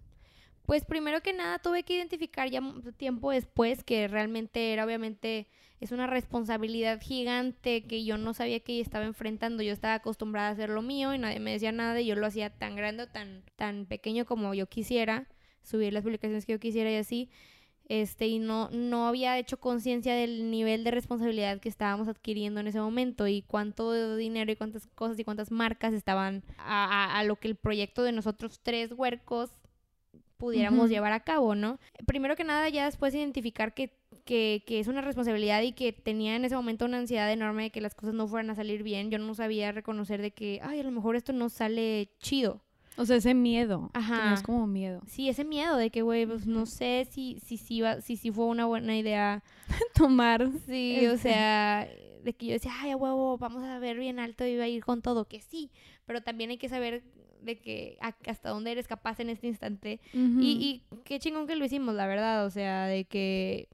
Pues 0.66 0.84
primero 0.84 1.22
que 1.22 1.34
nada 1.34 1.60
tuve 1.60 1.84
que 1.84 1.96
identificar 1.96 2.50
ya 2.50 2.62
tiempo 2.98 3.32
después 3.32 3.84
que 3.84 4.08
realmente 4.08 4.74
era 4.74 4.86
obviamente 4.86 5.48
es 5.80 5.92
una 5.92 6.08
responsabilidad 6.08 7.00
gigante 7.02 7.84
que 7.84 8.04
yo 8.04 8.18
no 8.18 8.34
sabía 8.34 8.62
que 8.62 8.80
estaba 8.80 9.06
enfrentando. 9.06 9.62
Yo 9.62 9.74
estaba 9.74 9.96
acostumbrada 9.96 10.50
a 10.50 10.52
hacer 10.52 10.70
lo 10.70 10.82
mío 10.82 11.14
y 11.14 11.20
nadie 11.20 11.40
me 11.40 11.52
decía 11.52 11.72
nada 11.72 12.00
y 12.02 12.08
yo 12.08 12.16
lo 12.16 12.26
hacía 12.26 12.50
tan 12.50 12.76
grande 12.76 13.04
o 13.04 13.08
tan, 13.08 13.44
tan 13.56 13.86
pequeño 13.86 14.26
como 14.26 14.54
yo 14.54 14.68
quisiera, 14.68 15.28
subir 15.62 15.94
las 15.94 16.04
publicaciones 16.04 16.46
que 16.46 16.54
yo 16.54 16.60
quisiera 16.60 16.90
y 16.92 16.96
así 16.96 17.30
este, 17.88 18.28
y 18.28 18.40
no, 18.40 18.70
no 18.72 19.08
había 19.08 19.38
hecho 19.38 19.58
conciencia 19.58 20.16
del 20.16 20.50
nivel 20.50 20.84
de 20.84 20.92
responsabilidad 20.92 21.60
que 21.60 21.70
estábamos 21.70 22.08
adquiriendo 22.08 22.60
en 22.60 22.68
ese 22.68 22.80
momento 22.80 23.28
y 23.28 23.44
cuánto 23.44 24.16
dinero 24.16 24.52
y 24.52 24.56
cuántas 24.56 24.88
cosas 24.88 25.20
y 25.20 25.24
cuántas 25.24 25.52
marcas 25.52 25.94
estaban 25.94 26.44
a, 26.58 27.18
a, 27.18 27.24
lo 27.24 27.36
que 27.36 27.48
el 27.48 27.56
proyecto 27.56 28.04
de 28.04 28.12
nosotros 28.12 28.60
tres 28.64 28.92
huercos 28.92 29.52
pudiéramos 30.38 30.90
llevar 30.90 31.14
a 31.14 31.22
cabo, 31.22 31.56
¿no? 31.56 31.80
Primero 32.06 32.36
que 32.36 32.44
nada, 32.44 32.68
ya 32.70 32.86
después 32.86 33.16
identificar 33.16 33.74
que, 33.74 33.98
que, 34.26 34.64
que, 34.66 34.80
es 34.80 34.88
una 34.88 35.02
responsabilidad 35.02 35.62
y 35.62 35.72
que 35.72 35.94
tenía 35.94 36.36
en 36.36 36.44
ese 36.44 36.56
momento 36.56 36.86
una 36.86 36.98
ansiedad 36.98 37.32
enorme 37.32 37.64
de 37.64 37.70
que 37.70 37.82
las 37.82 37.96
cosas 37.96 38.16
no 38.16 38.28
fueran 38.28 38.50
a 38.50 38.56
salir 38.56 38.84
bien. 38.84 39.12
Yo 39.12 39.18
no 39.18 39.34
sabía 39.34 39.72
reconocer 39.72 40.22
de 40.22 40.32
que, 40.32 40.60
ay, 40.62 40.80
a 40.82 40.84
lo 40.84 40.92
mejor 40.92 41.16
esto 41.16 41.34
no 41.34 41.50
sale 41.50 42.10
chido. 42.20 42.65
O 42.98 43.06
sea, 43.06 43.18
ese 43.18 43.34
miedo. 43.34 43.90
Ajá. 43.94 44.34
Es 44.34 44.42
como 44.42 44.68
miedo. 44.68 45.02
Sí, 45.08 45.30
ese 45.30 45.44
miedo 45.44 45.76
de 45.78 45.90
que, 45.90 46.02
güey, 46.02 46.26
pues 46.26 46.46
no 46.46 46.66
sé 46.66 47.08
si 47.10 47.40
si, 47.46 47.58
si, 47.58 47.82
si, 48.02 48.18
si 48.18 48.32
fue 48.32 48.46
una 48.46 48.66
buena 48.66 48.98
idea 48.98 49.44
tomar. 49.96 50.50
Sí, 50.66 51.06
o 51.08 51.14
este 51.14 51.30
sea, 51.30 51.88
de 52.24 52.34
que 52.34 52.48
yo 52.48 52.54
decía, 52.54 52.72
ay, 52.80 52.92
a 52.92 52.98
huevo, 52.98 53.38
vamos 53.38 53.64
a 53.64 53.80
ver 53.80 53.98
bien 53.98 54.20
alto 54.20 54.46
y 54.46 54.52
iba 54.52 54.64
a 54.64 54.68
ir 54.68 54.84
con 54.84 55.02
todo, 55.02 55.26
que 55.26 55.42
sí, 55.42 55.72
pero 56.06 56.22
también 56.22 56.50
hay 56.50 56.58
que 56.58 56.70
saber 56.70 57.04
de 57.42 57.60
que 57.60 57.98
hasta 58.26 58.50
dónde 58.50 58.72
eres 58.72 58.88
capaz 58.88 59.20
en 59.20 59.30
este 59.30 59.48
instante. 59.48 60.00
y, 60.14 60.84
y 60.92 60.98
qué 61.04 61.20
chingón 61.20 61.48
que 61.48 61.56
lo 61.56 61.66
hicimos, 61.66 61.94
la 61.94 62.08
verdad, 62.08 62.46
o 62.46 62.50
sea, 62.50 62.86
de 62.88 63.06
que 63.06 63.70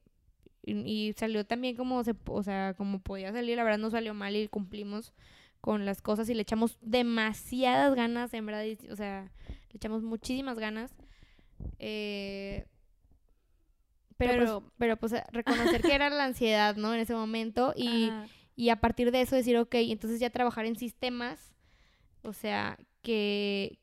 y, 0.63 1.13
salió 1.17 1.45
también 1.45 1.75
como 1.75 2.03
se, 2.03 2.13
o 2.25 2.43
sea, 2.43 2.73
como 2.77 2.99
podía 2.99 3.31
salir, 3.31 3.57
la 3.57 3.63
verdad 3.63 3.79
no 3.79 3.89
salió 3.89 4.13
mal 4.13 4.35
y 4.35 4.47
cumplimos 4.47 5.13
con 5.61 5.85
las 5.85 6.01
cosas 6.01 6.27
y 6.29 6.33
le 6.33 6.41
echamos 6.41 6.77
demasiadas 6.81 7.95
ganas, 7.95 8.33
en 8.33 8.45
verdad, 8.45 8.65
o 8.91 8.95
sea, 8.95 9.31
le 9.47 9.77
echamos 9.77 10.01
muchísimas 10.03 10.57
ganas. 10.59 10.93
Eh, 11.77 12.65
pero, 14.17 14.61
pues, 14.61 14.71
pero, 14.77 14.97
pues, 14.97 15.13
reconocer 15.31 15.81
que 15.81 15.93
era 15.95 16.09
la 16.09 16.25
ansiedad, 16.25 16.75
¿no? 16.75 16.93
En 16.93 16.99
ese 16.99 17.13
momento 17.13 17.73
y, 17.75 18.11
y 18.55 18.69
a 18.69 18.81
partir 18.81 19.11
de 19.11 19.21
eso 19.21 19.35
decir, 19.35 19.57
ok, 19.57 19.75
entonces 19.75 20.19
ya 20.19 20.29
trabajar 20.29 20.65
en 20.65 20.75
sistemas, 20.75 21.53
o 22.23 22.33
sea, 22.33 22.77
que, 23.01 23.79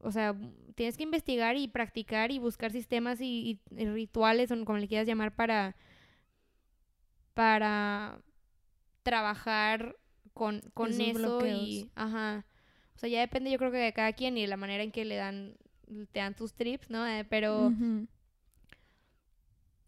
o 0.00 0.12
sea, 0.12 0.36
tienes 0.74 0.96
que 0.96 1.02
investigar 1.04 1.56
y 1.56 1.68
practicar 1.68 2.30
y 2.30 2.38
buscar 2.38 2.72
sistemas 2.72 3.20
y, 3.20 3.60
y 3.76 3.84
rituales, 3.86 4.50
o 4.50 4.64
como 4.64 4.78
le 4.78 4.88
quieras 4.88 5.06
llamar, 5.06 5.34
para, 5.34 5.76
para 7.34 8.20
trabajar 9.02 9.96
con, 10.34 10.62
con 10.74 11.00
eso 11.00 11.46
y, 11.46 11.90
ajá, 11.94 12.44
o 12.94 12.98
sea, 12.98 13.08
ya 13.08 13.20
depende 13.20 13.50
yo 13.50 13.58
creo 13.58 13.70
que 13.72 13.78
de 13.78 13.92
cada 13.92 14.12
quien 14.12 14.36
y 14.38 14.42
de 14.42 14.48
la 14.48 14.56
manera 14.56 14.82
en 14.82 14.92
que 14.92 15.04
le 15.04 15.16
dan, 15.16 15.56
te 16.12 16.20
dan 16.20 16.34
tus 16.34 16.54
trips, 16.54 16.90
¿no? 16.90 17.06
Eh, 17.06 17.24
pero, 17.24 17.74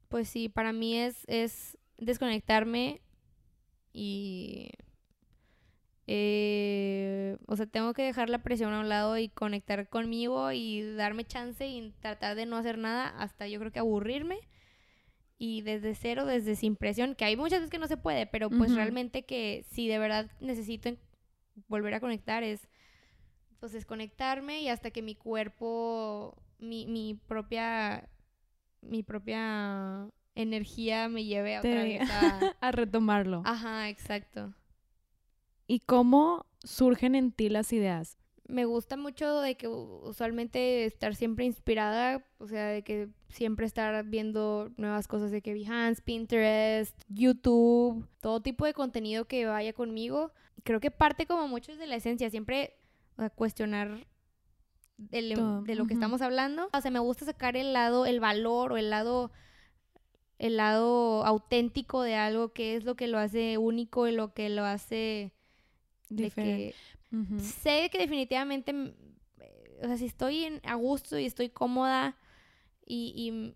pues 0.08 0.28
sí, 0.28 0.48
para 0.48 0.72
mí 0.72 0.96
es, 0.98 1.24
es 1.28 1.78
desconectarme 1.98 3.00
y, 3.92 4.70
eh, 6.06 7.36
o 7.46 7.56
sea, 7.56 7.66
tengo 7.66 7.94
que 7.94 8.02
dejar 8.02 8.28
la 8.28 8.42
presión 8.42 8.72
a 8.72 8.80
un 8.80 8.88
lado 8.88 9.16
y 9.18 9.28
conectar 9.28 9.88
conmigo 9.88 10.52
y 10.52 10.82
darme 10.94 11.24
chance 11.24 11.66
y 11.66 11.92
tratar 12.00 12.36
de 12.36 12.46
no 12.46 12.56
hacer 12.56 12.78
nada 12.78 13.08
hasta 13.08 13.48
yo 13.48 13.58
creo 13.58 13.72
que 13.72 13.78
aburrirme 13.78 14.38
y 15.38 15.62
desde 15.62 15.94
cero, 15.94 16.26
desde 16.26 16.56
sin 16.56 16.76
presión, 16.76 17.14
que 17.14 17.24
hay 17.24 17.36
muchas 17.36 17.60
veces 17.60 17.70
que 17.70 17.78
no 17.78 17.86
se 17.88 17.96
puede, 17.96 18.26
pero 18.26 18.50
pues 18.50 18.74
realmente 18.74 19.24
que 19.24 19.64
si 19.70 19.88
de 19.88 19.98
verdad 19.98 20.30
necesito 20.40 20.90
volver 21.68 21.94
a 21.94 22.00
conectar 22.00 22.42
es 22.42 22.68
pues 23.60 23.72
desconectarme 23.72 24.60
y 24.60 24.68
hasta 24.68 24.90
que 24.90 25.02
mi 25.02 25.14
cuerpo, 25.14 26.36
mi, 26.58 26.86
mi 26.86 27.14
propia, 27.26 28.08
mi 28.82 29.02
propia 29.02 30.08
energía 30.34 31.08
me 31.08 31.24
lleve 31.24 31.56
a 31.56 31.60
otra 31.60 31.70
Te- 31.70 31.98
vez 31.98 32.10
a... 32.10 32.54
a 32.60 32.72
retomarlo. 32.72 33.42
Ajá, 33.44 33.88
exacto. 33.88 34.52
¿Y 35.66 35.80
cómo 35.80 36.46
surgen 36.62 37.14
en 37.14 37.32
ti 37.32 37.48
las 37.48 37.72
ideas? 37.72 38.18
Me 38.46 38.66
gusta 38.66 38.96
mucho 38.96 39.40
de 39.40 39.56
que 39.56 39.68
usualmente 39.68 40.84
estar 40.84 41.14
siempre 41.14 41.46
inspirada, 41.46 42.26
o 42.38 42.46
sea, 42.46 42.66
de 42.66 42.82
que 42.82 43.08
siempre 43.30 43.64
estar 43.64 44.04
viendo 44.04 44.70
nuevas 44.76 45.08
cosas 45.08 45.30
de 45.30 45.40
que 45.40 45.54
Behance, 45.54 46.02
Pinterest, 46.02 46.94
YouTube, 47.08 48.06
todo 48.20 48.40
tipo 48.42 48.66
de 48.66 48.74
contenido 48.74 49.24
que 49.26 49.46
vaya 49.46 49.72
conmigo. 49.72 50.30
Creo 50.62 50.78
que 50.80 50.90
parte 50.90 51.26
como 51.26 51.48
mucho 51.48 51.72
es 51.72 51.78
de 51.78 51.86
la 51.86 51.96
esencia, 51.96 52.28
siempre 52.28 52.74
o 53.16 53.22
sea, 53.22 53.30
cuestionar 53.30 54.06
el- 55.10 55.34
Todo, 55.34 55.62
de 55.62 55.74
lo 55.74 55.86
que 55.86 55.94
estamos 55.94 56.20
hablando. 56.20 56.68
O 56.72 56.80
sea, 56.80 56.90
me 56.90 56.98
gusta 56.98 57.24
sacar 57.24 57.56
el 57.56 57.72
lado, 57.72 58.04
el 58.06 58.20
valor 58.20 58.72
o 58.72 58.76
el 58.76 58.90
lado 58.90 59.32
el 60.38 60.56
lado 60.56 61.24
auténtico 61.24 62.02
de 62.02 62.16
algo 62.16 62.52
que 62.52 62.74
es 62.76 62.84
lo 62.84 62.96
que 62.96 63.06
lo 63.06 63.18
hace 63.18 63.56
único 63.56 64.08
y 64.08 64.12
lo 64.12 64.34
que 64.34 64.48
lo 64.50 64.64
hace 64.64 65.32
de 66.10 66.24
Diferente. 66.24 66.74
Ujú. 67.14 67.38
sé 67.40 67.88
que 67.90 67.98
definitivamente, 67.98 68.72
mm, 68.72 68.92
eh, 69.40 69.80
o 69.82 69.86
sea, 69.86 69.96
si 69.96 70.06
estoy 70.06 70.44
en, 70.44 70.60
a 70.64 70.74
gusto 70.74 71.18
y 71.18 71.24
estoy 71.26 71.48
cómoda 71.50 72.16
y, 72.86 73.12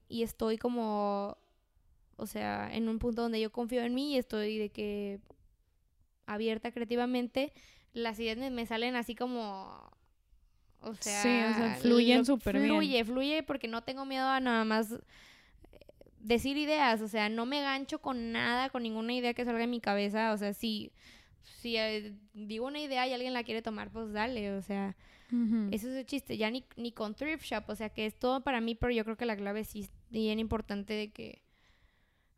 y- 0.08 0.16
y 0.18 0.22
estoy 0.22 0.58
como, 0.58 1.36
o 2.16 2.26
sea, 2.26 2.70
en 2.74 2.88
un 2.88 2.98
punto 2.98 3.22
donde 3.22 3.40
yo 3.40 3.50
confío 3.52 3.82
en 3.82 3.94
mí 3.94 4.14
y 4.14 4.18
estoy 4.18 4.58
de 4.58 4.70
que 4.70 5.20
abierta 6.26 6.72
creativamente, 6.72 7.52
las 7.92 8.18
ideas 8.20 8.36
me, 8.38 8.50
me 8.50 8.66
salen 8.66 8.96
así 8.96 9.14
como, 9.14 9.90
o 10.80 10.94
sea, 10.94 11.22
Sí, 11.22 11.42
o 11.42 11.54
sea, 11.54 11.74
fluyen 11.80 12.24
súper 12.24 12.56
bien. 12.56 12.66
Fluye, 12.68 13.04
fluye 13.04 13.42
porque 13.42 13.68
no 13.68 13.82
tengo 13.82 14.04
miedo 14.04 14.26
a 14.28 14.40
nada 14.40 14.64
más 14.64 14.92
eh, 14.92 14.98
decir 16.20 16.56
ideas, 16.56 17.00
o 17.00 17.08
sea, 17.08 17.28
no 17.28 17.46
me 17.46 17.62
gancho 17.62 18.00
con 18.00 18.32
nada, 18.32 18.68
con 18.70 18.82
ninguna 18.82 19.14
idea 19.14 19.34
que 19.34 19.44
salga 19.44 19.60
de 19.60 19.66
mi 19.66 19.80
cabeza, 19.80 20.32
o 20.32 20.36
sea, 20.36 20.52
si, 20.52 20.92
si 21.42 21.76
eh, 21.76 22.14
digo 22.34 22.66
una 22.66 22.80
idea 22.80 23.06
y 23.06 23.12
alguien 23.12 23.32
la 23.32 23.44
quiere 23.44 23.62
tomar, 23.62 23.90
pues 23.90 24.12
dale, 24.12 24.52
o 24.54 24.62
sea, 24.62 24.96
eso 25.70 25.88
es 25.88 25.94
el 25.96 26.06
chiste, 26.06 26.36
ya 26.36 26.50
ni, 26.50 26.64
ni 26.76 26.92
con 26.92 27.14
thrift 27.14 27.44
shop, 27.44 27.64
o 27.68 27.74
sea, 27.74 27.90
que 27.90 28.06
es 28.06 28.18
todo 28.18 28.42
para 28.42 28.60
mí, 28.60 28.74
pero 28.74 28.92
yo 28.92 29.04
creo 29.04 29.16
que 29.16 29.26
la 29.26 29.36
clave 29.36 29.64
sí 29.64 29.80
es 29.80 29.90
bien 30.10 30.38
importante 30.38 30.94
de 30.94 31.10
que, 31.10 31.42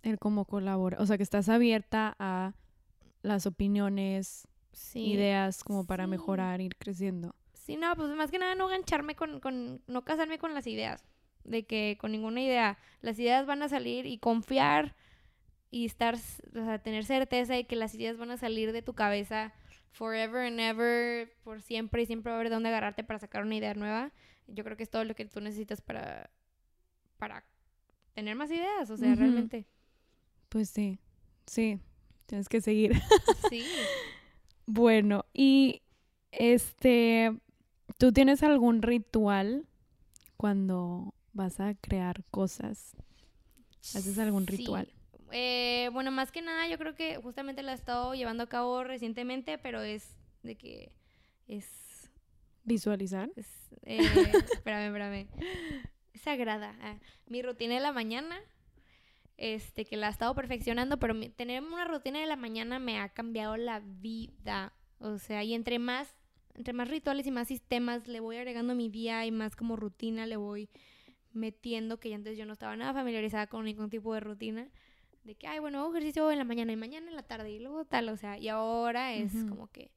El 0.03 0.19
cómo 0.19 0.45
colabora. 0.47 0.97
O 1.01 1.07
sea, 1.07 1.17
que 1.17 1.23
estás 1.23 1.49
abierta 1.49 2.17
a 2.19 2.55
las 3.23 3.47
opiniones, 3.47 4.49
sí, 4.73 5.13
ideas 5.13 5.63
como 5.63 5.85
para 5.87 6.05
Sí. 6.05 6.11
mejorar, 6.11 6.61
ir 6.61 6.77
creciendo. 6.77 7.35
sí, 7.53 7.77
no, 7.77 7.95
pues 7.95 8.09
más 8.17 8.31
que 8.31 8.39
nada 8.39 8.55
no 8.55 8.67
gancharme 8.69 9.15
con, 9.15 9.39
con, 9.41 9.81
no 9.87 10.03
casarme 10.03 10.39
con 10.39 10.55
las 10.55 10.67
ideas, 10.67 11.05
de 11.45 11.65
que 11.65 11.97
con 12.01 12.11
ninguna 12.13 12.41
idea, 12.43 12.79
las 13.03 13.19
ideas 13.19 13.47
van 13.47 13.63
a 13.63 13.69
salir 13.69 14.07
y 14.07 14.19
confiar 14.19 14.97
y 15.71 15.87
estar, 15.87 16.15
o 16.17 16.65
sea, 16.65 16.79
tener 16.83 17.05
certeza 17.05 17.55
de 17.55 17.67
que 17.67 17.77
las 17.77 17.95
ideas 17.95 18.17
van 18.19 18.31
a 18.31 18.37
salir 18.37 18.73
de 18.73 18.83
tu 18.83 18.95
cabeza 18.95 19.53
forever 19.93 20.47
and 20.47 20.61
ever, 20.61 21.33
por 21.43 21.63
siempre 21.63 22.03
y 22.03 22.07
siempre 22.07 22.31
va 22.31 22.37
a 22.37 22.41
haber 22.41 22.49
de 22.49 22.55
dónde 22.55 22.69
agarrarte 22.69 23.05
para 23.05 23.19
sacar 23.19 23.43
una 23.43 23.57
idea 23.57 23.75
nueva. 23.75 24.13
Yo 24.47 24.65
creo 24.65 24.77
que 24.77 24.83
es 24.83 24.91
todo 24.91 25.05
lo 25.05 25.15
que 25.15 25.25
tú 25.27 25.41
necesitas 25.41 25.81
para, 25.81 26.31
para 27.19 27.45
tener 28.15 28.35
más 28.37 28.51
ideas, 28.51 28.91
o 28.91 28.97
sea, 28.97 29.15
realmente. 29.15 29.67
Pues 30.49 30.69
sí, 30.71 30.99
sí, 31.47 31.79
tienes 32.27 32.49
que 32.49 32.61
seguir. 32.61 32.93
Sí. 33.49 33.65
Bueno, 34.67 35.25
y 35.33 35.83
este, 36.31 37.37
¿tú 37.99 38.13
tienes 38.13 38.45
algún 38.45 38.83
ritual 38.83 39.67
cuando 40.37 41.13
vas 41.33 41.59
a 41.59 41.75
crear 41.75 42.23
cosas? 42.31 42.93
¿Haces 43.81 44.17
algún 44.19 44.47
Sí. 44.47 44.59
ritual? 44.59 44.93
Eh, 45.33 45.89
bueno, 45.93 46.11
más 46.11 46.33
que 46.33 46.43
nada, 46.43 46.67
yo 46.69 46.79
creo 46.79 46.95
que 46.95 47.17
justamente 47.17 47.63
la 47.63 47.73
he 47.73 47.75
estado 47.75 48.15
llevando 48.15 48.43
a 48.45 48.49
cabo 48.49 48.85
recientemente, 48.85 49.59
pero 49.59 49.81
es 49.83 50.17
de 50.43 50.57
que 50.57 50.93
es. 51.47 52.11
¿Visualizar? 52.65 53.31
es 53.37 53.47
eh, 53.83 53.99
espérame, 54.53 54.87
espérame. 54.87 55.29
Es 56.13 56.21
sagrada. 56.23 56.77
Ah, 56.81 56.99
mi 57.27 57.43
rutina 57.43 57.75
de 57.75 57.81
la 57.81 57.93
mañana, 57.93 58.39
este, 59.37 59.85
que 59.85 59.97
la 59.97 60.09
he 60.09 60.11
estado 60.11 60.35
perfeccionando, 60.35 60.99
pero 60.99 61.15
mi- 61.15 61.31
tener 61.31 61.63
una 61.63 61.85
rutina 61.87 62.21
de 62.21 62.27
la 62.27 62.37
mañana 62.37 62.79
me 62.79 62.99
ha 62.99 63.09
cambiado 63.09 63.57
la 63.57 63.81
vida. 63.81 64.73
O 64.99 65.19
sea, 65.19 65.43
y 65.45 65.55
entre 65.55 65.79
más, 65.79 66.15
entre 66.55 66.75
más 66.75 66.89
rituales 66.89 67.27
y 67.27 67.31
más 67.31 67.49
sistemas 67.49 68.07
le 68.07 68.21
voy 68.21 68.37
agregando 68.37 68.73
a 68.73 68.77
mi 68.77 68.89
día 68.91 69.25
y 69.25 69.31
más 69.31 69.57
como 69.57 69.77
rutina 69.77 70.27
le 70.27 70.37
voy 70.37 70.69
metiendo, 71.33 71.99
que 72.01 72.13
antes 72.15 72.37
yo 72.37 72.45
no 72.45 72.53
estaba 72.53 72.77
nada 72.77 72.93
familiarizada 72.93 73.47
con 73.47 73.65
ningún 73.65 73.89
tipo 73.89 74.13
de 74.13 74.21
rutina. 74.21 74.69
De 75.25 75.35
que, 75.35 75.47
ay, 75.47 75.59
bueno, 75.59 75.81
hago 75.81 75.91
ejercicio 75.91 76.31
en 76.31 76.39
la 76.39 76.45
mañana 76.45 76.73
y 76.73 76.77
mañana 76.77 77.09
en 77.09 77.17
la 77.17 77.23
tarde 77.23 77.51
y 77.51 77.59
luego 77.59 77.85
tal, 77.85 78.09
o 78.09 78.17
sea, 78.17 78.39
y 78.39 78.49
ahora 78.49 79.15
es 79.15 79.33
como 79.49 79.71
que 79.71 79.91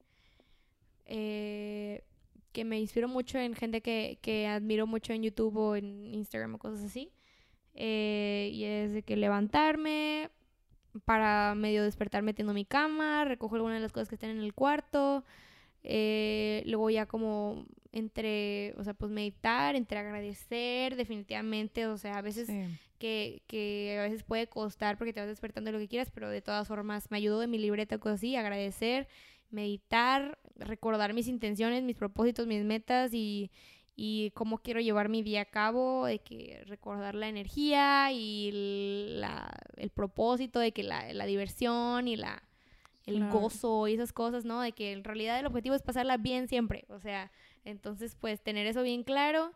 eh, 1.06 2.04
que 2.52 2.64
me 2.66 2.80
inspiro 2.80 3.08
mucho 3.08 3.40
en 3.40 3.56
gente 3.56 3.82
que, 3.82 4.20
que 4.22 4.48
admiro 4.48 4.86
mucho 4.86 5.12
en 5.14 5.24
YouTube 5.24 5.58
o 5.58 5.76
en 5.76 6.14
Instagram 6.14 6.56
o 6.56 6.60
cosas 6.60 6.84
así. 6.84 7.12
Eh, 7.74 8.52
y 8.54 8.64
es 8.66 8.94
de 8.94 9.02
que 9.02 9.18
levantarme 9.18 10.30
para 11.06 11.56
medio 11.56 11.84
despertar 11.84 12.22
metiendo 12.22 12.54
mi 12.54 12.66
cama, 12.66 13.26
recojo 13.26 13.56
algunas 13.56 13.78
de 13.78 13.82
las 13.82 13.92
cosas 13.92 14.10
que 14.10 14.16
estén 14.16 14.30
en 14.30 14.42
el 14.42 14.54
cuarto, 14.54 15.26
eh, 15.82 16.62
luego 16.68 16.92
ya 16.92 17.08
como 17.08 17.66
entre, 17.92 18.76
o 18.78 18.84
sea, 18.84 18.94
pues 18.94 19.12
meditar, 19.12 19.76
entre 19.76 19.98
agradecer, 19.98 20.96
definitivamente, 20.96 21.88
o 21.88 21.98
sea, 21.98 22.20
a 22.20 22.22
veces 22.22 22.48
Sí. 22.48 22.64
Que, 23.04 23.44
que 23.48 23.98
a 24.00 24.04
veces 24.04 24.24
puede 24.24 24.48
costar 24.48 24.98
porque 24.98 25.12
te 25.14 25.20
vas 25.20 25.28
despertando 25.30 25.72
lo 25.74 25.80
que 25.80 25.90
quieras, 25.90 26.10
pero 26.12 26.30
de 26.30 26.42
todas 26.42 26.68
formas 26.68 27.12
me 27.12 27.18
ayudó 27.18 27.40
de 27.42 27.48
mi 27.48 27.58
libreta 27.58 27.98
cosas 27.98 28.20
así, 28.20 28.36
agradecer, 28.38 29.08
meditar, 29.50 30.40
recordar 30.56 31.14
mis 31.14 31.28
intenciones, 31.28 31.84
mis 31.84 31.98
propósitos, 31.98 32.48
mis 32.48 32.64
metas 32.64 33.14
y, 33.14 33.52
y 33.96 34.32
cómo 34.32 34.60
quiero 34.60 34.80
llevar 34.80 35.10
mi 35.10 35.22
día 35.22 35.42
a 35.42 35.46
cabo, 35.46 36.06
de 36.06 36.20
que 36.20 36.64
recordar 36.66 37.16
la 37.16 37.28
energía 37.28 38.12
y 38.14 38.50
el, 38.50 39.22
la- 39.22 39.52
el 39.78 39.90
propósito, 39.90 40.60
de 40.60 40.72
que 40.72 40.84
la, 40.84 41.12
la 41.14 41.26
diversión 41.26 42.08
y 42.08 42.16
la 42.16 42.42
el 43.06 43.16
Claro. 43.18 43.30
gozo 43.30 43.88
y 43.88 43.96
esas 43.96 44.14
cosas, 44.14 44.46
¿no? 44.46 44.62
De 44.62 44.72
que 44.72 44.94
en 44.94 45.04
realidad 45.04 45.40
el 45.40 45.46
objetivo 45.46 45.76
es 45.76 45.82
pasarla 45.82 46.18
bien 46.18 46.48
siempre, 46.48 46.86
o 46.90 47.00
sea, 47.00 47.32
entonces 47.66 48.16
pues 48.16 48.42
tener 48.42 48.66
eso 48.66 48.82
bien 48.84 49.04
claro, 49.04 49.54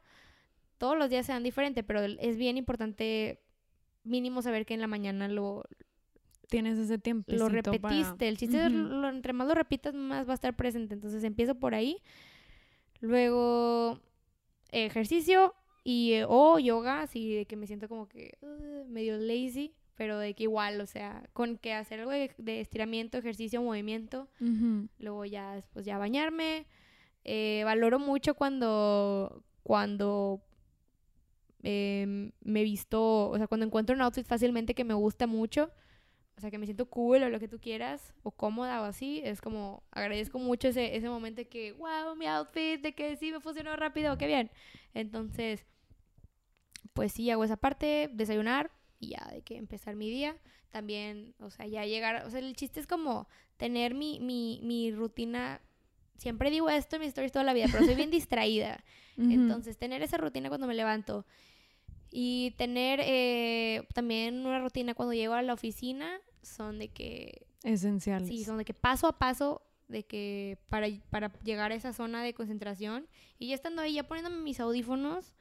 todos 0.78 0.98
los 0.98 1.10
días 1.10 1.26
sean 1.26 1.44
diferentes, 1.44 1.84
pero 1.86 2.02
es 2.02 2.38
bien 2.38 2.58
importante 2.58 3.40
mínimo 4.04 4.42
saber 4.42 4.66
que 4.66 4.74
en 4.74 4.82
la 4.82 4.88
mañana 4.88 5.28
lo, 5.28 5.63
Tienes 6.50 6.78
ese 6.78 6.98
tiempo. 6.98 7.32
lo 7.34 7.50
repetiste. 7.50 8.28
El 8.28 8.38
chiste 8.38 8.66
es, 8.66 8.72
lo- 8.72 9.10
entre 9.10 9.34
más 9.34 9.48
lo 9.48 9.54
repitas, 9.56 9.94
más 9.94 10.26
va 10.28 10.32
a 10.32 10.36
estar 10.36 10.56
presente. 10.56 10.94
Entonces 10.94 11.24
empiezo 11.26 11.56
por 11.56 11.76
ahí. 11.76 11.98
Luego 13.02 14.00
ejercicio 14.72 15.54
y 15.84 16.13
eh, 16.13 16.26
o 16.28 16.60
yoga, 16.60 17.02
así 17.02 17.34
de 17.34 17.46
que 17.46 17.56
me 17.56 17.68
siento 17.68 17.88
como 17.88 18.08
que 18.08 18.38
uh, 18.42 18.86
medio 18.90 19.18
lazy, 19.18 19.74
pero 19.96 20.18
de 20.20 20.34
que 20.34 20.44
igual, 20.44 20.82
o 20.82 20.86
sea, 20.86 21.24
con 21.34 21.58
que 21.58 21.74
hacer 21.74 22.00
algo 22.02 22.12
de, 22.12 22.32
de 22.38 22.60
estiramiento, 22.62 23.18
ejercicio, 23.18 23.62
movimiento, 23.62 24.28
luego 25.00 25.26
ya 25.26 25.56
después 25.56 25.86
ya 25.86 25.98
bañarme. 25.98 26.66
Eh, 27.24 27.62
valoro 27.66 28.00
mucho 28.00 28.36
cuando 28.36 29.44
cuando 29.63 30.42
em, 31.63 32.32
me 32.41 32.63
visto, 32.63 33.30
o 33.30 33.38
sea, 33.38 33.48
cuando 33.48 33.65
encuentro 33.65 33.96
un 33.96 34.02
outfit 34.02 34.26
fácilmente 34.26 34.76
que 34.76 34.84
me 34.84 34.93
gusta 34.93 35.28
mucho, 35.28 35.72
o 36.38 36.41
sea, 36.41 36.52
que 36.52 36.60
me 36.60 36.65
siento 36.67 36.86
cool 36.88 37.24
o 37.24 37.30
lo 37.30 37.39
que 37.39 37.48
tú 37.48 37.60
quieras, 37.60 38.13
o 38.24 38.32
cómoda 38.32 38.82
o 38.82 38.86
así, 38.86 39.22
es 39.24 39.41
como 39.41 39.84
agradezco 39.91 40.38
mucho 40.38 40.67
ese, 40.67 40.96
ese 40.96 41.10
momento 41.10 41.41
de 41.41 41.48
que, 41.48 41.72
wow, 41.74 42.15
mi 42.15 42.28
outfit, 42.28 42.82
de 42.82 42.93
que 42.93 43.15
sí 43.17 43.32
me 43.32 43.39
funcionó 43.39 43.76
rápido, 43.76 44.17
qué 44.17 44.28
bien. 44.28 44.52
Entonces, 44.93 45.65
pues 46.93 47.12
sí, 47.12 47.30
hago 47.32 47.43
esa 47.43 47.58
parte, 47.58 48.10
desayunar 48.13 48.72
y 49.00 49.10
ya 49.10 49.28
de 49.32 49.41
que 49.41 49.58
empezar 49.58 49.96
mi 49.96 50.10
día. 50.10 50.38
También, 50.70 51.34
o 51.39 51.50
sea, 51.50 51.65
ya 51.65 51.86
llegar, 51.86 52.25
o 52.25 52.29
sea, 52.29 52.40
el 52.40 52.56
chiste 52.56 52.79
es 52.79 52.88
como 52.88 53.27
tener 53.58 53.94
mi, 53.94 54.19
mi, 54.19 54.60
mi 54.63 54.92
rutina. 54.92 55.62
Siempre 56.18 56.50
digo 56.52 56.70
esto 56.70 56.96
en 56.96 57.02
mis 57.04 57.10
stories 57.10 57.32
toda 57.32 57.46
la 57.46 57.54
vida, 57.54 57.68
pero 57.72 57.86
soy 57.86 57.96
bien 57.96 58.12
distraída. 58.12 58.84
Entonces, 59.18 59.78
tener 59.78 60.02
esa 60.04 60.18
rutina 60.18 60.50
cuando 60.50 60.68
me 60.68 60.76
levanto 60.76 61.26
y 62.12 62.52
tener 62.58 63.00
eh, 63.04 63.88
también 63.94 64.46
una 64.46 64.60
rutina 64.60 64.94
cuando 64.94 65.13
llego 65.13 65.34
a 65.34 65.42
la 65.42 65.54
oficina 65.54 66.20
son 66.42 66.80
de 66.80 66.90
que, 66.90 67.48
Esenciales. 67.63 68.28
sí, 68.28 68.44
son 68.44 68.58
de 68.58 68.65
que 68.65 68.74
paso 68.74 69.08
a 69.08 69.18
paso, 69.18 69.62
de 69.88 70.06
que 70.06 70.60
para, 70.70 70.88
para 71.10 71.34
llegar 71.44 71.72
a 71.72 71.76
esa 71.76 71.94
zona 71.94 72.24
de 72.24 72.34
concentración 72.34 73.08
y 73.40 73.48
ya 73.48 73.56
estando 73.56 73.82
ahí, 73.82 73.94
ya 73.96 74.04
poniéndome 74.08 74.38
mis 74.38 74.60
audífonos, 74.60 75.34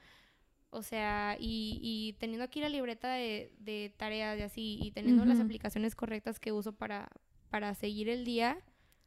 o 0.70 0.82
sea, 0.82 1.36
y, 1.38 1.78
y 1.82 2.14
teniendo 2.14 2.44
aquí 2.44 2.60
la 2.60 2.68
libreta 2.68 3.12
de, 3.12 3.52
de 3.58 3.94
tareas 3.96 4.38
y 4.38 4.42
así, 4.42 4.78
y 4.82 4.90
teniendo 4.90 5.24
las 5.24 5.40
aplicaciones 5.40 5.94
correctas 5.94 6.40
que 6.40 6.52
uso 6.52 6.72
para, 6.72 7.08
para 7.50 7.74
seguir 7.74 8.08
el 8.08 8.24
día, 8.24 8.58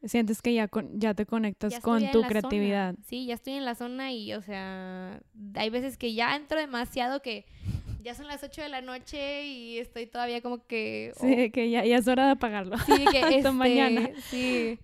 Sientes 0.04 0.42
que 0.42 0.54
ya, 0.54 0.68
con, 0.70 0.98
ya 1.00 1.14
te 1.14 1.26
conectas 1.26 1.74
ya 1.74 1.82
con 1.82 2.10
tu 2.12 2.22
creatividad. 2.22 2.94
zona. 2.96 3.06
Sí, 3.08 3.26
ya 3.26 3.34
estoy 3.34 3.54
en 3.54 3.66
la 3.66 3.76
zona 3.76 4.14
y, 4.14 4.34
o 4.34 4.42
sea, 4.42 5.22
hay 5.56 5.70
veces 5.70 5.98
que 5.98 6.14
ya 6.14 6.36
entro 6.38 6.58
demasiado 6.58 7.22
que 7.22 7.46
ya 8.02 8.16
son 8.16 8.28
las 8.28 8.42
8 8.44 8.62
de 8.62 8.70
la 8.70 8.80
noche 8.82 9.46
y 9.46 9.78
estoy 9.78 10.06
todavía 10.08 10.42
como 10.42 10.66
que... 10.66 11.12
oh, 11.18 11.20
Sí, 11.28 11.50
que 11.52 11.70
ya, 11.70 11.84
ya 11.84 11.98
es 11.98 12.08
hora 12.08 12.26
de 12.28 12.32
apagarlo. 12.32 12.78
Sí, 12.80 12.94
que 13.12 13.18
Hasta 13.20 13.30
este, 13.36 13.52
mañana. 13.52 14.10
Sí. 14.30 14.80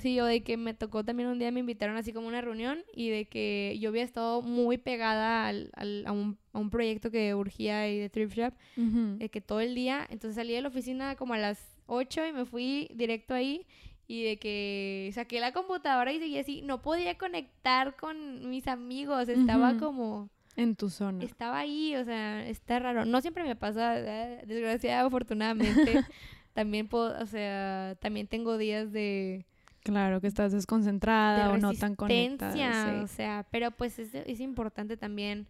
Sí, 0.00 0.18
o 0.18 0.24
de 0.24 0.42
que 0.42 0.56
me 0.56 0.74
tocó 0.74 1.04
también 1.04 1.28
un 1.28 1.38
día, 1.38 1.52
me 1.52 1.60
invitaron 1.60 1.96
así 1.96 2.12
como 2.12 2.26
a 2.26 2.30
una 2.30 2.40
reunión 2.40 2.80
y 2.92 3.10
de 3.10 3.26
que 3.26 3.76
yo 3.80 3.90
había 3.90 4.02
estado 4.02 4.42
muy 4.42 4.76
pegada 4.76 5.46
al, 5.46 5.70
al- 5.76 6.02
a, 6.08 6.10
un, 6.10 6.36
a 6.52 6.58
un 6.58 6.70
proyecto 6.70 7.12
que 7.12 7.32
urgía 7.36 7.82
ahí 7.82 8.00
de 8.00 8.10
Thrift 8.10 8.34
Shop, 8.36 8.54
Ujú. 8.76 9.18
de 9.18 9.28
que 9.28 9.40
todo 9.40 9.60
el 9.60 9.76
día, 9.76 10.04
entonces 10.10 10.34
salí 10.34 10.52
de 10.52 10.62
la 10.62 10.68
oficina 10.68 11.14
como 11.14 11.34
a 11.34 11.38
las 11.38 11.60
8 11.86 12.26
y 12.26 12.32
me 12.32 12.44
fui 12.44 12.90
directo 12.92 13.34
ahí 13.34 13.64
y 14.06 14.22
de 14.24 14.36
que 14.38 15.10
saqué 15.14 15.40
la 15.40 15.52
computadora 15.52 16.12
y 16.12 16.18
seguí 16.18 16.38
así, 16.38 16.62
no 16.62 16.82
podía 16.82 17.16
conectar 17.16 17.96
con 17.96 18.48
mis 18.50 18.66
amigos, 18.68 19.28
estaba 19.28 19.76
como, 19.78 20.28
En 20.56 20.76
tu 20.76 20.90
zona. 20.90 21.24
estaba 21.24 21.58
ahí, 21.58 21.96
o 21.96 22.04
sea, 22.04 22.46
está 22.46 22.78
raro. 22.78 23.04
No 23.06 23.20
siempre 23.20 23.44
me 23.44 23.56
pasa, 23.56 23.98
eh, 23.98 24.42
desgraciadamente, 24.46 25.06
afortunadamente. 25.06 26.04
también 26.54 26.86
puedo, 26.88 27.18
o 27.20 27.26
sea, 27.26 27.96
también 28.00 28.26
tengo 28.26 28.58
días 28.58 28.92
de, 28.92 29.46
Claro, 29.82 30.20
que 30.20 30.26
estás 30.28 30.52
desconcentrada 30.52 31.48
de 31.48 31.54
o 31.54 31.58
no 31.58 31.72
tan 31.74 31.94
conectada. 31.96 33.02
o 33.02 33.06
sí. 33.06 33.14
sea, 33.16 33.46
pero 33.50 33.70
pues 33.70 33.98
es, 33.98 34.14
es 34.14 34.40
importante 34.40 34.96
también 34.96 35.46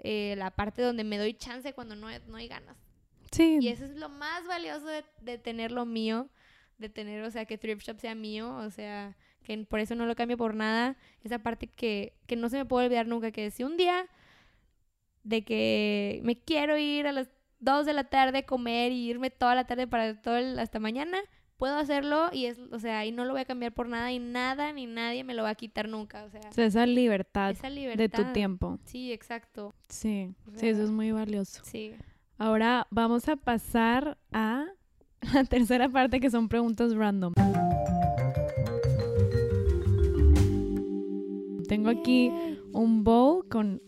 eh, 0.00 0.34
la 0.36 0.50
parte 0.50 0.82
donde 0.82 1.04
me 1.04 1.18
doy 1.18 1.34
chance 1.34 1.72
cuando 1.72 1.96
no, 1.96 2.06
hay- 2.08 2.20
no 2.28 2.36
hay 2.36 2.48
ganas. 2.48 2.76
Sí, 3.30 3.58
Y 3.60 3.68
eso 3.68 3.84
es 3.84 3.96
lo 3.96 4.08
más 4.08 4.46
valioso 4.46 4.86
de, 4.86 5.04
de 5.20 5.38
tener 5.38 5.70
lo 5.72 5.84
mío, 5.86 6.28
de 6.78 6.88
tener, 6.88 7.22
o 7.22 7.30
sea, 7.30 7.44
que 7.44 7.58
Thrift 7.58 7.82
Shop 7.86 7.98
sea 7.98 8.14
mío, 8.14 8.54
o 8.56 8.70
sea, 8.70 9.16
que 9.42 9.56
por 9.64 9.80
eso 9.80 9.94
no 9.94 10.06
lo 10.06 10.14
cambio 10.14 10.36
por 10.36 10.54
nada. 10.54 10.96
Esa 11.24 11.38
parte 11.40 11.66
que, 11.66 12.14
que 12.26 12.36
no 12.36 12.48
se 12.48 12.56
me 12.58 12.64
puede 12.64 12.86
olvidar 12.86 13.06
nunca, 13.06 13.30
que 13.32 13.50
si 13.50 13.64
un 13.64 13.76
día 13.76 14.06
de 15.24 15.44
que 15.44 16.20
me 16.24 16.36
quiero 16.40 16.78
ir 16.78 17.06
a 17.06 17.12
las 17.12 17.28
2 17.60 17.86
de 17.86 17.92
la 17.92 18.04
tarde 18.04 18.38
a 18.38 18.46
comer 18.46 18.92
y 18.92 19.08
irme 19.10 19.30
toda 19.30 19.54
la 19.54 19.66
tarde 19.66 19.86
para 19.86 20.20
todo 20.20 20.36
el- 20.36 20.58
hasta 20.58 20.78
mañana, 20.78 21.18
puedo 21.56 21.76
hacerlo 21.76 22.30
y 22.32 22.46
es, 22.46 22.58
o 22.70 22.78
sea, 22.78 23.04
y 23.04 23.10
no 23.10 23.24
lo 23.24 23.32
voy 23.32 23.40
a 23.40 23.44
cambiar 23.44 23.72
por 23.72 23.88
nada 23.88 24.12
y 24.12 24.20
nada 24.20 24.72
ni 24.72 24.86
nadie 24.86 25.24
me 25.24 25.34
lo 25.34 25.42
va 25.42 25.50
a 25.50 25.54
quitar 25.56 25.88
nunca, 25.88 26.22
o 26.24 26.30
sea, 26.30 26.40
o 26.48 26.52
sea, 26.52 26.66
esa 26.66 26.86
libertad 26.86 27.50
esa 27.50 27.68
libertad. 27.68 27.98
de 27.98 28.08
tu 28.08 28.32
tiempo. 28.32 28.78
Sí, 28.84 29.12
exacto. 29.12 29.74
Sí, 29.88 30.32
O 30.46 30.50
sí, 30.56 30.68
eso 30.68 30.76
sea, 30.76 30.84
es 30.84 30.90
muy 30.92 31.10
valioso. 31.10 31.62
Sí. 31.64 31.94
Ahora 32.38 32.86
vamos 32.90 33.28
a 33.28 33.34
pasar 33.34 34.16
a 34.32 34.66
la 35.34 35.44
tercera 35.44 35.88
parte 35.88 36.20
que 36.20 36.30
son 36.30 36.48
preguntas 36.48 36.94
random. 36.94 37.34
Tengo 41.68 41.90
aquí 41.90 42.30
un 42.72 43.04
bowl 43.04 43.46
con 43.48 43.82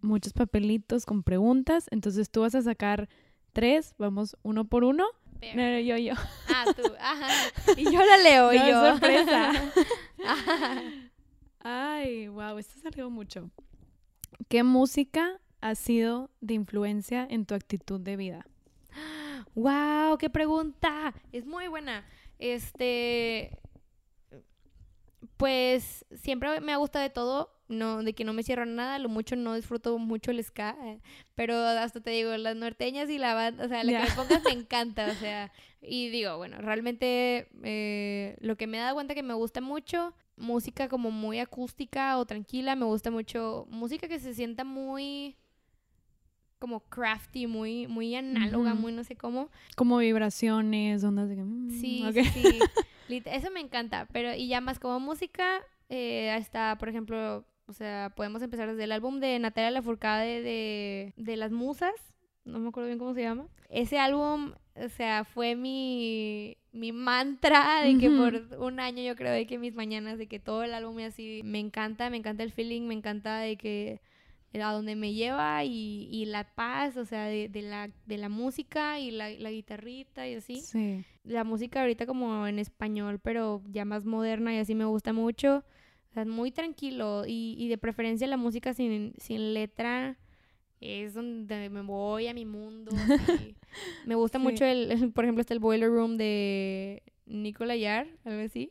muchos 0.00 0.32
papelitos 0.32 1.04
con 1.04 1.22
preguntas, 1.24 1.86
entonces 1.90 2.30
tú 2.30 2.42
vas 2.42 2.54
a 2.54 2.62
sacar 2.62 3.08
tres, 3.52 3.94
vamos 3.98 4.36
uno 4.42 4.64
por 4.66 4.84
uno. 4.84 5.04
Pero- 5.40 5.56
No, 5.56 5.78
yo, 5.80 5.96
yo. 5.96 6.14
Ah, 6.48 6.64
tú, 6.76 6.82
ajá. 7.00 7.28
Y 7.76 7.84
yo 7.84 7.98
la 8.04 8.16
leo, 8.18 8.52
y 8.52 8.58
No, 8.58 8.68
yo. 8.68 8.90
sorpresa. 8.90 9.50
Ajá. 10.24 10.82
Ay, 11.60 12.28
wow, 12.28 12.56
esto 12.58 12.78
salió 12.80 13.10
mucho. 13.10 13.50
¿Qué 14.48 14.62
música 14.62 15.40
ha 15.60 15.74
sido 15.74 16.30
de 16.40 16.54
influencia 16.54 17.26
en 17.28 17.44
tu 17.44 17.54
actitud 17.54 18.00
de 18.00 18.16
vida? 18.16 18.46
Wow, 19.54 20.16
qué 20.18 20.30
pregunta. 20.30 21.14
Es 21.32 21.44
muy 21.46 21.68
buena. 21.68 22.04
Este, 22.38 23.58
pues 25.36 26.04
siempre 26.14 26.60
me 26.60 26.72
ha 26.72 26.76
gustado 26.76 27.02
de 27.02 27.10
todo, 27.10 27.50
no, 27.68 28.02
de 28.02 28.14
que 28.14 28.24
no 28.24 28.32
me 28.32 28.42
cierro 28.42 28.64
nada, 28.64 28.98
lo 28.98 29.08
mucho 29.08 29.36
no 29.36 29.54
disfruto 29.54 29.98
mucho 29.98 30.30
el 30.30 30.42
ska, 30.42 30.76
eh, 30.84 31.00
pero 31.34 31.56
hasta 31.56 32.00
te 32.00 32.10
digo, 32.10 32.36
las 32.36 32.56
norteñas 32.56 33.10
y 33.10 33.18
la 33.18 33.34
banda, 33.34 33.64
o 33.64 33.68
sea, 33.68 33.84
lo 33.84 33.90
Ya. 33.90 34.02
que 34.04 34.10
me 34.10 34.16
pongas 34.16 34.42
me 34.44 34.50
encanta, 34.52 35.10
o 35.10 35.14
sea, 35.14 35.52
y 35.80 36.08
digo, 36.10 36.36
bueno, 36.36 36.58
realmente 36.58 37.48
eh, 37.64 38.36
lo 38.40 38.56
que 38.56 38.66
me 38.66 38.76
he 38.78 38.80
dado 38.80 38.94
cuenta 38.94 39.14
que 39.14 39.22
me 39.22 39.34
gusta 39.34 39.60
mucho, 39.60 40.14
música 40.36 40.88
como 40.88 41.10
muy 41.10 41.38
acústica 41.38 42.18
o 42.18 42.26
tranquila, 42.26 42.76
me 42.76 42.84
gusta 42.84 43.10
mucho 43.10 43.66
música 43.70 44.06
que 44.08 44.20
se 44.20 44.34
sienta 44.34 44.64
muy 44.64 45.36
como 46.58 46.80
crafty, 46.80 47.46
muy, 47.46 47.86
muy 47.86 48.14
análoga, 48.14 48.74
muy 48.74 48.92
no 48.92 49.04
sé 49.04 49.16
cómo. 49.16 49.50
Como 49.76 49.98
vibraciones, 49.98 51.04
ondas 51.04 51.28
de 51.28 51.36
que... 51.36 51.42
mm, 51.42 51.70
Sí, 51.70 52.04
ok. 52.06 52.16
sí, 52.32 52.58
Eso 53.26 53.50
me 53.50 53.60
encanta, 53.60 54.08
pero 54.12 54.34
y 54.34 54.48
ya 54.48 54.60
más 54.60 54.78
como 54.78 54.98
música, 54.98 55.60
eh, 55.88 56.34
está, 56.38 56.76
por 56.78 56.88
ejemplo, 56.88 57.44
o 57.66 57.72
sea, 57.72 58.12
podemos 58.16 58.42
empezar 58.42 58.68
desde 58.68 58.84
el 58.84 58.92
álbum 58.92 59.20
de 59.20 59.38
Natalia 59.38 59.70
Lafourcade 59.70 60.42
de, 60.42 61.12
de 61.16 61.36
Las 61.36 61.52
Musas, 61.52 61.92
no 62.44 62.58
me 62.58 62.68
acuerdo 62.68 62.88
bien 62.88 62.98
cómo 62.98 63.14
se 63.14 63.22
llama. 63.22 63.48
Ese 63.68 63.98
álbum, 63.98 64.52
o 64.76 64.88
sea, 64.88 65.24
fue 65.24 65.56
mi, 65.56 66.56
mi 66.72 66.92
mantra 66.92 67.82
de 67.82 67.98
que 67.98 68.08
por 68.10 68.60
un 68.60 68.80
año 68.80 69.02
yo 69.02 69.16
creo 69.16 69.32
de 69.32 69.46
que 69.46 69.58
mis 69.58 69.74
mañanas, 69.74 70.18
de 70.18 70.26
que 70.28 70.38
todo 70.38 70.62
el 70.62 70.72
álbum 70.74 70.98
es 71.00 71.14
así, 71.14 71.42
me 71.44 71.58
encanta, 71.58 72.08
me 72.10 72.16
encanta 72.16 72.42
el 72.44 72.52
feeling, 72.52 72.82
me 72.82 72.94
encanta 72.94 73.38
de 73.38 73.56
que 73.56 74.00
a 74.62 74.72
donde 74.72 74.96
me 74.96 75.12
lleva 75.14 75.64
y, 75.64 76.08
y 76.10 76.24
la 76.26 76.44
paz, 76.54 76.96
o 76.96 77.04
sea, 77.04 77.24
de, 77.26 77.48
de 77.48 77.62
la, 77.62 77.90
de 78.06 78.18
la 78.18 78.28
música 78.28 78.98
y 79.00 79.10
la, 79.10 79.30
la 79.30 79.50
guitarrita 79.50 80.26
y 80.28 80.34
así 80.34 80.60
Sí. 80.60 81.04
la 81.24 81.44
música 81.44 81.80
ahorita 81.80 82.06
como 82.06 82.46
en 82.46 82.58
español, 82.58 83.18
pero 83.20 83.62
ya 83.70 83.84
más 83.84 84.04
moderna 84.04 84.54
y 84.54 84.58
así 84.58 84.74
me 84.74 84.84
gusta 84.84 85.12
mucho. 85.12 85.64
O 86.10 86.12
sea, 86.14 86.24
muy 86.24 86.50
tranquilo 86.50 87.24
y, 87.26 87.54
y 87.58 87.68
de 87.68 87.76
preferencia 87.78 88.26
la 88.26 88.36
música 88.38 88.72
sin, 88.74 89.12
sin 89.18 89.52
letra 89.54 90.16
es 90.80 91.14
donde 91.14 91.68
me 91.70 91.82
voy 91.82 92.26
a 92.28 92.34
mi 92.34 92.44
mundo. 92.44 92.90
así. 93.40 93.56
me 94.06 94.14
gusta 94.14 94.38
Sí. 94.38 94.42
mucho, 94.44 94.64
el, 94.64 94.92
el- 94.92 95.12
por 95.12 95.24
ejemplo, 95.24 95.40
está 95.40 95.52
el 95.54 95.60
Boiler 95.60 95.88
Room 95.90 96.16
de 96.16 97.02
Nicola 97.26 97.76
Yar, 97.76 98.06
algo 98.24 98.42
así. 98.42 98.70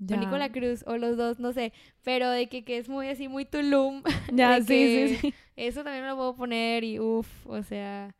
Ya. 0.00 0.16
O 0.16 0.20
Nicola 0.20 0.50
Cruz, 0.50 0.84
o 0.86 0.96
los 0.98 1.16
dos, 1.16 1.38
no 1.38 1.52
sé. 1.52 1.72
Pero 2.02 2.30
de 2.30 2.48
que, 2.48 2.64
que 2.64 2.78
es 2.78 2.88
muy 2.88 3.08
así, 3.08 3.28
muy 3.28 3.44
Tulum. 3.44 4.02
Ya, 4.32 4.58
sí, 4.60 4.66
que- 4.66 5.08
sí, 5.08 5.18
sí. 5.20 5.34
Eso 5.56 5.84
también 5.84 6.06
lo 6.06 6.16
puedo 6.16 6.34
poner 6.34 6.82
y 6.82 6.98
uff, 6.98 7.46
o 7.46 7.62
sea, 7.62 8.14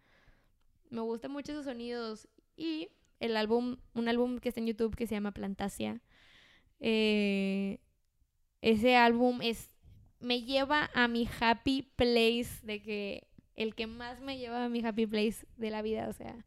me 0.90 1.00
gustan 1.00 1.32
mucho 1.32 1.52
esos 1.52 1.64
sonidos. 1.64 2.28
Y 2.56 2.88
el 3.20 3.36
álbum, 3.36 3.78
un 3.94 4.08
álbum 4.08 4.38
que 4.38 4.48
está 4.50 4.60
en 4.60 4.68
YouTube 4.68 4.94
que 4.94 5.06
se 5.08 5.14
llama 5.16 5.32
Plantasia, 5.32 6.00
eh, 6.80 7.78
ese 8.62 8.96
álbum 8.96 9.40
es, 9.42 9.70
me 10.20 10.42
lleva 10.42 10.90
a 10.94 11.08
mi 11.08 11.28
happy 11.40 11.82
place, 11.96 12.64
de 12.64 12.82
que 12.82 13.26
el 13.56 13.74
que 13.74 13.86
más 13.86 14.20
me 14.20 14.38
lleva 14.38 14.64
a 14.64 14.68
mi 14.68 14.84
happy 14.84 15.06
place 15.06 15.46
de 15.56 15.70
la 15.70 15.82
vida, 15.82 16.08
o 16.08 16.12
sea, 16.12 16.44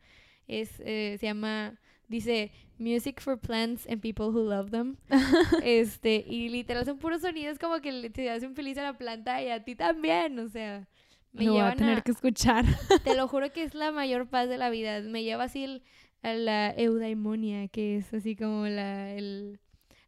es, 0.47 0.80
eh, 0.80 1.17
se 1.19 1.25
llama, 1.25 1.80
dice, 2.07 2.51
Music 2.77 3.19
for 3.21 3.39
Plants 3.39 3.87
and 3.89 4.01
People 4.01 4.27
Who 4.27 4.43
Love 4.49 4.69
Them. 4.71 4.97
este, 5.63 6.23
y 6.27 6.49
literal 6.49 6.85
son 6.85 6.97
puros 6.99 7.21
sonidos 7.21 7.57
como 7.59 7.79
que 7.81 8.09
te 8.09 8.29
hacen 8.29 8.55
feliz 8.55 8.77
a 8.77 8.83
la 8.83 8.97
planta 8.97 9.41
y 9.41 9.49
a 9.49 9.63
ti 9.63 9.75
también, 9.75 10.37
o 10.39 10.47
sea, 10.49 10.87
me 11.33 11.45
Lo 11.45 11.53
voy 11.53 11.61
a 11.61 11.75
tener 11.75 11.99
a, 11.99 12.01
que 12.01 12.11
escuchar. 12.11 12.65
te 13.03 13.15
lo 13.15 13.27
juro 13.27 13.51
que 13.51 13.63
es 13.63 13.73
la 13.73 13.91
mayor 13.91 14.27
paz 14.27 14.47
de 14.49 14.57
la 14.57 14.69
vida, 14.69 15.01
me 15.01 15.23
lleva 15.23 15.45
así 15.45 15.63
el- 15.63 15.83
a 16.23 16.33
la 16.33 16.71
eudaimonia, 16.75 17.67
que 17.67 17.97
es 17.97 18.13
así 18.13 18.35
como 18.35 18.65
la, 18.67 19.13
el- 19.13 19.59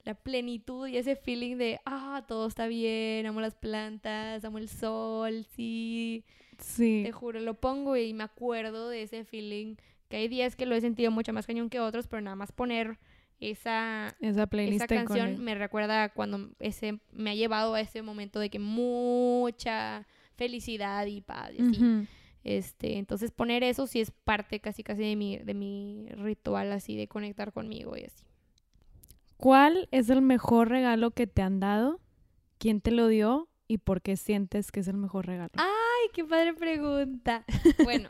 la 0.06 0.16
plenitud 0.16 0.88
y 0.88 0.98
ese 0.98 1.16
feeling 1.16 1.58
de, 1.58 1.80
ah, 1.86 2.24
todo 2.28 2.48
está 2.48 2.68
bien, 2.68 3.26
amo 3.28 3.42
las 3.42 3.56
plantas, 3.56 4.44
amo 4.44 4.58
el 4.58 4.70
sol, 4.70 5.46
sí, 5.56 6.24
Sí. 6.58 7.04
te 7.06 7.12
juro, 7.12 7.40
lo 7.40 7.54
pongo 7.60 7.96
y 7.96 8.14
me 8.14 8.24
acuerdo 8.24 8.90
de 8.90 9.04
ese 9.04 9.24
feeling, 9.24 9.76
que 10.10 10.18
hay 10.18 10.28
días 10.28 10.56
que 10.56 10.66
lo 10.66 10.76
he 10.76 10.82
sentido 10.82 11.12
mucho 11.12 11.32
más 11.32 11.48
cañón 11.48 11.70
que 11.70 11.80
otros, 11.80 12.08
pero 12.08 12.22
nada 12.22 12.36
más 12.36 12.52
poner 12.52 13.00
esa, 13.40 14.16
Esa 14.20 14.48
playlist 14.48 14.84
esa 14.84 15.06
canción 15.06 15.42
me 15.42 15.56
recuerda 15.56 16.10
cuando 16.10 16.50
ese 16.60 17.00
me 17.12 17.30
ha 17.32 17.36
llevado 17.36 17.74
a 17.76 17.82
ese 17.82 18.02
momento 18.02 18.40
de 18.40 18.50
que 18.50 18.60
mucha 18.60 20.06
felicidad 20.36 21.06
y 21.06 21.22
paz 21.22 21.52
y 21.58 21.62
así. 21.62 22.08
Este, 22.44 22.98
entonces 22.98 23.32
poner 23.32 23.64
eso 23.64 23.86
sí 23.86 24.00
es 24.02 24.12
parte 24.12 24.60
casi 24.60 24.84
casi 24.84 25.02
de 25.02 25.16
mi 25.16 25.38
de 25.38 25.54
mi 25.54 26.08
ritual 26.14 26.72
así 26.72 26.96
de 26.96 27.08
conectar 27.08 27.54
conmigo 27.54 27.96
y 27.96 28.06
así. 28.06 28.24
¿Cuál 29.38 29.88
es 29.92 30.10
el 30.10 30.22
mejor 30.22 30.70
regalo 30.70 31.12
que 31.12 31.28
te 31.28 31.42
han 31.42 31.60
dado? 31.60 32.02
¿Quién 32.58 32.82
te 32.82 32.92
lo 32.92 33.08
dio? 33.08 33.48
¿Y 33.68 33.78
por 33.78 34.02
qué 34.02 34.18
sientes 34.18 34.72
que 34.72 34.82
es 34.82 34.88
el 34.88 34.98
mejor 34.98 35.28
regalo? 35.28 35.52
Ay, 35.56 36.10
qué 36.14 36.26
padre 36.26 36.54
pregunta. 36.54 37.46
Bueno, 37.84 38.10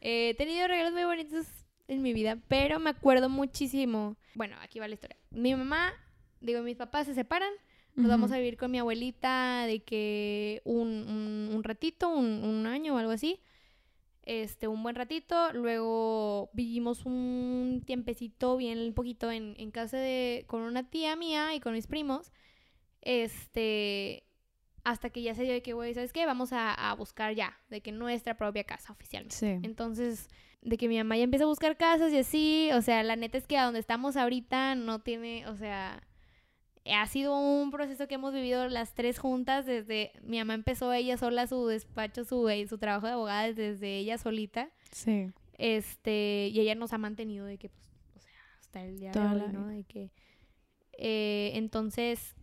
eh, 0.00 0.30
he 0.30 0.34
tenido 0.34 0.68
regalos 0.68 0.92
muy 0.92 1.04
bonitos 1.04 1.46
en 1.88 2.02
mi 2.02 2.12
vida, 2.12 2.38
pero 2.48 2.78
me 2.80 2.90
acuerdo 2.90 3.28
muchísimo. 3.28 4.16
Bueno, 4.34 4.56
aquí 4.62 4.78
va 4.78 4.88
la 4.88 4.94
historia. 4.94 5.16
Mi 5.30 5.54
mamá, 5.54 5.92
digo, 6.40 6.62
mis 6.62 6.76
papás 6.76 7.06
se 7.06 7.14
separan 7.14 7.52
Nos 7.94 8.08
vamos 8.08 8.30
a 8.32 8.36
vivir 8.38 8.56
con 8.56 8.70
mi 8.70 8.78
abuelita 8.78 9.64
de 9.66 9.82
que 9.82 10.62
un, 10.64 10.88
un, 11.08 11.50
un 11.54 11.64
ratito, 11.64 12.08
un, 12.10 12.44
un 12.44 12.66
año 12.66 12.94
o 12.94 12.98
algo 12.98 13.10
así. 13.12 13.40
este, 14.22 14.68
un 14.68 14.82
buen 14.82 14.94
ratito, 14.94 15.52
luego 15.54 16.50
vivimos 16.52 17.06
un 17.06 17.82
tiempecito 17.86 18.56
bien 18.56 18.78
un 18.80 18.94
poquito 18.94 19.30
en, 19.32 19.54
en 19.58 19.70
casa 19.70 19.96
de, 19.98 20.44
con 20.46 20.62
una 20.62 20.90
tía 20.90 21.16
mía 21.16 21.54
y 21.54 21.60
con 21.60 21.72
mis 21.72 21.86
primos, 21.86 22.30
este, 23.00 24.27
hasta 24.84 25.10
que 25.10 25.22
ya 25.22 25.34
se 25.34 25.42
dio 25.42 25.52
de 25.52 25.62
que, 25.62 25.72
güey, 25.72 25.94
¿sabes 25.94 26.12
qué? 26.12 26.26
Vamos 26.26 26.52
a, 26.52 26.72
a, 26.72 26.94
buscar 26.94 27.34
ya, 27.34 27.58
de 27.70 27.80
que 27.80 27.92
nuestra 27.92 28.36
propia 28.36 28.64
casa 28.64 28.92
oficialmente. 28.92 29.36
Sí. 29.36 29.58
Entonces, 29.62 30.28
de 30.62 30.76
que 30.76 30.88
mi 30.88 30.96
mamá 30.98 31.16
ya 31.16 31.24
empieza 31.24 31.44
a 31.44 31.48
buscar 31.48 31.76
casas 31.76 32.12
y 32.12 32.18
así, 32.18 32.70
o 32.72 32.82
sea, 32.82 33.02
la 33.02 33.16
neta 33.16 33.38
es 33.38 33.46
que 33.46 33.56
a 33.56 33.64
donde 33.64 33.80
estamos 33.80 34.16
ahorita 34.16 34.74
no 34.74 35.00
tiene, 35.00 35.46
o 35.46 35.56
sea, 35.56 36.02
ha 36.94 37.06
sido 37.06 37.38
un 37.38 37.70
proceso 37.70 38.08
que 38.08 38.14
hemos 38.14 38.32
vivido 38.32 38.68
las 38.68 38.94
tres 38.94 39.18
juntas 39.18 39.66
desde 39.66 40.12
mi 40.22 40.38
mamá 40.38 40.54
empezó 40.54 40.92
ella 40.92 41.16
sola 41.16 41.46
su 41.46 41.66
despacho, 41.66 42.24
su, 42.24 42.48
eh, 42.48 42.66
su 42.66 42.78
trabajo 42.78 43.06
de 43.06 43.12
abogada 43.12 43.52
desde 43.52 43.98
ella 43.98 44.18
solita. 44.18 44.70
Sí. 44.92 45.30
Este, 45.58 46.48
y 46.52 46.60
ella 46.60 46.74
nos 46.74 46.92
ha 46.92 46.98
mantenido 46.98 47.44
de 47.44 47.58
que, 47.58 47.68
pues, 47.68 47.88
o 48.16 48.18
sea, 48.20 48.38
hasta 48.58 48.84
el 48.84 48.98
día 48.98 49.12
Toda 49.12 49.34
de 49.34 49.38
la 49.38 49.44
hoy, 49.44 49.52
¿no? 49.52 49.66
De 49.66 49.84
que, 49.84 50.10
eh, 50.92 51.52
entonces, 51.54 52.36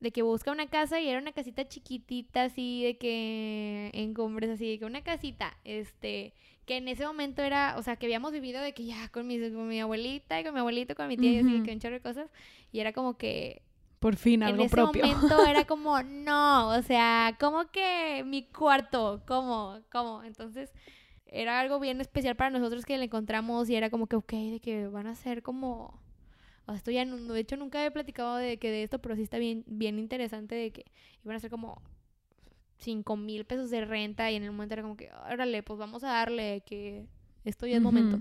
de 0.00 0.10
que 0.12 0.22
busca 0.22 0.52
una 0.52 0.68
casa 0.68 1.00
y 1.00 1.08
era 1.08 1.20
una 1.20 1.32
casita 1.32 1.66
chiquitita 1.66 2.44
así, 2.44 2.82
de 2.84 2.98
que, 2.98 3.90
en 3.94 4.14
Cumbres 4.14 4.50
así, 4.50 4.68
de 4.70 4.78
que 4.78 4.84
una 4.84 5.02
casita, 5.02 5.56
este, 5.64 6.34
que 6.66 6.76
en 6.76 6.88
ese 6.88 7.06
momento 7.06 7.42
era, 7.42 7.76
o 7.78 7.82
sea, 7.82 7.96
que 7.96 8.06
habíamos 8.06 8.32
vivido 8.32 8.60
de 8.60 8.74
que 8.74 8.84
ya 8.84 9.08
con 9.08 9.26
mi, 9.26 9.38
con 9.38 9.68
mi 9.68 9.80
abuelita 9.80 10.40
y 10.40 10.44
con 10.44 10.52
mi 10.52 10.60
abuelito, 10.60 10.94
con 10.94 11.08
mi 11.08 11.16
tía 11.16 11.32
y 11.32 11.38
así, 11.38 11.62
que 11.62 11.72
un 11.72 11.80
chorro 11.80 11.94
de 11.94 12.00
cosas, 12.00 12.30
y 12.72 12.80
era 12.80 12.92
como 12.92 13.16
que, 13.16 13.62
Por 13.98 14.16
fin, 14.16 14.42
en 14.42 14.48
algo 14.48 14.64
ese 14.64 14.76
propio. 14.76 15.06
momento 15.06 15.46
era 15.46 15.64
como, 15.64 16.02
no, 16.02 16.68
o 16.68 16.82
sea, 16.82 17.36
como 17.40 17.70
que 17.70 18.22
mi 18.26 18.42
cuarto, 18.46 19.22
¿cómo? 19.26 19.80
¿Cómo? 19.90 20.22
Entonces, 20.24 20.72
era 21.26 21.58
algo 21.60 21.80
bien 21.80 22.00
especial 22.00 22.36
para 22.36 22.50
nosotros 22.50 22.84
que 22.84 22.98
le 22.98 23.04
encontramos 23.06 23.68
y 23.70 23.76
era 23.76 23.90
como 23.90 24.06
que, 24.06 24.16
ok, 24.16 24.32
de 24.32 24.60
que 24.60 24.88
van 24.88 25.06
a 25.06 25.14
ser 25.14 25.42
como... 25.42 26.00
o 26.66 26.72
esto 26.72 26.90
ya, 26.90 27.04
no- 27.04 27.16
de 27.32 27.40
hecho, 27.40 27.56
nunca 27.56 27.84
he 27.84 27.90
platicado 27.90 28.36
de 28.36 28.58
que 28.58 28.70
de 28.70 28.82
esto, 28.82 29.00
pero 29.00 29.16
sí 29.16 29.22
está 29.22 29.38
bien, 29.38 29.64
bien 29.66 29.98
interesante 29.98 30.54
de 30.54 30.72
que 30.72 30.84
iban 31.24 31.36
a 31.36 31.40
ser 31.40 31.50
como 31.50 31.80
cinco 32.78 33.16
mil 33.16 33.44
pesos 33.44 33.70
de 33.70 33.84
renta 33.84 34.30
y 34.30 34.36
en 34.36 34.42
el 34.42 34.50
momento 34.52 34.74
era 34.74 34.82
como 34.82 34.96
que, 34.96 35.10
órale, 35.30 35.62
pues 35.62 35.78
vamos 35.78 36.04
a 36.04 36.08
darle 36.08 36.62
que 36.66 37.06
esto 37.44 37.66
ya 37.66 37.76
es 37.76 37.82
momento. 37.82 38.20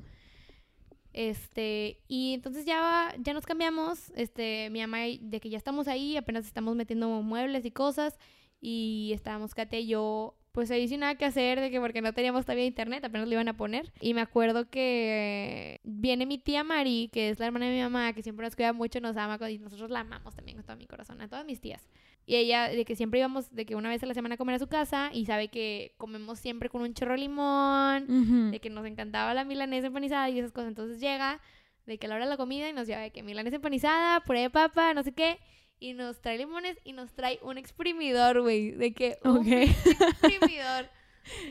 Este, 1.13 2.01
y 2.09 2.33
entonces 2.33 2.65
ya, 2.65 3.15
ya 3.19 3.33
nos 3.33 3.45
cambiamos, 3.45 4.11
este, 4.15 4.69
mi 4.69 4.81
mamá, 4.81 4.99
de 5.19 5.39
que 5.39 5.49
ya 5.49 5.57
estamos 5.57 5.87
ahí, 5.87 6.17
apenas 6.17 6.45
estamos 6.45 6.75
metiendo 6.75 7.07
muebles 7.21 7.63
y 7.65 7.71
cosas, 7.71 8.19
y 8.59 9.11
estábamos 9.13 9.53
Kate 9.53 9.79
y 9.79 9.87
yo, 9.87 10.35
pues 10.55 10.71
ahí 10.71 10.87
sin 10.87 11.01
nada 11.01 11.15
que 11.15 11.25
hacer, 11.25 11.59
de 11.59 11.69
que 11.69 11.79
porque 11.79 12.01
no 12.01 12.13
teníamos 12.13 12.45
todavía 12.45 12.65
internet, 12.65 13.03
apenas 13.03 13.27
lo 13.27 13.33
iban 13.33 13.47
a 13.49 13.57
poner, 13.57 13.91
y 13.99 14.13
me 14.13 14.21
acuerdo 14.21 14.69
que 14.69 15.81
viene 15.83 16.25
mi 16.25 16.37
tía 16.37 16.63
Mari, 16.63 17.09
que 17.11 17.29
es 17.29 17.39
la 17.39 17.45
hermana 17.47 17.67
de 17.67 17.73
mi 17.75 17.81
mamá, 17.81 18.13
que 18.13 18.23
siempre 18.23 18.45
nos 18.45 18.55
cuida 18.55 18.71
mucho, 18.73 18.99
nos 19.01 19.17
ama, 19.17 19.37
y 19.51 19.59
nosotros 19.59 19.91
la 19.91 19.99
amamos 19.99 20.33
también 20.33 20.55
con 20.57 20.65
todo 20.65 20.77
mi 20.77 20.87
corazón, 20.87 21.21
a 21.21 21.27
todas 21.27 21.45
mis 21.45 21.59
tías. 21.59 21.87
Y 22.25 22.37
ella, 22.37 22.69
de 22.69 22.85
que 22.85 22.95
siempre 22.95 23.19
íbamos, 23.19 23.53
de 23.53 23.65
que 23.67 23.75
una 23.75 23.89
vez 23.89 24.01
a 24.01 24.05
la 24.07 24.13
semana 24.15 24.33
a 24.35 24.37
comer 24.37 24.55
a 24.55 24.59
su 24.59 24.67
casa, 24.67 25.11
y 25.13 25.25
sabe 25.25 25.49
que 25.49 25.93
comemos 25.97 26.39
siempre 26.39 26.69
con 26.69 26.81
un 26.81 26.93
chorro 26.93 27.11
de 27.11 27.19
limón, 27.19 28.03
Ujú. 28.09 28.51
de 28.51 28.59
que 28.59 28.69
nos 28.69 28.85
encantaba 28.85 29.33
la 29.33 29.43
milanesa 29.43 29.87
empanizada 29.87 30.29
y 30.29 30.39
esas 30.39 30.51
cosas. 30.53 30.69
Entonces 30.69 30.99
llega 30.99 31.39
de 31.85 31.97
que 31.99 32.07
a 32.07 32.09
la 32.09 32.15
hora 32.15 32.25
de 32.25 32.29
la 32.31 32.37
comida 32.37 32.67
y 32.69 32.73
nos 32.73 32.87
lleva 32.87 33.01
de 33.01 33.11
que 33.11 33.21
milanesa 33.21 33.57
empanizada, 33.57 34.21
puré 34.21 34.39
de 34.41 34.49
papa, 34.49 34.93
no 34.95 35.03
sé 35.03 35.11
qué, 35.11 35.37
y 35.79 35.93
nos 35.93 36.19
trae 36.21 36.37
limones 36.37 36.77
y 36.83 36.93
nos 36.93 37.13
trae 37.13 37.39
un 37.41 37.57
exprimidor, 37.57 38.41
güey, 38.41 38.71
de 38.71 38.93
que 38.93 39.17
un 39.23 39.45
exprimidor. 39.53 40.89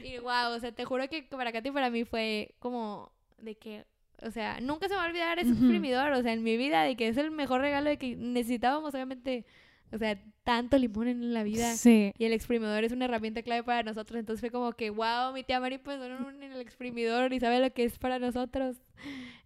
Y 0.04 0.18
wow, 0.18 0.52
o 0.54 0.60
sea, 0.60 0.70
te 0.70 0.84
juro 0.84 1.08
que 1.08 1.24
para 1.24 1.50
Katy 1.50 1.72
para 1.72 1.90
mí 1.90 2.04
fue 2.04 2.54
como 2.60 3.10
de 3.38 3.56
que, 3.56 3.84
o 4.22 4.30
sea, 4.30 4.60
nunca 4.60 4.86
se 4.86 4.94
me 4.94 4.98
va 4.98 5.04
a 5.06 5.08
olvidar 5.08 5.36
ese 5.40 5.50
exprimidor, 5.50 6.12
o 6.12 6.22
sea, 6.22 6.32
en 6.32 6.44
mi 6.44 6.56
vida, 6.56 6.84
de 6.84 6.94
que 6.94 7.08
es 7.08 7.16
el 7.16 7.32
mejor 7.32 7.60
regalo 7.60 7.90
de 7.90 7.96
que 7.98 8.14
necesitábamos, 8.14 8.94
obviamente, 8.94 9.44
o 9.90 9.98
sea, 9.98 10.16
tanto 10.44 10.78
limón 10.78 11.08
en 11.08 11.34
la 11.34 11.42
vida. 11.42 11.72
Sí. 11.74 12.12
Y 12.16 12.24
el 12.24 12.32
exprimidor 12.32 12.84
es 12.84 12.92
una 12.92 13.06
herramienta 13.06 13.42
clave 13.42 13.64
para 13.64 13.82
nosotros. 13.82 14.20
Entonces 14.20 14.40
fue 14.40 14.52
como 14.52 14.72
que, 14.74 14.90
wow, 14.90 15.32
mi 15.34 15.42
tía 15.42 15.58
Mari 15.58 15.80
un- 15.84 16.40
en 16.40 16.52
el 16.52 16.60
exprimidor 16.60 17.32
y 17.32 17.40
sabe 17.40 17.58
lo 17.58 17.72
que 17.72 17.82
es 17.82 17.98
para 17.98 18.20
nosotros. 18.20 18.76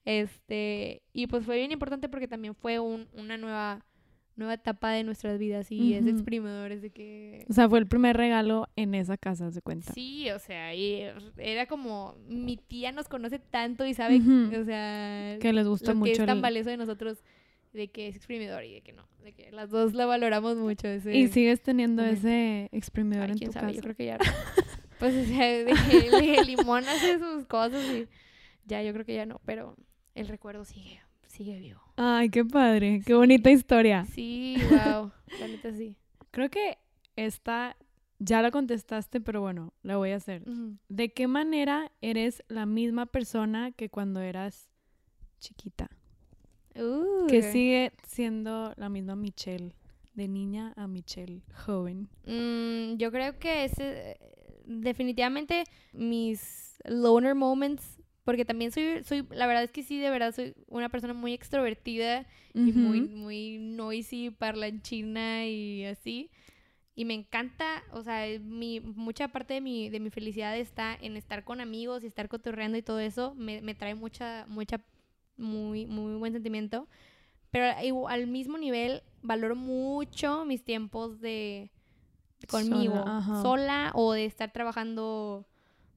Este, 0.05 1.03
y 1.12 1.26
pues 1.26 1.45
fue 1.45 1.57
bien 1.57 1.72
importante 1.72 2.09
porque 2.09 2.29
también 2.29 2.55
fue 2.55 2.79
un- 2.79 3.09
una 3.14 3.37
nueva, 3.37 3.85
nueva 4.39 4.55
etapa 4.55 4.91
de 4.93 5.05
nuestras 5.05 5.39
vidas. 5.39 5.70
Y 5.70 5.93
ese 5.95 6.07
Ujú. 6.09 6.16
exprimidor 6.16 6.72
es 6.72 6.80
de 6.80 6.91
que... 6.91 7.45
O 7.51 7.53
sea, 7.53 7.68
fue 7.68 7.78
el 7.80 7.86
primer 7.86 8.16
regalo 8.16 8.68
en 8.76 8.95
esa 8.95 9.16
casa, 9.18 9.51
se 9.51 9.61
cuenta. 9.61 9.93
Sí, 9.93 10.30
o 10.30 10.39
sea, 10.39 10.74
y 10.74 11.03
era 11.36 11.66
como, 11.66 12.14
mi 12.28 12.57
tía 12.57 12.93
nos 12.93 13.09
conoce 13.09 13.39
tanto 13.41 13.84
y 13.84 13.95
sabe, 13.95 14.16
o 14.59 14.64
sea, 14.64 15.36
Que 15.41 15.53
les 15.53 15.66
gusta 15.66 15.89
lo 15.93 15.95
que 15.95 15.99
mucho 16.11 16.22
es 16.22 16.26
tan 16.26 16.41
valioso 16.41 16.70
de 16.70 16.76
nosotros, 16.76 17.22
de 17.72 17.89
que 17.89 18.09
es 18.09 18.16
exprimidor 18.16 18.64
y 18.64 18.74
de 18.74 18.80
que 18.80 18.93
no, 18.93 19.07
de 19.24 19.32
que 19.32 19.51
las 19.53 19.70
dos 19.70 19.93
la 19.93 20.07
valoramos 20.07 20.57
mucho. 20.57 20.86
Ese, 20.89 21.14
Y 21.14 21.28
sigues 21.28 21.61
teniendo 21.61 22.03
momento. 22.03 22.26
ese 22.28 22.68
exprimidor 22.72 23.24
Ay, 23.24 23.32
en 23.32 23.39
quién 23.39 23.51
tu 23.51 23.55
sabe, 23.55 23.66
casa. 23.66 23.76
yo 23.76 23.82
creo 23.82 23.95
que 23.97 24.07
ya 24.07 24.18
no. 24.18 24.24
Pues, 24.99 25.14
o 25.14 25.24
sea, 25.28 25.47
de 25.47 25.74
que 25.89 26.34
el 26.39 26.47
limón 26.47 26.84
hace 26.89 27.18
sus 27.18 27.45
cosas 27.47 27.84
y 27.93 28.07
ya, 28.66 28.82
yo 28.82 28.93
creo 28.93 29.05
que 29.05 29.14
ya 29.14 29.26
no, 29.26 29.41
pero 29.45 29.76
el 30.14 30.26
recuerdo 30.28 30.64
sigue, 30.64 31.01
sigue 31.39 31.59
vivo. 31.59 31.80
Ay, 31.97 32.28
qué 32.30 32.45
padre. 32.45 33.01
Qué 33.07 33.14
bonita 33.14 33.51
historia. 33.51 34.05
Sí, 34.07 34.57
wow, 34.70 35.11
la 35.41 35.49
neta 35.49 35.72
sí. 35.72 35.97
Creo 36.30 36.51
que 36.51 36.78
esta 37.16 37.76
ya 38.18 38.43
la 38.43 38.51
contestaste, 38.51 39.20
pero 39.20 39.41
bueno, 39.41 39.72
la 39.82 39.97
voy 39.97 40.11
a 40.11 40.16
hacer. 40.16 40.45
¿De 40.89 41.12
qué 41.12 41.26
manera 41.28 41.91
eres 42.01 42.43
la 42.49 42.66
misma 42.66 43.07
persona 43.07 43.70
que 43.72 43.89
cuando 43.89 44.20
eras 44.20 44.68
chiquita? 45.41 45.89
Que 46.74 46.80
Uh. 47.41 47.53
sigue 47.53 47.93
siendo 48.07 48.72
la 48.76 48.89
misma 48.89 49.16
Michelle, 49.16 49.74
de 50.14 50.28
niña 50.28 50.72
a 50.76 50.86
Michelle 50.86 51.43
joven. 51.66 52.09
Mm, 52.26 52.97
yo 52.99 53.11
creo 53.11 53.39
que 53.39 53.64
es 53.64 53.72
eh, 53.78 54.16
definitivamente 54.64 55.64
mis 55.93 56.78
loner 56.84 57.34
moments, 57.34 57.97
porque 58.29 58.45
también 58.45 58.70
soy, 58.72 59.03
soy, 59.05 59.26
la 59.31 59.47
verdad 59.47 59.62
es 59.62 59.72
que 59.72 59.83
sí, 59.83 59.99
de 59.99 60.11
verdad 60.11 60.35
soy 60.35 60.55
una 60.66 60.91
persona 60.91 61.14
muy 61.14 61.33
extrovertida 61.33 62.26
y 62.53 62.72
muy, 62.72 63.01
muy 63.01 63.57
noisy, 63.57 64.29
parlanchina 64.29 65.47
y 65.47 65.87
así. 65.87 66.31
Y 66.95 67.07
me 67.07 67.14
encanta, 67.14 67.83
o 67.91 68.03
sea, 68.03 68.26
mi, 68.39 68.81
mucha 68.81 69.29
parte 69.29 69.55
de 69.55 69.62
mi, 69.62 69.89
de 69.89 69.99
mi 69.99 70.11
felicidad 70.11 70.59
está 70.59 70.95
en 71.01 71.16
estar 71.16 71.43
con 71.43 71.62
amigos 71.62 72.05
y 72.05 72.09
estar 72.09 72.29
cotorreando 72.29 72.76
y 72.76 72.83
todo 72.83 73.01
eso. 73.01 73.35
Me, 73.35 73.62
me 73.62 73.74
trae 73.74 73.95
mucha, 73.95 74.45
mucha, 74.47 74.79
muy, 75.39 75.87
muy 75.87 76.16
buen 76.16 76.35
sentimiento. 76.35 76.87
Pero 77.51 78.09
al 78.09 78.26
mismo 78.26 78.59
nivel 78.59 79.05
valoro 79.22 79.57
mucho 79.57 80.45
mis 80.45 80.62
tiempos 80.62 81.22
de 81.22 81.70
conmigo, 82.47 82.93
Sola, 82.93 83.41
sola 83.43 83.93
o 83.95 84.12
de 84.12 84.26
estar 84.26 84.53
trabajando, 84.53 85.47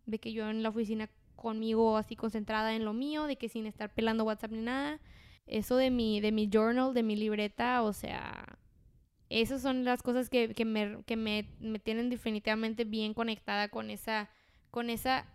de 0.06 0.18
que 0.20 0.32
yo 0.32 0.50
en 0.50 0.64
la 0.64 0.70
oficina 0.70 1.10
conmigo 1.42 1.98
así 1.98 2.16
concentrada 2.16 2.74
en 2.76 2.86
lo 2.86 2.94
mío, 2.94 3.26
de 3.26 3.36
que 3.38 3.50
sin 3.50 3.66
estar 3.66 3.94
pelando 3.94 4.24
WhatsApp 4.24 4.52
ni 4.52 4.62
nada. 4.62 5.00
Eso 5.48 5.76
de 5.76 5.90
mi, 5.90 6.22
de 6.22 6.32
mi 6.32 6.48
journal, 6.52 6.94
de 6.94 7.04
mi 7.04 7.16
libreta, 7.16 7.82
o 7.82 7.92
sea, 7.94 8.58
esas 9.30 9.62
son 9.62 9.84
las 9.86 10.02
cosas 10.04 10.30
que, 10.30 10.54
que, 10.54 10.66
me, 10.66 11.04
que 11.06 11.16
me, 11.16 11.50
me 11.60 11.80
tienen 11.80 12.10
definitivamente 12.10 12.84
bien 12.86 13.14
conectada 13.14 13.70
con 13.70 13.90
esa, 13.90 14.30
con 14.70 14.90
esa 14.90 15.26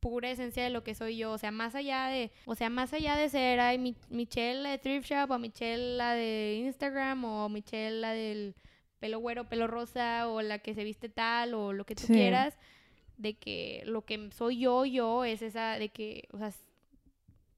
pura 0.00 0.30
esencia 0.30 0.62
de 0.62 0.70
lo 0.70 0.84
que 0.84 0.94
soy 0.94 1.16
yo. 1.16 1.32
O 1.32 1.38
sea, 1.38 1.50
más 1.50 1.74
allá 1.74 2.08
de, 2.08 2.30
o 2.46 2.54
sea, 2.54 2.68
más 2.68 2.92
allá 2.92 3.16
de 3.16 3.28
ser 3.28 3.58
ay, 3.60 3.78
Mi- 3.78 3.96
Michelle 4.10 4.62
la 4.62 4.70
de 4.70 4.78
Thrift 4.78 5.06
Shop 5.10 5.30
o 5.30 5.38
Michelle 5.38 5.96
la 5.96 6.12
de 6.14 6.56
Instagram 6.66 7.24
o 7.24 7.48
Michelle 7.48 8.00
la 8.00 8.12
del 8.12 8.54
pelo 8.98 9.18
güero, 9.18 9.48
pelo 9.48 9.66
rosa 9.66 10.28
o 10.28 10.42
la 10.42 10.58
que 10.58 10.74
se 10.74 10.84
viste 10.84 11.08
tal 11.08 11.54
o 11.54 11.72
lo 11.72 11.84
que 11.86 11.94
tú 11.94 12.06
Sí. 12.06 12.12
quieras, 12.12 12.56
de 13.16 13.34
que 13.34 13.82
lo 13.86 14.02
que 14.04 14.30
soy 14.32 14.58
yo, 14.60 14.84
yo 14.84 15.24
es 15.24 15.42
esa 15.42 15.78
de 15.78 15.88
que, 15.90 16.28
o 16.32 16.38
sea, 16.38 16.52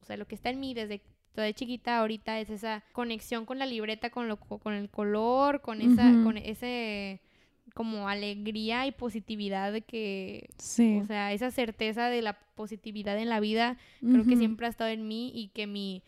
o 0.03 0.05
sea, 0.07 0.17
lo 0.17 0.27
que 0.27 0.35
está 0.35 0.51
en 0.51 0.61
mí 0.61 0.75
desde 0.75 1.01
toda 1.35 1.53
chiquita 1.53 1.99
ahorita 1.99 2.41
es 2.41 2.51
esa 2.51 2.83
conexión 2.93 3.45
con 3.45 3.59
la 3.59 3.67
libreta, 3.67 4.11
con 4.11 4.29
lo 4.29 4.39
co- 4.39 4.59
con 4.59 4.73
el 4.75 4.89
color, 4.89 5.61
con 5.61 5.81
esa 5.83 6.13
con 6.25 6.37
ese 6.39 7.21
como 7.75 8.09
alegría 8.09 8.87
y 8.87 8.93
positividad 8.93 9.73
de 9.73 9.83
que 9.83 10.49
Sí. 10.59 10.99
o 11.03 11.07
sea, 11.07 11.33
esa 11.33 11.51
certeza 11.51 12.09
de 12.09 12.23
la 12.23 12.39
positividad 12.55 13.19
en 13.19 13.29
la 13.29 13.41
vida 13.41 13.77
creo 14.01 14.25
que 14.25 14.37
siempre 14.37 14.67
ha 14.67 14.71
estado 14.71 14.91
en 14.91 15.07
mí 15.09 15.31
y 15.35 15.49
que 15.49 15.67
mi, 15.67 16.03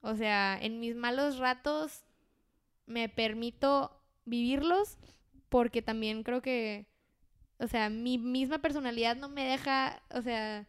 o 0.00 0.16
sea, 0.16 0.58
en 0.60 0.80
mis 0.80 0.96
malos 0.96 1.38
ratos 1.38 2.02
me 2.86 3.08
permito 3.08 3.92
vivirlos 4.24 4.98
porque 5.48 5.82
también 5.82 6.22
creo 6.24 6.42
que, 6.42 6.86
o 7.64 7.68
sea, 7.68 7.90
mi 7.90 8.18
misma 8.18 8.58
personalidad 8.58 9.16
no 9.16 9.28
me 9.28 9.44
deja, 9.44 10.02
o 10.10 10.22
sea, 10.22 10.66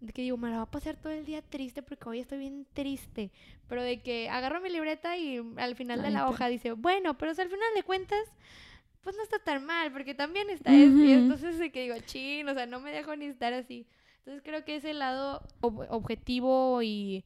de 0.00 0.12
que 0.12 0.22
digo, 0.22 0.36
me 0.36 0.48
la 0.50 0.56
va 0.58 0.62
a 0.62 0.70
pasar 0.70 0.96
todo 0.96 1.12
el 1.12 1.26
día 1.26 1.42
triste 1.42 1.82
porque 1.82 2.08
hoy 2.08 2.20
estoy 2.20 2.38
bien 2.38 2.66
triste, 2.72 3.30
pero 3.68 3.82
de 3.82 4.00
que 4.00 4.28
agarro 4.30 4.60
mi 4.60 4.70
libreta 4.70 5.16
y 5.16 5.38
al 5.56 5.74
final 5.76 6.02
de 6.02 6.10
la 6.10 6.28
hoja 6.28 6.48
dice, 6.48 6.72
bueno, 6.72 7.18
pero 7.18 7.32
o 7.32 7.34
sea, 7.34 7.44
al 7.44 7.50
final 7.50 7.68
de 7.74 7.82
cuentas, 7.82 8.20
pues 9.02 9.16
no 9.16 9.22
está 9.22 9.38
tan 9.38 9.64
mal 9.64 9.90
porque 9.92 10.14
también 10.14 10.50
está 10.50 10.70
esto 10.84 11.04
y 11.04 11.10
entonces 11.22 11.58
de 11.58 11.70
que 11.72 11.82
digo, 11.82 11.96
chin, 12.06 12.48
o 12.48 12.54
sea, 12.54 12.66
no 12.66 12.80
me 12.80 12.92
dejo 12.92 13.14
ni 13.16 13.26
estar 13.26 13.52
así. 13.52 13.86
Entonces 14.18 14.42
creo 14.44 14.64
que 14.64 14.76
ese 14.76 14.92
lado 14.94 15.42
ob- 15.62 15.86
objetivo 15.90 16.82
y 16.82 17.24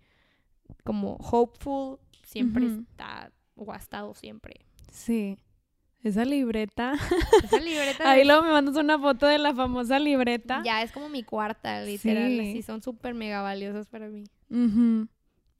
como 0.84 1.16
hopeful 1.16 1.98
siempre 2.24 2.66
está 2.66 3.32
o 3.56 3.72
ha 3.72 3.76
estado 3.76 4.14
siempre. 4.14 4.60
Sí. 4.90 5.36
Esa 6.02 6.24
libreta. 6.24 6.94
Esa 7.44 7.60
libreta 7.60 8.02
Ahí 8.10 8.24
luego 8.24 8.42
me 8.42 8.50
mandas 8.50 8.76
una 8.76 8.98
foto 8.98 9.26
de 9.26 9.38
la 9.38 9.54
famosa 9.54 9.98
libreta. 9.98 10.62
ya 10.64 10.82
es 10.82 10.90
como 10.92 11.08
mi 11.08 11.22
cuarta, 11.22 11.82
literal. 11.82 12.28
Sí. 12.28 12.40
Así 12.40 12.62
son 12.62 12.82
súper 12.82 13.14
mega 13.14 13.40
valiosas 13.42 13.86
para 13.86 14.08
mí. 14.08 14.24
Ujú. 14.50 15.06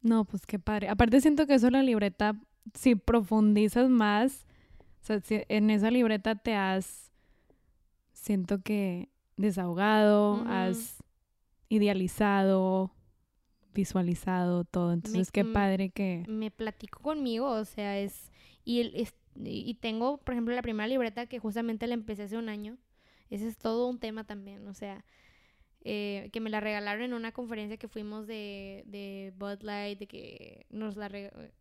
No, 0.03 0.25
pues 0.25 0.45
qué 0.47 0.59
padre. 0.59 0.89
Aparte 0.89 1.21
siento 1.21 1.47
que 1.47 1.55
eso 1.55 1.71
la 1.71 1.83
libreta, 1.83 2.35
si 2.75 2.97
profundizas 2.97 3.89
más, 3.89 4.45
o 5.01 5.05
sea, 5.05 5.21
si 5.21 5.43
en 5.49 5.71
esa 5.71 5.91
libreta 5.93 6.35
te 6.35 6.55
has, 6.57 7.13
siento 8.13 8.61
que 8.63 9.09
desahogado, 9.37 10.45
has 10.49 10.99
idealizado, 11.69 12.91
visualizado 13.75 14.65
todo. 14.65 14.93
Entonces 14.93 15.31
qué 15.31 15.45
padre 15.45 15.91
que... 15.91 16.25
me 16.29 16.51
platico 16.51 17.01
conmigo, 17.01 17.49
o 17.49 17.65
sea, 17.65 17.99
es 17.99 18.31
y 18.65 18.81
el- 18.81 18.93
es- 18.97 19.15
y 19.35 19.75
tengo, 19.75 20.19
por 20.19 20.35
ejemplo, 20.35 20.55
la 20.55 20.63
primera 20.63 20.87
libreta 20.87 21.27
que 21.27 21.39
justamente 21.39 21.87
la 21.87 21.95
empecé 21.95 22.25
hace 22.25 22.37
un 22.37 22.49
año. 22.49 22.79
Ese 23.31 23.49
es 23.49 23.57
todo 23.57 23.89
un 23.89 23.99
tema 23.99 24.25
también, 24.25 24.69
o 24.69 24.75
sea, 24.75 25.05
eh, 25.85 26.31
que 26.33 26.41
me 26.41 26.51
la 26.51 26.61
regalaron 26.61 27.03
en 27.03 27.13
una 27.13 27.33
conferencia 27.33 27.77
que 27.77 27.89
fuimos 27.89 28.27
de, 28.27 28.85
de 28.87 29.33
Bud 29.37 29.63
Light, 29.63 29.99
de 29.99 30.07
que 30.07 30.67
nos 30.71 30.97
la 30.97 31.11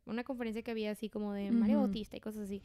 una 0.06 0.24
conferencia 0.24 0.62
que 0.62 0.72
había 0.72 0.92
así 0.92 1.10
como 1.10 1.34
de 1.34 1.50
Mario. 1.50 1.80
Bautista 1.80 2.18
y 2.18 2.20
cosas 2.20 2.44
así. 2.44 2.62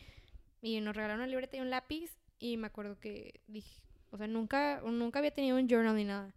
Y 0.60 0.80
nos 0.80 0.94
regalaron 0.94 1.20
una 1.20 1.28
libreta 1.28 1.56
y 1.56 1.60
un 1.60 1.70
lápiz 1.70 2.10
y 2.38 2.58
me 2.58 2.66
acuerdo 2.66 2.98
que 2.98 3.40
dije, 3.46 3.80
o 4.10 4.18
sea, 4.18 4.26
nunca 4.26 4.82
nunca 4.82 5.18
había 5.18 5.30
tenido 5.30 5.56
un 5.56 5.66
journal 5.66 5.96
ni 5.96 6.04
nada. 6.04 6.34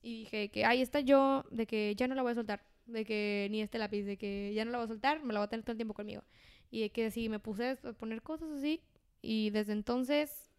Y 0.00 0.20
dije 0.20 0.48
que 0.50 0.64
ahí 0.64 0.80
está 0.80 1.00
yo, 1.00 1.44
de 1.50 1.66
que 1.66 1.94
ya 1.94 2.08
no 2.08 2.14
la 2.14 2.22
voy 2.22 2.32
a 2.32 2.36
soltar, 2.36 2.62
de 2.86 3.04
que 3.04 3.48
ni 3.50 3.60
este 3.60 3.78
lápiz, 3.78 4.04
de 4.04 4.16
que 4.16 4.54
ya 4.54 4.64
no 4.64 4.70
la 4.70 4.78
voy 4.78 4.84
a 4.86 4.88
soltar, 4.88 5.22
me 5.22 5.34
la 5.34 5.40
voy 5.40 5.46
a 5.46 5.50
tener 5.50 5.64
todo 5.64 5.72
el 5.72 5.78
tiempo 5.78 5.92
conmigo. 5.92 6.22
Y 6.70 6.80
de 6.80 6.90
que 6.90 7.06
así 7.06 7.28
me 7.28 7.38
puse 7.38 7.70
a 7.70 7.76
poner 7.94 8.22
cosas 8.22 8.50
así 8.50 8.80
y 9.22 9.50
desde 9.50 9.72
entonces 9.72 10.50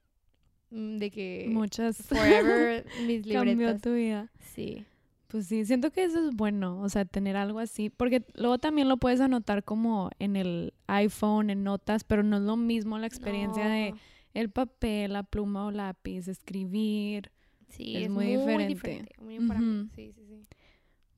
mm, 0.71 0.97
de 0.97 1.11
que 1.11 1.47
Muchas... 1.49 1.97
forever 2.07 2.85
mis 3.05 3.25
Cambió 3.27 3.53
libretas. 3.53 3.81
tu 3.81 3.93
vida. 3.93 4.31
Sí. 4.39 4.85
Pues 5.27 5.45
sí, 5.45 5.63
siento 5.63 5.91
que 5.91 6.03
eso 6.03 6.27
es 6.27 6.35
bueno, 6.35 6.81
o 6.81 6.89
sea, 6.89 7.05
tener 7.05 7.37
algo 7.37 7.59
así, 7.59 7.91
porque 7.91 8.23
luego 8.33 8.57
también 8.57 8.89
lo 8.89 8.97
puedes 8.97 9.21
anotar 9.21 9.63
como 9.63 10.09
en 10.17 10.35
el 10.35 10.73
iPhone, 10.87 11.51
en 11.51 11.63
notas, 11.63 12.03
pero 12.03 12.23
no 12.23 12.37
es 12.37 12.41
lo 12.41 12.57
mismo 12.57 12.97
la 12.97 13.05
experiencia 13.05 13.67
de 13.67 13.93
el 14.33 14.49
papel, 14.49 15.13
la 15.13 15.21
pluma 15.21 15.67
o 15.67 15.71
lápiz, 15.71 16.27
escribir. 16.27 17.31
sí, 17.67 17.95
es 17.97 18.03
es, 18.05 18.09
muy 18.09 18.25
muy, 18.25 18.37
diferente. 18.37 18.67
diferente. 18.73 19.15
muy 19.19 19.39
mí. 19.39 19.81
Ujú. 19.81 19.89
Sí, 19.95 20.11
sí, 20.13 20.25
sí. 20.27 20.47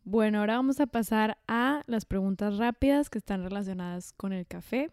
Bueno, 0.03 0.39
ahora 0.39 0.55
vamos 0.55 0.79
a 0.79 0.87
pasar 0.87 1.37
a 1.47 1.83
las 1.85 2.05
preguntas 2.05 2.57
rápidas 2.57 3.11
que 3.11 3.19
están 3.19 3.43
relacionadas 3.43 4.13
con 4.13 4.33
el 4.33 4.47
café. 4.47 4.89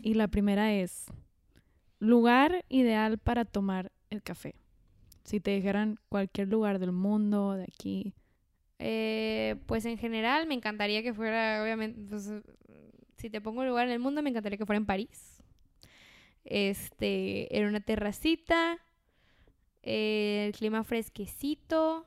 Y 0.00 0.14
la 0.14 0.28
primera 0.28 0.72
es, 0.72 1.06
lugar 1.98 2.64
ideal 2.68 3.18
para 3.18 3.44
tomar 3.44 3.90
el 4.10 4.22
café. 4.22 4.54
Si 5.24 5.40
te 5.40 5.50
dijeran 5.50 5.98
cualquier 6.08 6.46
lugar 6.46 6.78
del 6.78 6.92
mundo, 6.92 7.54
de 7.54 7.64
aquí. 7.64 8.14
Eh, 8.78 9.56
pues 9.66 9.84
en 9.86 9.98
general 9.98 10.46
me 10.46 10.54
encantaría 10.54 11.02
que 11.02 11.12
fuera, 11.12 11.60
obviamente, 11.64 12.00
pues, 12.08 12.30
si 13.16 13.28
te 13.28 13.40
pongo 13.40 13.62
un 13.62 13.68
lugar 13.68 13.88
en 13.88 13.92
el 13.92 13.98
mundo, 13.98 14.22
me 14.22 14.30
encantaría 14.30 14.56
que 14.56 14.66
fuera 14.66 14.78
en 14.78 14.86
París. 14.86 15.42
Este, 16.44 17.58
en 17.58 17.66
una 17.66 17.80
terracita, 17.80 18.78
eh, 19.86 20.44
el 20.48 20.52
clima 20.54 20.84
fresquecito, 20.84 22.06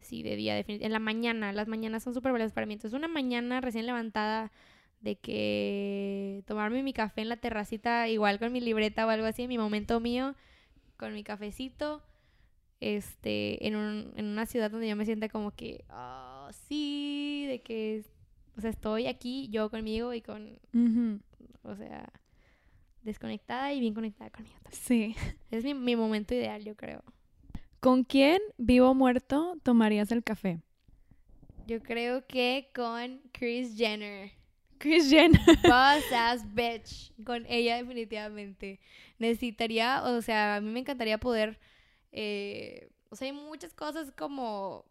sí, 0.00 0.22
de 0.22 0.36
día, 0.36 0.54
definitivamente. 0.54 0.86
En 0.86 0.92
la 0.92 0.98
mañana, 0.98 1.52
las 1.52 1.68
mañanas 1.68 2.02
son 2.02 2.12
súper 2.14 2.32
valiosas 2.32 2.52
para 2.52 2.66
mí. 2.66 2.74
Entonces, 2.74 2.96
una 2.98 3.08
mañana 3.08 3.60
recién 3.60 3.86
levantada 3.86 4.50
de 5.00 5.16
que 5.16 6.42
tomarme 6.46 6.82
mi 6.82 6.92
café 6.92 7.22
en 7.22 7.28
la 7.28 7.36
terracita, 7.36 8.08
igual 8.08 8.38
con 8.38 8.52
mi 8.52 8.60
libreta 8.60 9.06
o 9.06 9.10
algo 9.10 9.26
así, 9.26 9.48
mi 9.48 9.58
momento 9.58 9.98
mío, 10.00 10.34
con 10.96 11.14
mi 11.14 11.24
cafecito, 11.24 12.02
este, 12.80 13.66
en, 13.66 13.76
un- 13.76 14.12
en 14.16 14.26
una 14.26 14.46
ciudad 14.46 14.70
donde 14.70 14.88
yo 14.88 14.96
me 14.96 15.04
sienta 15.04 15.28
como 15.28 15.52
que, 15.52 15.84
ah, 15.88 16.50
sí, 16.68 17.46
de 17.48 17.62
que, 17.62 18.04
o 18.56 18.60
sea, 18.60 18.70
estoy 18.70 19.06
aquí 19.06 19.48
yo 19.50 19.70
conmigo 19.70 20.12
y 20.14 20.20
con, 20.20 20.58
o 21.62 21.74
sea, 21.76 22.12
desconectada 23.02 23.72
y 23.72 23.80
bien 23.80 23.94
conectada 23.94 24.30
conmigo 24.30 24.56
también. 24.62 24.82
Sí. 24.82 25.16
Es 25.50 25.64
mi, 25.64 25.74
mi 25.74 25.96
momento 25.96 26.34
ideal, 26.34 26.64
yo 26.64 26.76
creo. 26.76 27.02
¿Con 27.80 28.04
quién, 28.04 28.40
vivo 28.58 28.90
o 28.90 28.94
muerto, 28.94 29.58
tomarías 29.62 30.12
el 30.12 30.22
café? 30.22 30.60
Yo 31.66 31.82
creo 31.82 32.26
que 32.26 32.70
con 32.74 33.20
Kris 33.32 33.76
Jenner. 33.76 34.30
Chris 34.78 35.08
Jenner. 35.08 35.40
Boss 35.62 36.04
ass 36.12 36.44
bitch. 36.54 37.12
Con 37.24 37.46
ella 37.46 37.76
definitivamente. 37.76 38.80
Necesitaría, 39.18 40.02
o 40.04 40.22
sea, 40.22 40.56
a 40.56 40.60
mí 40.60 40.70
me 40.70 40.80
encantaría 40.80 41.18
poder, 41.18 41.58
eh, 42.10 42.88
o 43.10 43.16
sea, 43.16 43.26
hay 43.26 43.32
muchas 43.32 43.74
cosas 43.74 44.12
como 44.12 44.84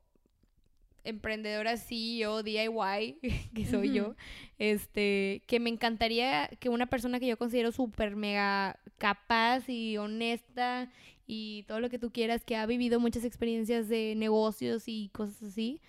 emprendedora 1.04 1.78
CEO, 1.78 2.44
DIY, 2.44 3.20
que 3.56 3.66
soy 3.66 3.88
Ujú. 3.90 3.98
yo, 3.98 4.16
este, 4.60 5.42
que 5.48 5.60
me 5.60 5.70
encantaría 5.70 6.50
que 6.60 6.70
una 6.70 6.86
persona 6.88 7.20
que 7.20 7.28
yo 7.28 7.38
considero 7.38 7.72
súper 7.72 8.16
mega 8.16 8.80
capaz 8.98 9.68
y 9.70 9.98
honesta 9.98 10.90
y 11.28 11.64
todo 11.68 11.80
lo 11.80 11.90
que 11.90 12.00
tú 12.00 12.12
quieras, 12.12 12.44
que 12.44 12.56
ha 12.56 12.66
vivido 12.66 13.00
muchas 13.00 13.24
experiencias 13.26 13.88
de 13.90 14.14
negocios 14.16 14.84
y 14.88 15.10
cosas 15.14 15.42
así, 15.44 15.80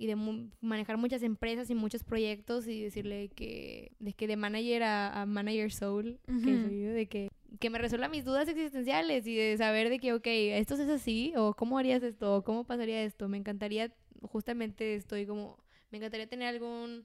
y 0.00 0.06
de 0.06 0.14
mu- 0.14 0.48
manejar 0.60 0.96
muchas 0.96 1.22
empresas 1.22 1.70
y 1.70 1.74
muchos 1.74 2.04
proyectos 2.04 2.68
y 2.68 2.82
decirle 2.82 3.30
que 3.34 3.90
de 3.98 4.12
que 4.12 4.26
de 4.28 4.36
manager 4.36 4.84
a, 4.84 5.22
a 5.22 5.26
manager 5.26 5.72
soul 5.72 6.20
que 6.26 6.32
Ujú. 6.32 6.68
soy 6.68 6.82
yo 6.82 6.90
de 6.90 7.06
que 7.06 7.28
que 7.58 7.70
me 7.70 7.78
resuelva 7.78 8.08
mis 8.08 8.24
dudas 8.24 8.46
existenciales 8.48 9.26
y 9.26 9.34
de 9.34 9.56
saber 9.56 9.88
de 9.88 9.98
que 9.98 10.12
ok 10.12 10.26
esto 10.26 10.74
es 10.74 10.88
así 10.88 11.32
o 11.36 11.54
cómo 11.54 11.78
harías 11.78 12.02
esto 12.04 12.36
o 12.36 12.44
cómo 12.44 12.62
pasaría 12.64 13.02
esto 13.02 13.28
me 13.28 13.38
encantaría 13.38 13.90
justamente 14.22 14.94
estoy 14.94 15.26
como 15.26 15.58
me 15.90 15.98
encantaría 15.98 16.26
tener 16.28 16.48
algún 16.48 17.04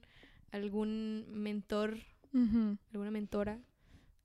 algún 0.52 1.24
mentor 1.30 1.98
alguna 2.92 3.10
mentora 3.12 3.58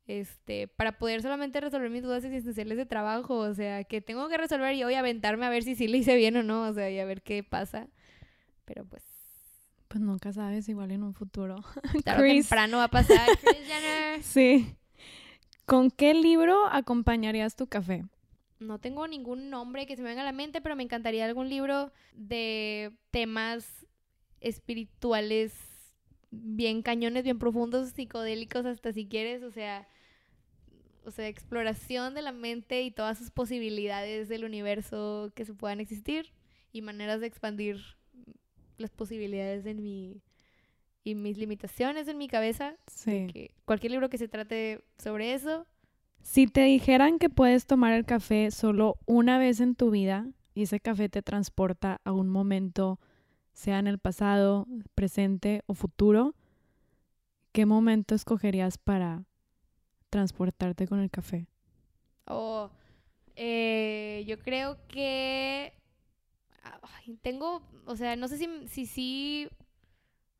este 0.07 0.67
para 0.67 0.97
poder 0.97 1.21
solamente 1.21 1.61
resolver 1.61 1.89
mis 1.91 2.01
dudas 2.01 2.23
existenciales 2.23 2.77
de 2.77 2.85
trabajo 2.87 3.35
o 3.37 3.53
sea 3.53 3.83
que 3.83 4.01
tengo 4.01 4.27
que 4.29 4.37
resolver 4.37 4.73
y 4.75 4.83
hoy 4.83 4.95
aventarme 4.95 5.45
a 5.45 5.49
ver 5.49 5.63
si 5.63 5.75
sí 5.75 5.87
le 5.87 5.99
hice 5.99 6.15
bien 6.15 6.35
o 6.37 6.43
no 6.43 6.63
o 6.63 6.73
sea 6.73 6.89
y 6.89 6.99
a 6.99 7.05
ver 7.05 7.21
qué 7.21 7.43
pasa 7.43 7.87
pero 8.65 8.85
pues 8.85 9.03
Pues 9.87 10.01
nunca 10.01 10.31
sabes, 10.33 10.69
igual 10.69 10.91
en 10.91 11.01
un 11.03 11.13
futuro. 11.15 11.55
tarde 12.05 12.21
o 12.21 12.23
Chris. 12.23 12.45
temprano 12.45 12.77
va 12.77 12.83
a 12.85 12.87
pasar 12.89 13.27
Kris 13.39 13.67
Jenner. 13.67 14.21
Sí. 14.23 14.75
¿Con 15.65 15.89
qué 15.91 16.13
libro 16.13 16.65
acompañarías 16.71 17.55
tu 17.55 17.65
café? 17.67 18.05
No 18.59 18.79
tengo 18.79 19.07
ningún 19.07 19.49
nombre 19.49 19.85
que 19.85 19.95
se 19.95 20.01
me 20.01 20.09
venga 20.09 20.21
a 20.21 20.25
la 20.25 20.31
mente, 20.33 20.61
pero 20.61 20.75
me 20.75 20.83
encantaría 20.83 21.25
algún 21.25 21.49
libro 21.49 21.91
de 22.13 22.91
temas 23.11 23.85
espirituales 24.41 25.53
bien 26.31 26.81
cañones, 26.81 27.23
bien 27.23 27.39
profundos, 27.39 27.89
psicodélicos 27.91 28.65
hasta 28.65 28.91
si 28.93 29.07
quieres, 29.07 29.43
o 29.43 29.51
sea, 29.51 29.87
o 31.05 31.11
sea, 31.11 31.27
exploración 31.27 32.13
de 32.13 32.21
la 32.21 32.31
mente 32.31 32.81
y 32.83 32.91
todas 32.91 33.17
sus 33.17 33.31
posibilidades 33.31 34.27
del 34.27 34.43
universo 34.43 35.31
que 35.35 35.45
se 35.45 35.53
puedan 35.53 35.79
existir 35.79 36.31
y 36.71 36.81
maneras 36.81 37.21
de 37.21 37.27
expandir 37.27 37.77
las 38.77 38.91
posibilidades 38.91 39.65
en 39.65 39.81
mi 39.81 40.21
y 41.03 41.15
mis 41.15 41.37
limitaciones 41.37 42.07
en 42.09 42.17
mi 42.17 42.27
cabeza, 42.27 42.75
Sí. 42.87 43.27
que 43.31 43.51
cualquier 43.65 43.91
libro 43.91 44.09
que 44.09 44.17
se 44.17 44.27
trate 44.27 44.83
sobre 44.97 45.33
eso, 45.33 45.65
Si 46.21 46.47
te 46.47 46.61
dijeran 46.61 47.19
que 47.19 47.29
puedes 47.29 47.65
tomar 47.65 47.93
el 47.93 48.05
café 48.05 48.51
solo 48.51 48.97
una 49.05 49.37
vez 49.37 49.59
en 49.59 49.75
tu 49.75 49.89
vida 49.89 50.27
y 50.53 50.63
ese 50.63 50.79
café 50.79 51.09
te 51.09 51.21
transporta 51.21 52.01
a 52.03 52.11
un 52.11 52.29
momento, 52.29 52.99
sea 53.53 53.79
en 53.79 53.87
el 53.87 53.99
pasado, 53.99 54.67
presente 54.95 55.63
o 55.65 55.73
futuro, 55.73 56.35
¿qué 57.51 57.65
momento 57.65 58.15
escogerías 58.15 58.77
para 58.77 59.23
transportarte 60.09 60.87
con 60.87 60.99
el 60.99 61.09
café? 61.09 61.47
O 62.25 62.69
eh, 63.35 64.23
yo 64.27 64.37
creo 64.39 64.77
que 64.87 65.73
tengo, 67.21 67.61
o 67.85 67.95
sea, 67.95 68.15
no 68.15 68.27
sé 68.27 68.37
si 68.37 68.67
si 68.67 68.85
sí, 68.85 69.49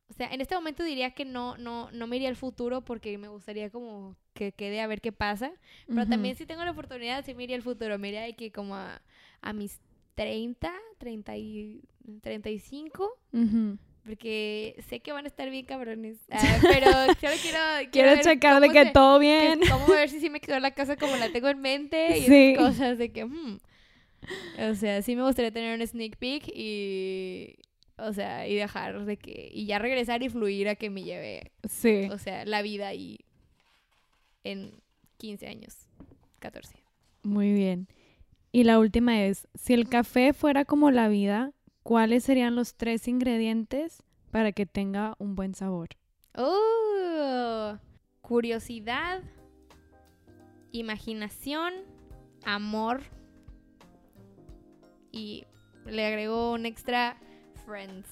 o 0.10 0.14
sea, 0.14 0.28
en 0.34 0.42
este 0.42 0.56
momento 0.56 0.84
diría 0.84 1.12
que 1.12 1.24
no 1.26 1.58
no 1.58 1.90
no 1.92 2.08
me 2.08 2.16
iría 2.18 2.30
al 2.30 2.36
futuro 2.36 2.82
porque 2.82 3.18
me 3.18 3.28
gustaría 3.28 3.70
como 3.70 4.16
que 4.34 4.52
quede 4.52 4.82
a 4.82 4.88
ver 4.88 5.02
qué 5.02 5.12
pasa, 5.12 5.52
pero 5.88 6.02
Ujú. 6.02 6.10
también 6.10 6.36
si 6.36 6.46
tengo 6.46 6.64
la 6.66 6.72
oportunidad 6.72 7.24
sí 7.26 7.34
me 7.36 7.44
iría 7.44 7.56
al 7.56 7.62
futuro, 7.62 7.98
me 8.00 8.08
iría 8.10 8.22
de 8.22 8.34
que 8.36 8.52
como 8.52 8.76
a, 8.76 9.02
a 9.42 9.54
mis 9.54 9.80
30, 10.16 10.74
30 10.98 11.38
y 11.38 11.82
35 12.22 13.10
Ujú. 13.34 13.78
porque 14.04 14.76
sé 14.90 15.00
que 15.02 15.12
van 15.12 15.26
a 15.26 15.28
estar 15.28 15.50
bien 15.50 15.66
cabrones. 15.66 16.18
Ah, 16.32 16.60
pero 16.62 16.92
solo 16.92 17.34
quiero... 17.42 17.60
Quiero 17.92 18.10
ver 18.12 18.22
checar 18.24 18.60
de 18.62 18.70
que 18.70 18.86
se- 18.86 18.92
todo 18.92 19.20
que- 19.20 19.26
bien. 19.26 19.60
Cómo 19.70 19.88
ver 19.88 20.10
si 20.10 20.20
sí 20.20 20.30
me 20.30 20.40
quedó 20.42 20.60
la 20.60 20.72
casa 20.72 20.98
como 20.98 21.16
la 21.18 21.32
tengo 21.32 21.48
en 21.50 21.60
mente 21.62 22.18
y 22.18 22.24
Sí. 22.26 22.52
esas 22.54 22.66
cosas 22.68 22.98
de 22.98 23.12
que... 23.12 23.26
hmm. 23.26 23.60
O 24.72 24.76
sea, 24.76 25.02
sí 25.02 25.16
me 25.16 25.24
gustaría 25.24 25.52
tener 25.52 25.80
un 25.80 25.86
sneak 25.88 26.18
peek 26.18 26.48
y... 26.54 27.56
O 28.02 28.14
sea, 28.14 28.48
y 28.48 28.56
dejar 28.56 29.06
de 29.06 29.18
que... 29.18 29.50
Y 29.54 29.66
ya 29.66 29.80
regresar 29.80 30.24
y 30.24 30.30
fluir 30.30 30.70
a 30.70 30.76
que 30.76 30.90
me 30.90 31.04
lleve, 31.04 31.52
Sí. 31.68 32.08
o 32.12 32.18
sea, 32.18 32.46
la 32.46 32.62
vida 32.62 32.88
ahí 32.88 33.20
en 34.44 34.72
15 35.18 35.48
años, 35.48 35.88
14. 36.40 36.78
Muy 37.24 37.52
bien. 37.54 37.88
Y 38.52 38.64
la 38.64 38.80
última 38.80 39.24
es, 39.24 39.48
si 39.54 39.74
el 39.74 39.90
café 39.90 40.34
fuera 40.34 40.66
como 40.66 40.92
la 40.92 41.08
vida, 41.10 41.52
¿cuáles 41.84 42.24
serían 42.24 42.56
los 42.56 42.76
tres 42.76 43.08
ingredientes 43.08 44.02
para 44.32 44.52
que 44.52 44.66
tenga 44.66 45.16
un 45.20 45.36
buen 45.36 45.54
sabor? 45.54 45.90
Oh, 46.36 47.78
curiosidad, 48.22 49.22
imaginación, 50.72 51.74
amor 52.46 53.02
y 55.12 55.46
le 55.86 56.06
agrego 56.06 56.54
un 56.54 56.66
extra 56.66 57.18
friends. 57.70 58.08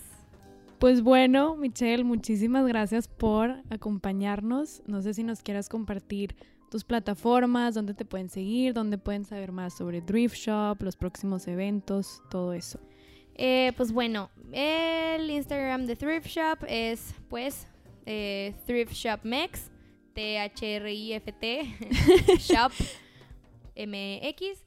Pues 0.79 1.01
bueno, 1.01 1.55
Michelle, 1.55 2.03
muchísimas 2.03 2.67
gracias 2.67 3.07
por 3.07 3.63
acompañarnos. 3.71 4.83
No 4.85 5.01
sé 5.01 5.15
si 5.15 5.23
nos 5.23 5.41
quieras 5.41 5.67
compartir 5.69 6.35
tus 6.69 6.83
plataformas, 6.83 7.73
dónde 7.73 7.95
te 7.95 8.05
pueden 8.05 8.29
seguir, 8.29 8.75
dónde 8.75 8.99
pueden 8.99 9.25
saber 9.25 9.51
más 9.51 9.75
sobre 9.75 10.01
Thrift 10.01 10.35
Shop, 10.35 10.79
los 10.83 10.95
próximos 10.95 11.47
eventos, 11.47 12.21
todo 12.29 12.53
eso. 12.53 12.79
Eh, 13.33 13.73
pues 13.75 13.91
bueno, 13.91 14.29
el 14.51 15.29
Instagram 15.29 15.87
de 15.87 15.95
Thrift 15.95 16.27
Shop 16.27 16.59
es 16.67 17.15
pues 17.27 17.67
eh, 18.05 18.53
Thrift 18.67 18.93
Shop 18.93 19.21
Mex, 19.23 19.71
T-H-R-I-F-T, 20.13 21.75
Shop 22.39 22.71
MX. 23.75 24.63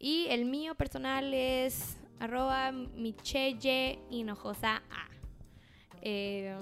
Y 0.00 0.26
el 0.30 0.44
mío 0.46 0.74
personal 0.74 1.32
es 1.32 1.96
arroba 2.24 2.72
Michelle 2.72 3.98
Hinojosa 4.10 4.76
A. 4.76 5.08
Eh, 6.02 6.54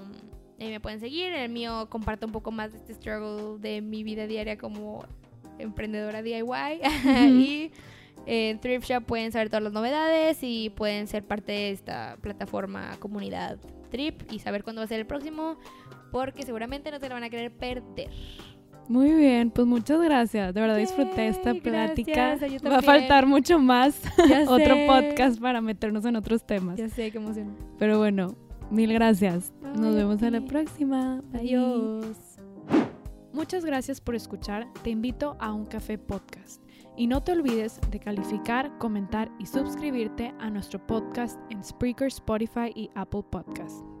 ahí 0.59 0.69
me 0.69 0.79
pueden 0.79 0.99
seguir. 0.99 1.33
El 1.33 1.49
mío 1.49 1.87
comparto 1.89 2.25
un 2.25 2.31
poco 2.31 2.51
más 2.51 2.71
de 2.71 2.77
este 2.77 2.93
struggle 2.93 3.59
de 3.59 3.81
mi 3.81 4.03
vida 4.03 4.27
diaria 4.27 4.57
como 4.57 5.05
emprendedora 5.59 6.21
DIY. 6.21 6.81
y 7.29 7.71
en 8.25 8.59
Thrift 8.59 8.85
Shop 8.85 9.03
pueden 9.03 9.31
saber 9.31 9.49
todas 9.49 9.63
las 9.63 9.73
novedades 9.73 10.39
y 10.41 10.69
pueden 10.69 11.07
ser 11.07 11.23
parte 11.25 11.51
de 11.51 11.71
esta 11.71 12.17
plataforma 12.21 12.97
comunidad 12.99 13.57
Trip 13.89 14.31
y 14.31 14.39
saber 14.39 14.63
cuándo 14.63 14.79
va 14.79 14.85
a 14.85 14.87
ser 14.87 14.99
el 14.99 15.05
próximo 15.05 15.57
porque 16.11 16.43
seguramente 16.43 16.91
no 16.91 16.99
se 16.99 17.09
lo 17.09 17.15
van 17.15 17.23
a 17.23 17.29
querer 17.29 17.51
perder. 17.51 18.09
Muy 18.87 19.11
bien, 19.13 19.49
pues 19.49 19.67
muchas 19.67 20.01
gracias. 20.01 20.53
De 20.53 20.61
verdad 20.61 20.77
disfruté 20.77 21.27
esta 21.27 21.51
Yay, 21.53 21.61
plática. 21.61 22.35
gracias, 22.37 22.63
Va 22.65 22.77
a 22.77 22.81
faltar 22.81 23.25
mucho 23.25 23.59
más 23.59 24.01
otro 24.47 24.75
podcast 24.87 25.39
para 25.39 25.61
meternos 25.61 26.05
en 26.05 26.15
otros 26.15 26.45
temas. 26.45 26.77
Ya 26.77 26.89
sé, 26.89 27.11
qué 27.11 27.17
emoción. 27.17 27.55
Pero 27.79 27.97
bueno, 27.97 28.35
mil 28.69 28.91
gracias. 28.93 29.53
Nos 29.77 29.95
vemos 29.95 30.21
a 30.23 30.29
la 30.29 30.41
próxima. 30.41 31.21
Adiós. 31.33 32.05
Muchas 33.31 33.65
gracias 33.65 33.99
por 33.99 34.15
escuchar. 34.15 34.67
Te 34.83 34.91
invito 34.91 35.35
a 35.39 35.53
un 35.53 35.65
café 35.65 35.97
podcast. 35.97 36.61
Y 36.95 37.07
no 37.07 37.23
te 37.23 37.31
olvides 37.31 37.79
de 37.89 37.99
calificar, 37.99 38.77
comentar 38.77 39.31
y 39.39 39.47
suscribirte 39.47 40.31
a 40.39 40.51
nuestro 40.51 40.85
podcast 40.85 41.39
en 41.49 41.63
Spreaker, 41.63 42.09
Spotify 42.09 42.71
y 42.75 42.91
Apple 42.93 43.23
Podcast. 43.31 43.92